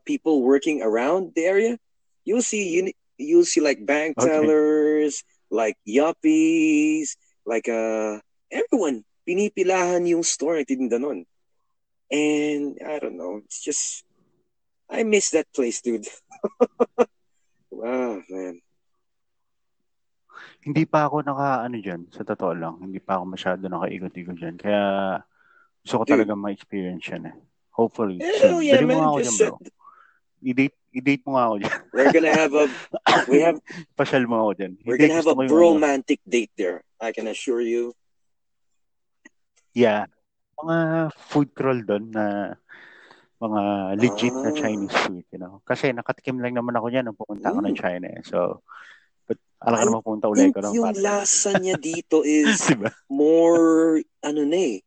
people 0.05 0.43
working 0.43 0.83
around 0.83 1.33
the 1.37 1.45
area, 1.47 1.79
you'll 2.27 2.43
see 2.45 2.75
you 2.75 2.91
you'll 3.19 3.47
see 3.47 3.61
like 3.63 3.85
bank 3.87 4.19
Okay. 4.19 4.29
tellers, 4.29 5.23
like 5.51 5.77
yuppies, 5.87 7.15
like 7.47 7.69
uh 7.69 8.19
everyone 8.51 9.05
pinipilahan 9.25 10.03
yung 10.07 10.23
store 10.23 10.61
na 10.61 10.65
tinda 10.67 10.99
nun. 10.99 11.25
And 12.11 12.79
I 12.83 12.99
don't 12.99 13.17
know, 13.17 13.39
it's 13.45 13.63
just 13.63 14.03
I 14.91 15.07
miss 15.07 15.31
that 15.31 15.47
place, 15.55 15.79
dude. 15.81 16.07
wow, 17.71 18.19
man. 18.31 18.59
Hindi 20.61 20.85
pa 20.85 21.09
ako 21.09 21.25
naka, 21.25 21.65
ano 21.65 21.79
dyan, 21.81 22.11
sa 22.13 22.21
totoo 22.27 22.53
lang. 22.53 22.77
Hindi 22.83 23.01
pa 23.01 23.17
ako 23.17 23.33
masyado 23.33 23.65
nakaikot-ikot 23.65 24.37
dyan. 24.37 24.57
Kaya, 24.61 24.83
gusto 25.81 25.95
ko 25.97 26.05
Dude. 26.05 26.13
talaga 26.21 26.37
ma-experience 26.37 27.07
yan 27.09 27.33
eh. 27.33 27.37
Hopefully. 27.73 28.21
Hell 28.21 28.61
soon. 28.61 28.67
yeah, 28.69 28.77
Dali 28.77 28.85
mo 28.85 28.99
man. 28.99 29.07
ako 29.09 29.19
dyan, 29.25 29.31
Just 29.31 29.41
bro. 29.41 29.57
I-date, 30.41 30.77
i-date 30.93 31.23
mo 31.25 31.31
nga 31.33 31.45
ako 31.49 31.57
dyan. 31.65 31.75
we're 31.95 32.13
gonna 32.13 32.35
have 32.35 32.53
a 32.57 32.65
we 33.29 33.37
have 33.41 33.57
Pasyal 34.01 34.25
mo 34.29 34.37
ako 34.49 34.53
dyan. 34.59 34.73
we're 34.85 34.99
gonna 35.01 35.17
have 35.17 35.29
a 35.29 35.37
ano, 35.37 35.49
romantic 35.49 36.21
date 36.29 36.53
there. 36.61 36.85
I 37.01 37.13
can 37.15 37.29
assure 37.31 37.61
you. 37.65 37.97
Yeah. 39.75 40.07
Mga 40.61 40.79
food 41.17 41.49
crawl 41.57 41.81
doon 41.87 42.11
na 42.13 42.57
mga 43.41 43.63
legit 43.97 44.37
na 44.37 44.53
Ah. 44.53 44.57
Chinese 44.57 44.97
food, 45.09 45.25
you 45.33 45.41
know. 45.41 45.65
Kasi 45.65 45.97
nakatikim 45.97 46.37
lang 46.45 46.53
naman 46.53 46.77
ako 46.77 46.87
niyan 46.93 47.09
nung 47.09 47.17
pumunta 47.17 47.49
ako 47.49 47.65
ng. 47.65 47.77
China 47.79 48.07
eh. 48.13 48.21
So, 48.29 48.61
but 49.25 49.41
alam 49.65 49.81
I 49.81 49.85
naman 49.89 50.05
pumunta 50.05 50.29
ulit 50.29 50.53
ko 50.53 50.61
ng 50.61 50.77
yung 50.77 50.93
lasa 51.01 51.57
niya 51.57 51.81
dito 51.91 52.21
is 52.21 52.61
diba? 52.69 52.93
more 53.09 53.97
ano 54.21 54.45
na 54.45 54.77
eh, 54.77 54.85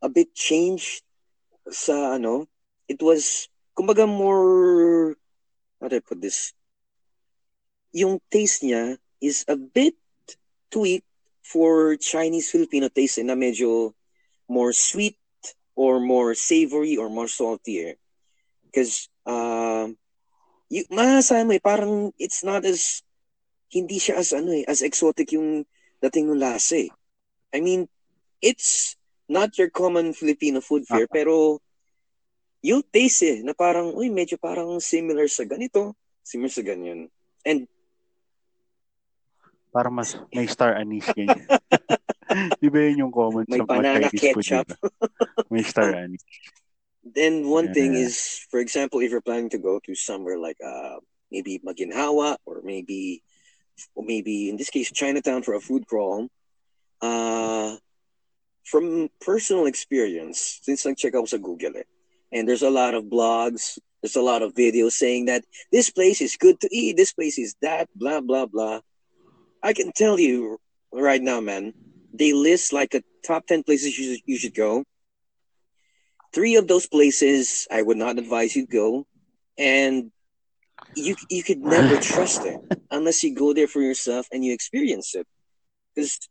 a 0.00 0.08
bit 0.08 0.32
changed 0.32 1.04
sa 1.68 2.16
ano. 2.16 2.48
It 2.88 3.04
was 3.04 3.52
kumbaga 3.76 4.08
more 4.08 5.14
how 5.84 5.92
do 5.92 6.00
I 6.00 6.04
put 6.04 6.24
this? 6.24 6.56
Yung 7.92 8.16
taste 8.32 8.64
niya 8.64 8.96
is 9.20 9.44
a 9.44 9.60
bit 9.60 9.98
tweaked 10.72 11.04
for 11.44 12.00
Chinese 12.00 12.48
Filipino 12.48 12.88
taste 12.88 13.20
eh, 13.20 13.26
na 13.26 13.36
medyo 13.36 13.92
more 14.50 14.74
sweet 14.74 15.14
or 15.78 16.02
more 16.02 16.34
savory 16.34 16.98
or 16.98 17.06
more 17.06 17.30
saltier. 17.30 17.94
Because 18.66 19.06
um 19.22 19.94
you 20.66 20.82
masasabi 20.90 21.46
mo 21.46 21.52
eh, 21.54 21.62
parang 21.62 21.94
it's 22.18 22.42
not 22.42 22.66
as 22.66 23.06
hindi 23.70 24.02
siya 24.02 24.18
as 24.18 24.34
ano 24.34 24.50
eh, 24.50 24.66
as 24.66 24.82
exotic 24.82 25.30
yung 25.38 25.62
dating 26.02 26.26
ng 26.34 26.42
lasa 26.42 26.82
eh. 26.86 26.90
I 27.54 27.62
mean, 27.62 27.86
it's 28.42 28.98
not 29.30 29.54
your 29.58 29.70
common 29.70 30.10
Filipino 30.10 30.58
food 30.58 30.86
fare, 30.90 31.06
Ah. 31.06 31.12
pero 31.12 31.62
you'll 32.62 32.86
taste 32.86 33.22
eh, 33.22 33.38
na 33.46 33.54
parang, 33.54 33.94
uy, 33.94 34.10
medyo 34.10 34.36
parang 34.38 34.82
similar 34.82 35.30
sa 35.30 35.46
ganito, 35.46 35.94
similar 36.26 36.50
sa 36.50 36.66
ganyan. 36.66 37.06
And 37.46 37.70
Parang 39.70 39.94
mas 39.94 40.18
may 40.34 40.50
star 40.50 40.74
anise 40.74 41.06
ganyan. 41.14 41.46
Di 42.60 42.68
ba 42.68 42.78
yun 42.86 43.08
yung 43.08 43.14
common 43.14 43.44
May 43.48 43.58
sa 43.60 43.64
banana 43.66 44.08
ketchup. 44.10 44.68
di 44.68 44.74
ba? 44.74 45.08
May 45.50 45.62
star 45.62 45.92
anise. 45.94 46.24
then 47.04 47.48
one 47.48 47.72
thing 47.72 47.94
is, 47.94 48.44
for 48.50 48.60
example, 48.60 49.00
if 49.00 49.10
you're 49.10 49.24
planning 49.24 49.50
to 49.50 49.58
go 49.58 49.80
to 49.84 49.94
somewhere 49.94 50.38
like 50.38 50.58
uh 50.60 50.96
maybe 51.32 51.60
Maginhawa 51.64 52.36
or 52.44 52.60
maybe 52.62 53.22
or 53.94 54.04
maybe 54.04 54.50
in 54.50 54.56
this 54.56 54.70
case 54.70 54.92
Chinatown 54.92 55.42
for 55.42 55.54
a 55.54 55.60
food 55.60 55.86
crawl, 55.86 56.28
uh 57.00 57.76
from 58.64 59.08
personal 59.20 59.66
experience, 59.66 60.60
since 60.62 60.86
nag-check 60.86 61.14
ako 61.16 61.26
sa 61.26 61.40
Google 61.40 61.80
eh, 61.80 61.88
and 62.30 62.46
there's 62.46 62.62
a 62.62 62.70
lot 62.70 62.94
of 62.94 63.10
blogs, 63.10 63.80
there's 63.98 64.20
a 64.20 64.22
lot 64.22 64.42
of 64.42 64.54
videos 64.54 64.92
saying 64.92 65.26
that 65.26 65.42
this 65.72 65.90
place 65.90 66.20
is 66.20 66.36
good 66.36 66.60
to 66.60 66.68
eat, 66.70 66.96
this 66.96 67.12
place 67.12 67.38
is 67.38 67.56
that, 67.62 67.88
blah 67.96 68.20
blah 68.20 68.46
blah. 68.46 68.80
I 69.64 69.72
can 69.72 69.92
tell 69.92 70.20
you 70.20 70.60
right 70.92 71.20
now, 71.20 71.40
man, 71.40 71.72
they 72.12 72.32
list 72.32 72.72
like 72.72 72.94
a 72.94 73.02
top 73.26 73.46
ten 73.46 73.62
places 73.62 73.98
you 73.98 74.14
should, 74.14 74.22
you 74.26 74.38
should 74.38 74.54
go. 74.54 74.84
Three 76.32 76.56
of 76.56 76.66
those 76.68 76.86
places 76.86 77.66
I 77.70 77.82
would 77.82 77.96
not 77.96 78.18
advise 78.18 78.54
you 78.56 78.66
go, 78.66 79.06
and 79.58 80.10
you 80.94 81.16
you 81.28 81.42
could 81.42 81.60
never 81.60 81.96
trust 82.12 82.44
it 82.44 82.60
unless 82.90 83.22
you 83.22 83.34
go 83.34 83.52
there 83.52 83.68
for 83.68 83.80
yourself 83.82 84.26
and 84.32 84.44
you 84.44 84.52
experience 84.52 85.14
it. 85.14 85.26
Because 85.94 86.28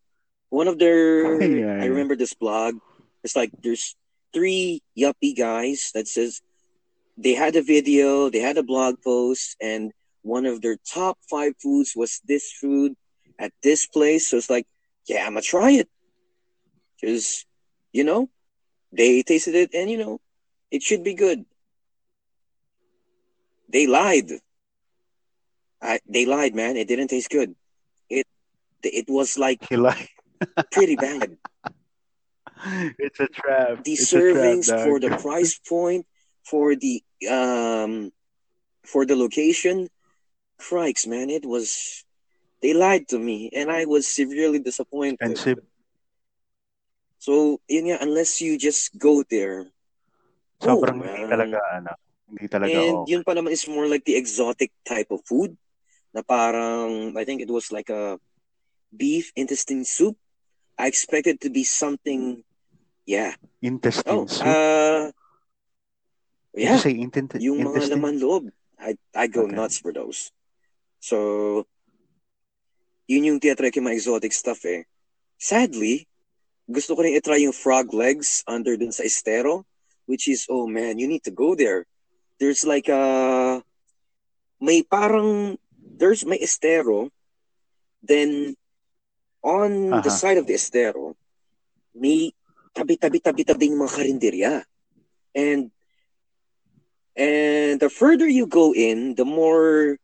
one 0.50 0.68
of 0.68 0.80
their, 0.80 1.42
Yeah, 1.42 1.66
I 1.80 1.86
remember 1.86 2.16
this 2.16 2.34
blog. 2.34 2.76
It's 3.24 3.36
like 3.36 3.52
there's 3.64 3.96
three 4.34 4.82
yuppie 4.98 5.36
guys 5.38 5.92
that 5.94 6.08
says 6.08 6.42
they 7.18 7.34
had 7.34 7.56
a 7.56 7.62
video, 7.64 8.30
they 8.30 8.40
had 8.40 8.58
a 8.58 8.64
blog 8.64 8.96
post, 9.04 9.56
and 9.62 9.92
one 10.22 10.46
of 10.46 10.62
their 10.62 10.78
top 10.92 11.18
five 11.30 11.54
foods 11.62 11.94
was 11.96 12.22
this 12.26 12.52
food 12.52 12.94
at 13.40 13.52
this 13.64 13.88
place. 13.88 14.30
So 14.30 14.38
it's 14.38 14.50
like, 14.50 14.66
yeah, 15.10 15.26
I'm 15.26 15.34
gonna 15.34 15.42
try 15.42 15.72
it 15.72 15.90
because 17.02 17.46
you 17.92 18.04
know 18.04 18.30
they 18.94 19.24
tasted 19.24 19.56
it 19.56 19.74
and 19.74 19.90
you 19.90 19.98
know 19.98 20.22
it 20.72 20.84
should 20.84 21.04
be 21.04 21.16
good. 21.16 21.46
They 23.70 23.88
lied. 23.88 24.32
I, 25.82 26.00
they 26.08 26.26
lied, 26.26 26.56
man. 26.56 26.78
It 26.78 26.88
didn't 26.88 27.08
taste 27.08 27.30
good. 27.30 27.56
It 28.10 28.28
it 28.84 29.06
was 29.10 29.38
like 29.38 29.66
He 29.70 29.78
like, 29.78 30.10
pretty 30.72 30.96
bad. 30.96 31.38
it's 33.00 33.20
a 33.20 33.28
trap. 33.28 33.84
The 33.84 33.94
it's 33.94 34.14
a 34.14 34.22
trap, 34.22 34.36
servings 34.36 34.84
for 34.84 35.00
the 35.00 35.18
price 35.18 35.60
point, 35.60 36.06
for 36.44 36.76
the 36.76 37.02
um, 37.30 38.12
for 38.86 39.06
the 39.06 39.16
location, 39.16 39.88
crikes, 40.60 41.08
man, 41.08 41.30
it 41.30 41.46
was. 41.46 42.06
They 42.62 42.74
lied 42.76 43.08
to 43.10 43.20
me, 43.20 43.50
and 43.56 43.72
I 43.72 43.86
was 43.86 44.08
severely 44.08 44.60
disappointed. 44.60 45.16
Expensive. 45.16 45.64
So, 47.20 47.60
yun 47.68 47.92
nga, 47.92 47.98
unless 48.04 48.40
you 48.40 48.60
just 48.60 48.96
go 49.00 49.24
there, 49.28 49.72
Sobrang 50.60 51.00
oh, 51.00 51.08
hindi 51.08 51.24
talaga, 51.32 51.60
ano, 51.72 51.92
hindi 52.28 52.46
talaga 52.52 52.76
And 52.76 52.96
okay. 53.00 53.12
yun 53.16 53.24
pa 53.24 53.32
naman 53.32 53.56
is 53.56 53.64
more 53.68 53.88
like 53.88 54.04
the 54.04 54.20
exotic 54.20 54.72
type 54.84 55.08
of 55.12 55.24
food 55.24 55.56
na 56.12 56.20
parang, 56.20 57.16
I 57.16 57.24
think 57.24 57.40
it 57.40 57.52
was 57.52 57.72
like 57.72 57.88
a 57.88 58.20
beef 58.92 59.32
intestine 59.40 59.88
soup. 59.88 60.20
I 60.76 60.88
expected 60.88 61.40
to 61.44 61.50
be 61.50 61.64
something, 61.64 62.44
yeah. 63.08 63.36
Intestine 63.64 64.24
Oh, 64.24 64.28
soup. 64.28 64.48
uh, 64.48 65.12
Did 66.56 66.64
yeah, 66.64 66.76
you 66.76 66.84
say 66.84 66.94
intent- 67.00 67.40
yung 67.40 67.64
mga 67.64 67.72
intestine? 67.72 67.92
laman 67.96 68.16
loob. 68.20 68.44
I, 68.80 68.96
I 69.16 69.28
go 69.28 69.48
Okay. 69.48 69.56
nuts 69.56 69.80
for 69.80 69.92
those. 69.92 70.32
So, 71.00 71.68
yun 73.10 73.26
yung 73.26 73.40
tiyatry 73.42 73.74
ko 73.74 73.82
yung 73.82 73.90
mga 73.90 73.98
exotic 73.98 74.34
stuff 74.38 74.62
eh. 74.70 74.86
Sadly, 75.42 76.06
gusto 76.70 76.94
ko 76.94 77.02
rin 77.02 77.18
itry 77.18 77.50
yung 77.50 77.58
frog 77.58 77.90
legs 77.90 78.46
under 78.46 78.78
dun 78.78 78.94
sa 78.94 79.02
estero, 79.02 79.66
which 80.06 80.30
is, 80.30 80.46
oh 80.46 80.70
man, 80.70 81.02
you 81.02 81.10
need 81.10 81.26
to 81.26 81.34
go 81.34 81.58
there. 81.58 81.90
There's 82.38 82.62
like 82.62 82.86
a, 82.86 83.66
may 84.62 84.86
parang, 84.86 85.58
there's 85.74 86.22
may 86.22 86.38
estero, 86.38 87.10
then 88.06 88.54
on 89.42 89.90
the 89.90 90.14
Aha. 90.14 90.22
side 90.22 90.38
of 90.38 90.46
the 90.46 90.54
estero, 90.54 91.18
may 91.98 92.30
tabi-tabi-tabi-tabi 92.78 93.74
mga 93.74 93.96
karinderya. 93.98 94.54
And 95.34 95.74
and 97.18 97.80
the 97.80 97.90
further 97.90 98.28
you 98.28 98.48
go 98.48 98.72
in, 98.72 99.16
the 99.16 99.26
more 99.26 99.98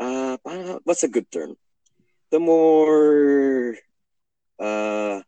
uh 0.00 0.36
what's 0.84 1.04
a 1.04 1.12
good 1.12 1.30
term? 1.30 1.54
The 2.30 2.38
more 2.40 3.76
uh 4.58 5.22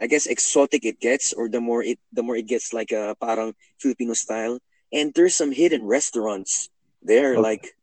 I 0.00 0.06
guess 0.06 0.26
exotic 0.26 0.84
it 0.84 1.00
gets 1.00 1.32
or 1.32 1.48
the 1.48 1.60
more 1.60 1.82
it 1.82 1.98
the 2.12 2.22
more 2.22 2.36
it 2.36 2.46
gets 2.46 2.72
like 2.72 2.90
a 2.92 3.16
parang 3.20 3.54
Filipino 3.78 4.12
style. 4.14 4.58
And 4.92 5.12
there's 5.14 5.34
some 5.34 5.52
hidden 5.52 5.84
restaurants 5.86 6.68
there 7.02 7.36
Okay. 7.36 7.38
like 7.38 7.76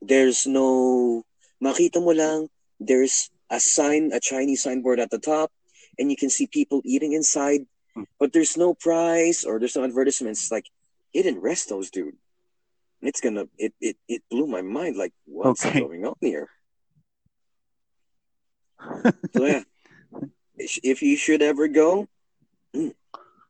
there's 0.00 0.46
no 0.46 1.24
makita 1.62 2.00
mo 2.02 2.12
lang 2.12 2.48
there's 2.80 3.30
a 3.50 3.60
sign 3.60 4.12
a 4.12 4.20
Chinese 4.20 4.62
signboard 4.62 5.00
at 5.00 5.10
the 5.10 5.18
top 5.18 5.50
and 5.98 6.10
you 6.10 6.16
can 6.16 6.30
see 6.30 6.46
people 6.46 6.82
eating 6.84 7.12
inside 7.12 7.66
Hmm. 7.94 8.04
but 8.18 8.32
there's 8.32 8.56
no 8.56 8.74
price 8.74 9.44
or 9.44 9.58
there's 9.58 9.76
no 9.76 9.84
advertisements 9.84 10.50
like 10.50 10.66
hidden 11.12 11.40
restos 11.40 11.90
dude 11.90 12.16
it's 13.02 13.20
gonna 13.20 13.46
it 13.58 13.72
it, 13.80 13.96
it 14.08 14.22
blew 14.30 14.46
my 14.46 14.62
mind 14.62 14.96
like 14.96 15.12
what's 15.26 15.64
Okay. 15.64 15.78
going 15.78 16.04
on 16.04 16.16
here 16.20 16.48
so 19.34 19.44
yeah 19.44 19.64
if 20.56 21.00
you 21.02 21.16
should 21.16 21.40
ever 21.42 21.68
go 21.68 22.06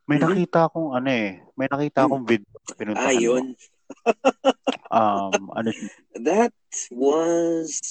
May 0.06 0.22
Mhm. 0.22 0.22
nakita 0.22 0.70
akong 0.70 0.94
ano 0.94 1.10
eh. 1.10 1.42
May 1.58 1.66
nakita 1.66 2.06
akong 2.06 2.22
video. 2.22 2.46
Pinuntahan 2.78 3.10
ayun 3.10 3.44
Um, 4.86 5.50
ano 5.50 5.74
that 6.14 6.54
was 6.94 7.82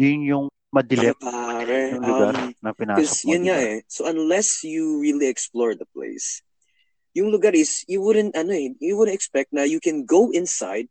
yun 0.00 0.24
yung 0.24 0.46
madilim 0.72 1.12
pare 1.20 1.92
yung 1.92 2.00
lugar 2.00 2.32
um, 2.32 2.56
na 2.64 2.72
pinasok 2.72 2.96
Because 3.04 3.20
mo. 3.20 3.28
yun 3.36 3.42
nga 3.52 3.58
eh. 3.60 3.76
So 3.84 4.08
unless 4.08 4.64
you 4.64 4.96
really 4.96 5.28
explore 5.28 5.76
the 5.76 5.84
place, 5.92 6.40
yung 7.12 7.28
lugar 7.28 7.52
is, 7.52 7.84
you 7.84 8.00
wouldn't, 8.00 8.32
ano 8.32 8.56
eh, 8.56 8.72
you 8.80 8.96
wouldn't 8.96 9.12
expect 9.14 9.52
na 9.52 9.68
you 9.68 9.76
can 9.76 10.08
go 10.08 10.32
inside 10.32 10.88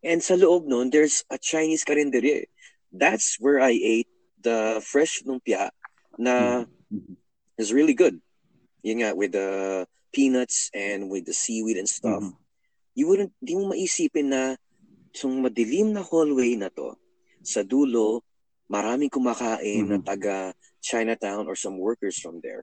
and 0.00 0.24
sa 0.24 0.40
loob 0.40 0.64
nun, 0.64 0.88
there's 0.88 1.20
a 1.28 1.36
Chinese 1.36 1.84
karinderya. 1.84 2.48
That's 2.88 3.36
where 3.36 3.60
I 3.60 3.76
ate 3.76 4.08
the 4.42 4.80
fresh 4.84 5.22
lumpia 5.26 5.70
na 6.18 6.64
Mhm. 6.90 7.16
is 7.58 7.72
really 7.74 7.94
good. 7.94 8.18
Yun 8.82 9.02
nga, 9.02 9.10
with 9.14 9.32
the 9.34 9.84
peanuts 10.14 10.70
and 10.72 11.10
with 11.10 11.26
the 11.26 11.34
seaweed 11.34 11.76
and 11.76 11.88
stuff. 11.90 12.22
Mhm. 12.22 12.36
You 12.94 13.06
wouldn't, 13.06 13.34
di 13.42 13.54
mo 13.54 13.70
maisipin 13.74 14.30
na 14.32 14.56
yung 15.18 15.42
madilim 15.42 15.92
na 15.94 16.02
hallway 16.02 16.54
na 16.54 16.70
to, 16.70 16.94
sa 17.42 17.62
dulo, 17.66 18.22
maraming 18.70 19.10
kumakain 19.10 19.86
na 19.88 19.98
Mhm. 19.98 20.06
taga 20.06 20.54
Chinatown 20.78 21.46
or 21.50 21.58
some 21.58 21.78
workers 21.78 22.18
from 22.18 22.38
there. 22.40 22.62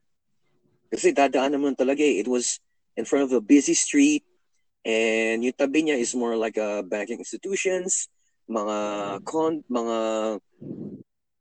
Kasi 0.92 1.12
dadaanan 1.12 1.60
mo 1.60 1.72
talaga 1.76 2.00
eh. 2.00 2.24
It 2.24 2.28
was 2.32 2.60
in 2.96 3.04
front 3.04 3.28
of 3.28 3.36
a 3.36 3.44
busy 3.44 3.76
street 3.76 4.24
and 4.86 5.44
yung 5.44 5.58
tabi 5.58 5.84
niya 5.84 6.00
is 6.00 6.16
more 6.16 6.38
like 6.38 6.56
a 6.56 6.86
banking 6.86 7.20
institutions, 7.20 8.08
mga 8.48 9.20
con 9.26 9.66
mga 9.68 9.98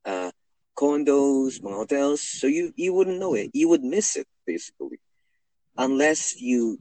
uh, 0.05 0.31
condos, 0.77 1.61
mga 1.61 1.77
hotels. 1.77 2.21
So 2.21 2.47
you 2.47 2.73
you 2.77 2.93
wouldn't 2.93 3.19
know 3.19 3.35
it. 3.35 3.51
You 3.53 3.69
would 3.69 3.83
miss 3.83 4.17
it 4.17 4.27
basically. 4.47 5.01
Unless 5.77 6.41
you 6.41 6.79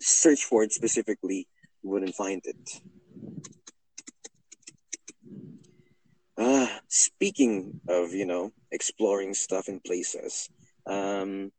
search 0.00 0.44
for 0.44 0.62
it 0.62 0.72
specifically, 0.72 1.48
you 1.82 1.90
wouldn't 1.90 2.14
find 2.14 2.42
it. 2.44 2.80
Ah, 6.38 6.80
speaking 6.88 7.80
of, 7.88 8.12
you 8.12 8.26
know, 8.26 8.52
exploring 8.70 9.32
stuff 9.32 9.68
in 9.68 9.80
places, 9.80 10.50
um, 10.86 11.50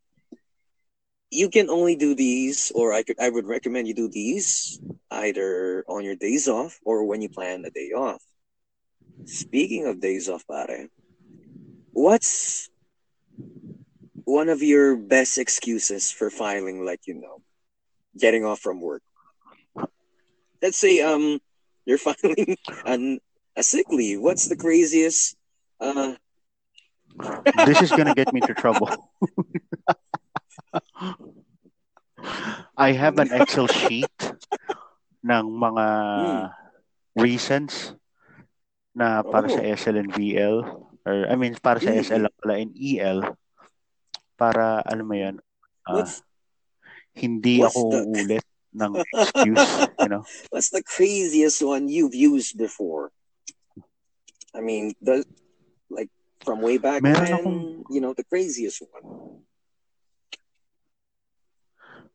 you 1.31 1.49
can 1.49 1.69
only 1.69 1.95
do 1.95 2.15
these, 2.15 2.71
or 2.75 2.93
I 2.93 3.03
could, 3.03 3.19
I 3.19 3.29
would 3.29 3.47
recommend 3.47 3.87
you 3.87 3.95
do 3.95 4.07
these 4.07 4.79
either 5.11 5.83
on 5.87 6.03
your 6.05 6.15
days 6.15 6.47
off 6.47 6.79
or 6.85 7.05
when 7.05 7.21
you 7.21 7.29
plan 7.29 7.65
a 7.65 7.71
day 7.71 7.91
off. 7.91 8.21
Speaking 9.25 9.87
of 9.87 9.99
days 9.99 10.29
off, 10.29 10.45
pare, 10.47 10.87
what's 11.97 12.69
one 14.23 14.49
of 14.53 14.61
your 14.61 14.95
best 14.95 15.41
excuses 15.41 16.11
for 16.13 16.29
filing, 16.29 16.85
like 16.85 17.09
you 17.09 17.15
know, 17.17 17.41
getting 18.13 18.45
off 18.45 18.61
from 18.61 18.79
work? 18.81 19.01
Let's 20.61 20.77
say 20.77 21.01
um, 21.01 21.41
you're 21.89 21.97
filing 22.05 22.55
an 22.85 23.17
a 23.57 23.63
sick 23.63 23.89
leave. 23.89 24.21
What's 24.21 24.47
the 24.47 24.55
craziest? 24.55 25.35
Uh, 25.81 26.13
This 27.65 27.81
is 27.81 27.89
gonna 27.89 28.13
get 28.13 28.29
me 28.29 28.45
into 28.45 28.53
trouble. 28.53 28.93
I 32.77 32.93
have 32.93 33.17
an 33.17 33.33
Excel 33.33 33.65
sheet 33.81 34.13
ng 35.25 35.45
mga 35.49 35.85
reasons 37.17 37.97
na 38.93 39.25
para 39.25 39.49
sa 39.49 39.65
Oh. 39.65 39.73
SL 39.73 39.97
and 39.97 40.13
VL 40.13 40.86
or 41.07 41.23
I 41.31 41.39
mean 41.39 41.55
para 41.63 41.79
sa. 41.79 41.95
SL 41.95 42.27
lang 42.27 42.35
pala 42.43 42.59
and 42.59 42.75
EL 42.75 43.19
para 44.35 44.83
ano 44.83 45.01
mo 45.07 45.15
ah, 45.87 46.03
what's 46.03 46.19
hindi 47.15 47.63
what's 47.63 47.73
ako 47.73 47.81
the- 47.89 48.03
uulit 48.03 48.45
ng 48.77 48.91
excuse, 49.15 49.65
you 50.03 50.11
know. 50.11 50.21
what's 50.51 50.69
the 50.69 50.83
craziest 50.83 51.63
one 51.63 51.87
you've 51.87 52.13
used 52.13 52.59
before? 52.59 53.09
I 54.53 54.61
mean, 54.61 54.93
the 55.01 55.25
like 55.89 56.11
from 56.45 56.61
way 56.61 56.77
back 56.77 57.01
Meron 57.01 57.23
when, 57.25 57.33
akong- 57.33 57.83
you 57.89 58.01
know, 58.03 58.13
the 58.13 58.27
craziest 58.27 58.83
one. 58.91 59.41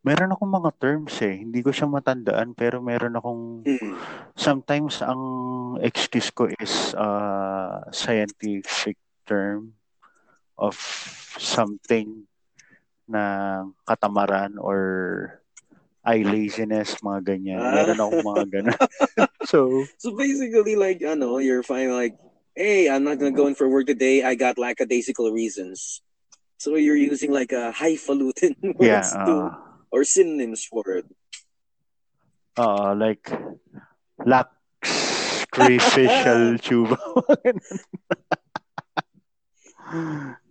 Meron 0.02 0.34
akong 0.34 0.50
mga 0.50 0.70
terms 0.82 1.14
eh, 1.22 1.38
hindi 1.46 1.62
ko 1.62 1.70
siya 1.70 1.86
matandaan 1.86 2.58
pero 2.58 2.82
meron 2.82 3.14
akong 3.14 3.62
Hmm. 3.62 3.94
sometimes 4.34 4.98
ang 4.98 5.22
excuse 5.78 6.34
ko 6.34 6.50
is 6.58 6.90
uh, 6.98 7.86
scientific 7.94 8.98
term 9.22 9.78
of 10.58 10.74
something 11.38 12.26
na 13.06 13.62
katamaran 13.86 14.58
or 14.58 14.80
eye 16.02 16.26
laziness, 16.26 16.98
mga 16.98 17.20
ganyan. 17.22 17.62
Ah. 17.62 17.74
Meron 17.78 17.98
akong 18.02 18.26
mga 18.26 18.44
ganun. 18.50 18.78
so, 19.50 19.86
So 19.98 20.18
basically, 20.18 20.74
like, 20.74 20.98
know 20.98 21.38
you're 21.38 21.62
fine. 21.62 21.94
Like, 21.94 22.18
hey, 22.58 22.90
I'm 22.90 23.06
not 23.06 23.22
gonna 23.22 23.34
go 23.34 23.46
in 23.46 23.54
for 23.54 23.70
work 23.70 23.86
today. 23.86 24.26
I 24.26 24.34
got 24.34 24.58
lackadaisical 24.58 25.30
reasons. 25.30 26.02
So 26.58 26.74
you're 26.78 26.98
using 26.98 27.30
like 27.30 27.50
a 27.50 27.70
highfalutin 27.74 28.54
yeah, 28.62 29.02
words 29.02 29.10
to, 29.14 29.34
uh, 29.34 29.50
or 29.92 30.02
synonyms 30.04 30.64
for 30.64 30.82
it. 30.96 31.06
uh, 32.56 32.92
like 32.96 33.32
lax 34.24 34.50
sacrificial 34.84 36.58
tuba. 36.64 36.96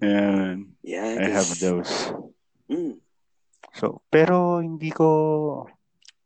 yeah, 0.01 0.55
Yeah, 0.83 1.17
I 1.19 1.25
have 1.29 1.49
those. 1.59 2.13
Mm. 2.69 2.97
So, 3.73 4.01
pero 4.11 4.59
hindi 4.59 4.91
ko 4.91 5.67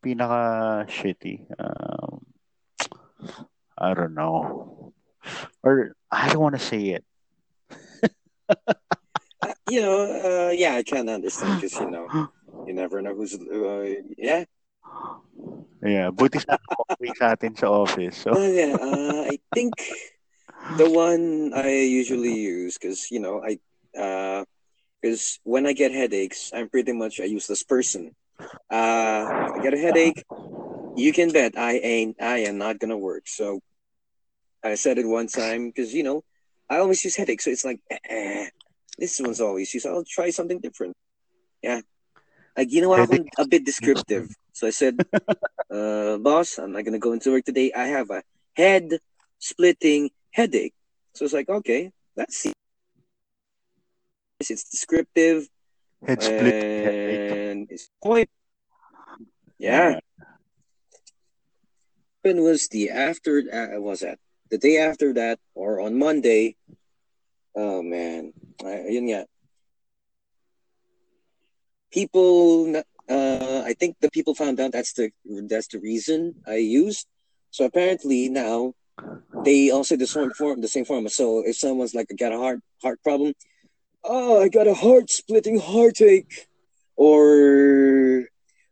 pinaka 0.01 0.83
shitty. 0.89 1.45
Um, 1.59 2.25
I 3.77 3.93
don't 3.93 4.15
know. 4.15 4.93
Or 5.63 5.95
I 6.11 6.29
don't 6.31 6.41
want 6.41 6.55
to 6.55 6.63
say 6.63 6.99
it. 6.99 7.05
Uh, 9.45 9.51
you 9.69 9.81
know, 9.81 9.99
uh, 10.07 10.49
yeah, 10.55 10.73
I 10.73 10.81
can 10.81 11.09
understand 11.09 11.59
because 11.61 11.75
you 11.77 11.91
know, 11.91 12.07
you 12.65 12.73
never 12.73 13.01
know 13.01 13.13
who's. 13.15 13.33
Uh, 13.35 14.01
yeah, 14.17 14.45
Yeah, 15.85 16.09
buti 16.09 16.39
sa 16.41 16.57
okay 16.91 17.11
sa 17.13 17.33
atin 17.35 17.53
sa 17.55 17.67
office. 17.69 18.17
So, 18.25 18.33
Uh, 18.33 18.49
yeah. 18.51 18.75
Uh, 18.79 19.21
I 19.27 19.39
think 19.53 19.75
the 20.69 20.89
one 20.89 21.53
I 21.53 21.69
usually 21.83 22.33
use 22.35 22.77
because 22.77 23.11
you 23.11 23.19
know 23.19 23.43
I 23.43 23.59
because 25.01 25.39
when 25.43 25.65
I 25.65 25.73
get 25.73 25.91
headaches, 25.91 26.51
I'm 26.53 26.69
pretty 26.69 26.93
much 26.93 27.19
a 27.19 27.27
useless 27.29 27.63
person. 27.63 28.11
Uh, 28.71 29.31
I 29.53 29.59
get 29.61 29.73
a 29.73 29.77
headache, 29.77 30.23
you 30.95 31.13
can 31.13 31.31
bet 31.31 31.57
I 31.57 31.77
ain't 31.79 32.17
I 32.21 32.39
am 32.49 32.57
not 32.57 32.79
gonna 32.79 32.97
work. 32.97 33.23
So 33.27 33.59
I 34.63 34.75
said 34.75 34.97
it 34.97 35.07
one 35.07 35.27
time 35.27 35.67
because 35.67 35.93
you 35.93 36.03
know 36.03 36.23
I 36.69 36.77
always 36.77 37.03
use 37.03 37.15
headaches, 37.15 37.45
so 37.45 37.51
it's 37.51 37.65
like 37.65 37.79
eh, 38.09 38.49
this 38.97 39.19
one's 39.19 39.41
always 39.41 39.73
used. 39.73 39.85
I'll 39.87 40.03
try 40.07 40.29
something 40.31 40.59
different. 40.59 40.95
Yeah. 41.61 41.81
Like, 42.57 42.71
you 42.71 42.81
know, 42.81 42.93
I'm 42.93 43.11
a 43.37 43.47
bit 43.47 43.65
descriptive. 43.65 44.33
So 44.55 44.67
I 44.67 44.69
said, 44.69 44.95
uh, 45.69 46.15
boss, 46.17 46.57
I'm 46.59 46.71
not 46.71 46.85
going 46.85 46.93
to 46.93 46.99
go 46.99 47.11
into 47.11 47.31
work 47.31 47.43
today. 47.43 47.73
I 47.75 47.87
have 47.87 48.09
a 48.09 48.23
head 48.55 48.87
splitting 49.37 50.11
headache. 50.31 50.73
So 51.13 51.25
it's 51.25 51.33
like, 51.33 51.49
okay, 51.49 51.91
let's 52.15 52.37
see. 52.37 52.53
It's 54.39 54.63
descriptive 54.63 55.49
head 56.07 56.23
split. 56.23 56.53
and 56.55 57.67
it's 57.69 57.89
point. 58.01 58.29
Yeah. 59.59 59.99
When 62.21 62.41
was 62.41 62.69
the 62.69 62.91
after, 62.91 63.43
uh, 63.51 63.81
was 63.81 63.99
that 63.99 64.19
the 64.49 64.57
day 64.57 64.77
after 64.77 65.11
that 65.15 65.37
or 65.53 65.81
on 65.81 65.99
Monday? 65.99 66.55
Oh 67.55 67.83
man, 67.83 68.31
I, 68.63 68.87
yun 68.87 69.07
nga. 69.11 69.27
People, 71.95 72.75
uh, 73.09 73.61
I 73.69 73.73
think 73.79 73.95
the 74.01 74.11
people 74.11 74.35
found 74.35 74.59
out 74.59 74.73
that's 74.73 74.93
the 74.99 75.09
that's 75.47 75.69
the 75.69 75.79
reason 75.79 76.35
I 76.45 76.57
used. 76.57 77.07
So 77.51 77.63
apparently 77.63 78.27
now 78.27 78.73
they 79.47 79.71
also 79.71 79.95
the 79.95 80.05
same 80.07 80.31
form 80.31 80.59
the 80.59 80.67
same 80.67 80.83
form. 80.83 81.07
So 81.07 81.43
if 81.45 81.55
someone's 81.55 81.95
like 81.95 82.09
got 82.19 82.33
a 82.33 82.37
heart 82.37 82.59
heart 82.83 82.99
problem, 83.01 83.33
oh, 84.03 84.43
I 84.43 84.49
got 84.49 84.67
a 84.67 84.73
heart 84.73 85.09
splitting 85.09 85.59
heartache, 85.59 86.47
or 86.97 88.25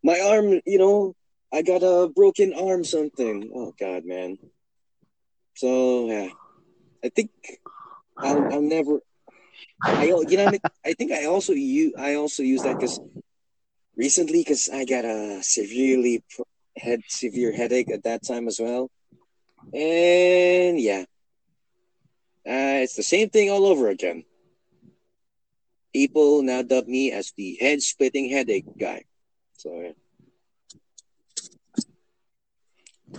my 0.03 0.19
arm, 0.19 0.59
you 0.65 0.78
know, 0.78 1.15
I 1.53 1.61
got 1.61 1.84
a 1.84 2.09
broken 2.09 2.53
arm, 2.53 2.84
something. 2.84 3.51
Oh 3.55 3.74
God, 3.80 4.03
man. 4.05 4.38
So 5.55 6.07
yeah, 6.11 6.30
I 7.05 7.09
think 7.09 7.32
I'll, 8.17 8.43
I'll 8.51 8.61
never. 8.61 8.99
I 9.86 10.05
you 10.05 10.38
know 10.38 10.51
I 10.86 10.93
think 10.93 11.11
I 11.11 11.26
also 11.26 11.53
use 11.53 11.93
I 11.97 12.16
also 12.16 12.43
use 12.43 12.64
that 12.64 12.78
because 12.80 12.99
recently 13.97 14.41
because 14.41 14.70
I 14.72 14.86
got 14.86 15.05
a 15.05 15.41
severely 15.43 16.24
head 16.78 17.01
severe 17.07 17.51
headache 17.51 17.91
at 17.91 18.03
that 18.03 18.24
time 18.24 18.47
as 18.47 18.59
well, 18.59 18.89
and 19.74 20.80
yeah, 20.80 21.03
uh, 22.47 22.82
it's 22.84 22.95
the 22.95 23.03
same 23.03 23.30
thing 23.30 23.49
all 23.49 23.66
over 23.66 23.89
again. 23.89 24.24
People 25.93 26.41
now 26.43 26.61
dub 26.64 26.88
me 26.88 27.11
as 27.11 27.32
the 27.38 27.57
head 27.59 27.82
splitting 27.82 28.30
headache 28.30 28.66
guy. 28.80 29.03
So 29.57 29.80
yeah. 29.82 29.91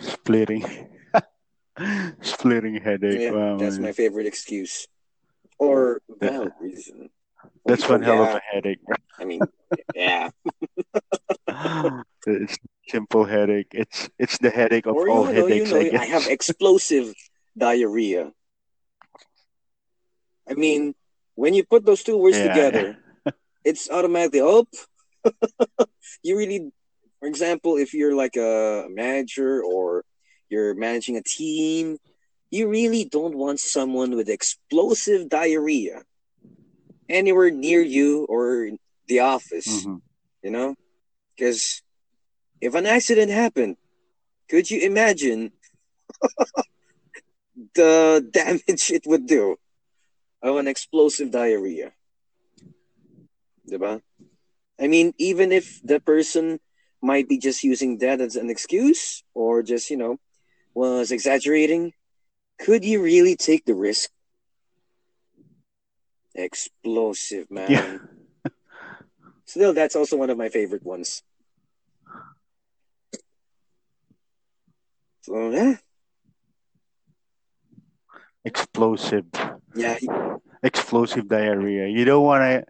Splitting. 0.00 0.64
Splitting 2.20 2.80
headache. 2.82 3.20
Yeah, 3.20 3.30
Wow, 3.30 3.56
that's 3.58 3.76
man. 3.76 3.82
my 3.82 3.92
favorite 3.92 4.26
excuse. 4.26 4.86
Or 5.66 6.00
valid 6.20 6.52
reason. 6.60 7.10
That's 7.66 7.88
Oh, 7.88 7.92
one 7.92 8.02
hell 8.02 8.22
of 8.22 8.34
a 8.34 8.40
headache. 8.52 8.78
I 9.18 9.24
mean, 9.24 9.40
yeah. 9.94 10.30
it's 12.26 12.56
simple 12.88 13.24
headache. 13.24 13.68
It's 13.72 14.08
it's 14.18 14.38
the 14.38 14.50
headache 14.50 14.86
of 14.86 14.96
or 14.96 15.08
all 15.08 15.24
you 15.26 15.32
know, 15.34 15.46
you 15.46 15.64
headaches. 15.64 15.72
know, 15.72 15.78
I 15.80 16.02
I 16.02 16.04
have 16.06 16.26
explosive 16.26 17.14
diarrhea. 17.56 18.32
I 20.48 20.54
mean, 20.54 20.94
when 21.34 21.54
you 21.54 21.64
put 21.64 21.84
those 21.84 22.02
two 22.02 22.16
words 22.18 22.36
Yeah, 22.36 22.48
together, 22.48 22.96
it's 23.64 23.90
automatically 23.90 24.40
oh. 24.40 24.66
you 26.22 26.36
really, 26.36 26.70
for 27.20 27.28
example, 27.28 27.76
if 27.76 27.94
you're 27.94 28.14
like 28.14 28.36
a 28.36 28.86
manager 28.90 29.62
or 29.62 30.04
you're 30.48 30.74
managing 30.74 31.16
a 31.16 31.22
team, 31.22 31.98
you 32.54 32.68
really 32.68 33.04
don't 33.04 33.34
want 33.34 33.58
someone 33.58 34.14
with 34.14 34.28
explosive 34.28 35.28
diarrhea 35.28 36.02
anywhere 37.08 37.50
near 37.50 37.82
you 37.82 38.24
or 38.30 38.70
the 39.08 39.18
office. 39.20 39.84
Mhm. 39.84 40.00
You 40.44 40.50
know, 40.50 40.74
because 41.34 41.82
if 42.60 42.74
an 42.74 42.86
accident 42.86 43.30
happened, 43.30 43.76
could 44.48 44.70
you 44.70 44.80
imagine 44.80 45.52
the 47.74 48.24
damage 48.30 48.90
it 48.90 49.04
would 49.06 49.26
do 49.26 49.56
of 50.42 50.56
an 50.56 50.68
explosive 50.68 51.30
diarrhea? 51.30 51.92
Diba? 53.68 54.00
I 54.78 54.86
mean, 54.86 55.14
even 55.18 55.50
if 55.50 55.80
the 55.82 55.98
person 56.00 56.60
might 57.02 57.28
be 57.28 57.38
just 57.38 57.64
using 57.64 57.98
that 57.98 58.20
as 58.20 58.36
an 58.36 58.50
excuse 58.50 59.24
or 59.34 59.62
just, 59.62 59.90
you 59.90 59.96
know, 59.96 60.18
was 60.74 61.10
exaggerating, 61.10 61.92
could 62.58 62.84
you 62.84 63.02
really 63.02 63.36
take 63.36 63.64
the 63.64 63.74
risk? 63.74 64.10
Explosive, 66.34 67.50
man. 67.50 67.70
Yeah. 67.70 67.98
Still, 69.46 69.72
that's 69.72 69.94
also 69.94 70.16
one 70.16 70.30
of 70.30 70.38
my 70.38 70.48
favorite 70.48 70.84
ones. 70.84 71.22
So, 75.22 75.50
yeah. 75.50 75.76
Explosive. 78.44 79.26
Yeah, 79.74 79.98
Explosive 80.62 81.28
diarrhea. 81.28 81.88
You 81.88 82.04
don't 82.04 82.24
want 82.24 82.42
to 82.42 82.64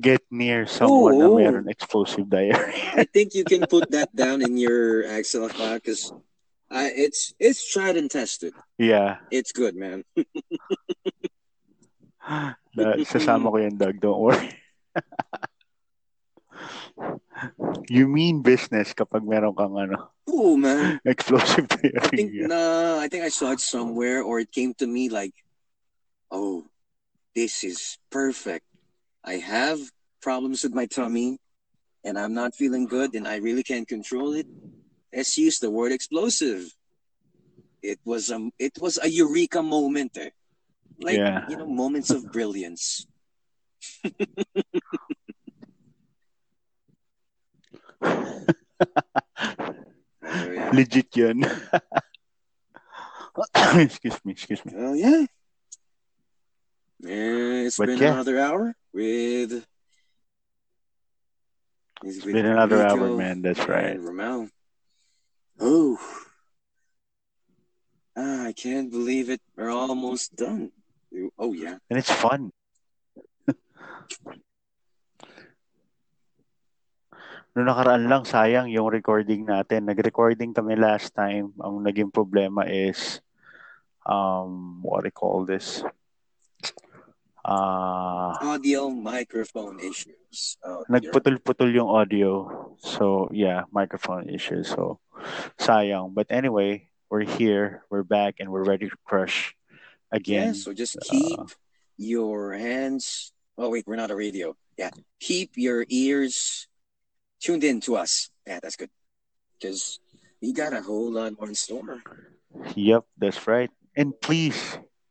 get 0.00 0.22
near 0.30 0.64
someone 0.66 1.18
na 1.18 1.28
Oo. 1.28 1.36
meron 1.36 1.68
explosive 1.68 2.28
diarrhea. 2.28 2.96
I 2.96 3.04
think 3.04 3.34
you 3.34 3.44
can 3.44 3.66
put 3.72 3.90
that 3.92 4.14
down 4.16 4.40
in 4.40 4.56
your 4.56 5.02
Excel 5.04 5.48
file 5.48 5.76
because 5.76 6.12
it's 6.72 7.34
it's 7.38 7.70
tried 7.70 7.96
and 7.96 8.10
tested. 8.10 8.52
yeah. 8.78 9.18
It's 9.30 9.52
good, 9.52 9.76
man. 9.76 10.04
Na, 12.72 12.96
sasama 13.04 13.52
ko 13.52 13.58
yan, 13.60 13.76
Doug. 13.76 14.00
Don't 14.00 14.20
worry. 14.20 14.48
you 17.90 18.08
mean 18.08 18.40
business 18.40 18.94
kapag 18.94 19.26
meron 19.26 19.52
kang 19.52 19.76
ano, 19.76 20.08
Oh 20.30 20.56
man, 20.56 21.00
explosive 21.04 21.66
I 21.68 21.76
think 22.14 22.30
diarrhea. 22.32 22.46
nah, 22.46 22.98
I 23.02 23.08
think 23.08 23.24
I 23.24 23.28
saw 23.28 23.50
it 23.52 23.60
somewhere 23.60 24.22
or 24.22 24.38
it 24.40 24.52
came 24.54 24.72
to 24.78 24.86
me 24.86 25.08
like, 25.10 25.34
oh, 26.30 26.64
this 27.34 27.64
is 27.64 27.98
perfect. 28.10 28.64
I 29.24 29.42
have 29.42 29.80
problems 30.22 30.62
with 30.62 30.74
my 30.74 30.86
tummy, 30.86 31.38
and 32.04 32.18
I'm 32.18 32.34
not 32.34 32.54
feeling 32.54 32.86
good, 32.86 33.14
and 33.14 33.26
I 33.26 33.36
really 33.42 33.62
can't 33.62 33.88
control 33.88 34.34
it. 34.34 34.46
Let's 35.14 35.36
use 35.36 35.58
the 35.58 35.70
word 35.70 35.92
explosive. 35.92 36.64
It 37.82 37.98
was 38.04 38.30
a 38.30 38.50
it 38.58 38.78
was 38.80 38.98
a 39.02 39.08
eureka 39.08 39.62
moment, 39.62 40.16
eh? 40.16 40.30
like 41.00 41.16
Yeah. 41.18 41.44
you 41.48 41.56
know, 41.56 41.66
moments 41.66 42.10
of 42.10 42.30
brilliance. 42.32 43.06
Legit 50.72 51.16
yun. 51.16 51.44
excuse 53.74 54.18
me, 54.24 54.32
excuse 54.32 54.64
me. 54.64 54.72
Oh 54.76 54.94
yeah. 54.94 55.24
And 57.04 57.66
it's 57.66 57.76
But 57.76 57.86
been 57.88 57.98
yeah. 57.98 58.12
another 58.12 58.38
hour 58.38 58.74
with. 58.92 59.66
It's 62.04 62.24
been 62.24 62.46
another 62.46 62.86
hour, 62.86 63.16
man, 63.16 63.42
that's 63.42 63.66
right. 63.68 63.98
Ramel. 63.98 64.48
Oh. 65.62 65.94
Ah, 68.18 68.50
I 68.50 68.52
can't 68.52 68.90
believe 68.90 69.30
it. 69.30 69.38
We're 69.54 69.70
almost 69.70 70.34
done. 70.34 70.74
Oh 71.38 71.54
yeah. 71.54 71.78
And 71.86 72.02
it's 72.02 72.10
fun. 72.10 72.50
Noong 77.54 77.68
nakaraan 77.68 78.10
lang, 78.10 78.26
sayang 78.26 78.74
yung 78.74 78.90
recording 78.90 79.46
natin. 79.46 79.86
Nag-recording 79.86 80.50
kami 80.50 80.74
last 80.74 81.14
time. 81.14 81.54
Ang 81.62 81.86
naging 81.86 82.10
problema 82.10 82.66
is, 82.66 83.22
um, 84.02 84.82
what 84.82 85.06
do 85.06 85.14
you 85.14 85.14
call 85.14 85.46
this? 85.46 85.86
Ah, 87.44 88.38
Audio 88.54 88.86
microphone 88.88 89.80
issues. 89.82 90.56
Oh, 90.62 90.86
nagputol-putol 90.86 91.74
yung 91.74 91.90
audio. 91.90 92.46
So, 92.78 93.26
yeah, 93.34 93.66
microphone 93.74 94.30
issues. 94.30 94.70
So, 94.70 95.02
sayang. 95.58 96.14
But 96.14 96.30
anyway, 96.30 96.86
we're 97.10 97.26
here, 97.26 97.82
we're 97.90 98.06
back, 98.06 98.38
and 98.38 98.50
we're 98.50 98.64
ready 98.64 98.86
to 98.88 98.96
crush 99.04 99.54
Yeah, 100.12 100.16
again. 100.16 100.54
so 100.54 100.72
just 100.72 100.96
uh, 100.96 101.02
keep 101.10 101.40
your 101.98 102.54
hands. 102.54 103.32
Oh 103.58 103.68
wait, 103.70 103.84
we're 103.86 103.98
not 104.00 104.10
a 104.10 104.16
radio. 104.16 104.54
Yeah, 104.78 104.90
keep 105.20 105.58
your 105.58 105.84
ears 105.90 106.68
tuned 107.40 107.64
in 107.64 107.80
to 107.90 107.96
us. 107.96 108.30
Yeah, 108.46 108.60
that's 108.62 108.76
good. 108.76 108.90
Because 109.58 109.98
we 110.40 110.52
got 110.52 110.72
a 110.72 110.80
whole 110.82 111.10
lot 111.10 111.34
more 111.38 111.48
in 111.48 111.54
store. 111.58 112.02
Yep, 112.76 113.04
that's 113.18 113.46
right. 113.46 113.70
And 113.96 114.12
please, 114.20 114.56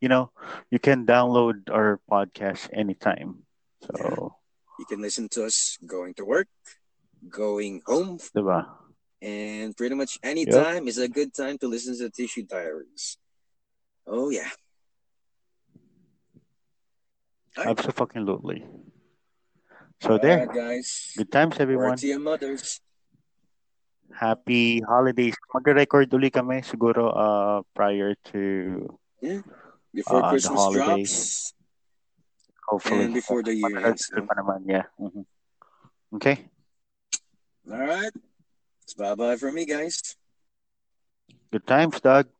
you 0.01 0.09
know, 0.09 0.33
you 0.73 0.79
can 0.81 1.05
download 1.05 1.69
our 1.69 2.01
podcast 2.09 2.67
anytime. 2.73 3.45
So, 3.85 4.35
You 4.81 4.85
can 4.89 4.99
listen 5.01 5.29
to 5.37 5.45
us 5.45 5.77
going 5.85 6.17
to 6.17 6.25
work, 6.25 6.49
going 7.29 7.85
home, 7.85 8.17
diba? 8.33 8.65
and 9.21 9.77
pretty 9.77 9.93
much 9.93 10.17
any 10.25 10.49
time 10.49 10.89
is 10.89 10.97
a 10.97 11.07
good 11.07 11.29
time 11.29 11.61
to 11.61 11.69
listen 11.69 11.93
to 12.01 12.09
Tisyu 12.09 12.49
Diaries. 12.49 13.21
Oh 14.09 14.33
yeah. 14.33 14.49
Alright. 17.53 17.77
Absolutely. 17.77 18.65
So 20.01 20.17
there. 20.17 20.49
Alright, 20.49 20.55
guys. 20.55 21.13
Good 21.15 21.31
times, 21.31 21.61
everyone. 21.61 21.97
To 22.01 22.07
your 22.07 22.19
mothers. 22.19 22.81
Happy 24.09 24.81
holidays. 24.81 25.37
Mag-record 25.53 26.09
uli 26.09 26.33
kami 26.33 26.65
siguro 26.65 27.13
uh, 27.13 27.61
prior 27.77 28.17
to 28.33 28.97
Before 29.93 30.19
Uh, 30.19 30.21
the 30.23 30.29
Christmas 30.39 30.59
holidays. 30.59 31.11
drops 31.11 31.53
hopefully. 32.67 33.03
and 33.05 33.13
before 33.13 33.43
the 33.43 33.55
year 33.55 33.77
ends. 33.83 34.07
Matagal 34.07 34.23
pa 34.27 34.33
naman, 34.39 34.59
yeah. 34.67 34.85
Mhm. 34.95 35.23
Okay. 36.15 36.47
All 37.67 37.83
right. 37.83 38.15
It's 38.83 38.95
bye 38.95 39.15
bye 39.15 39.35
for 39.35 39.51
me, 39.51 39.65
guys. 39.67 40.15
Good 41.51 41.67
times, 41.67 41.99
Doug. 41.99 42.31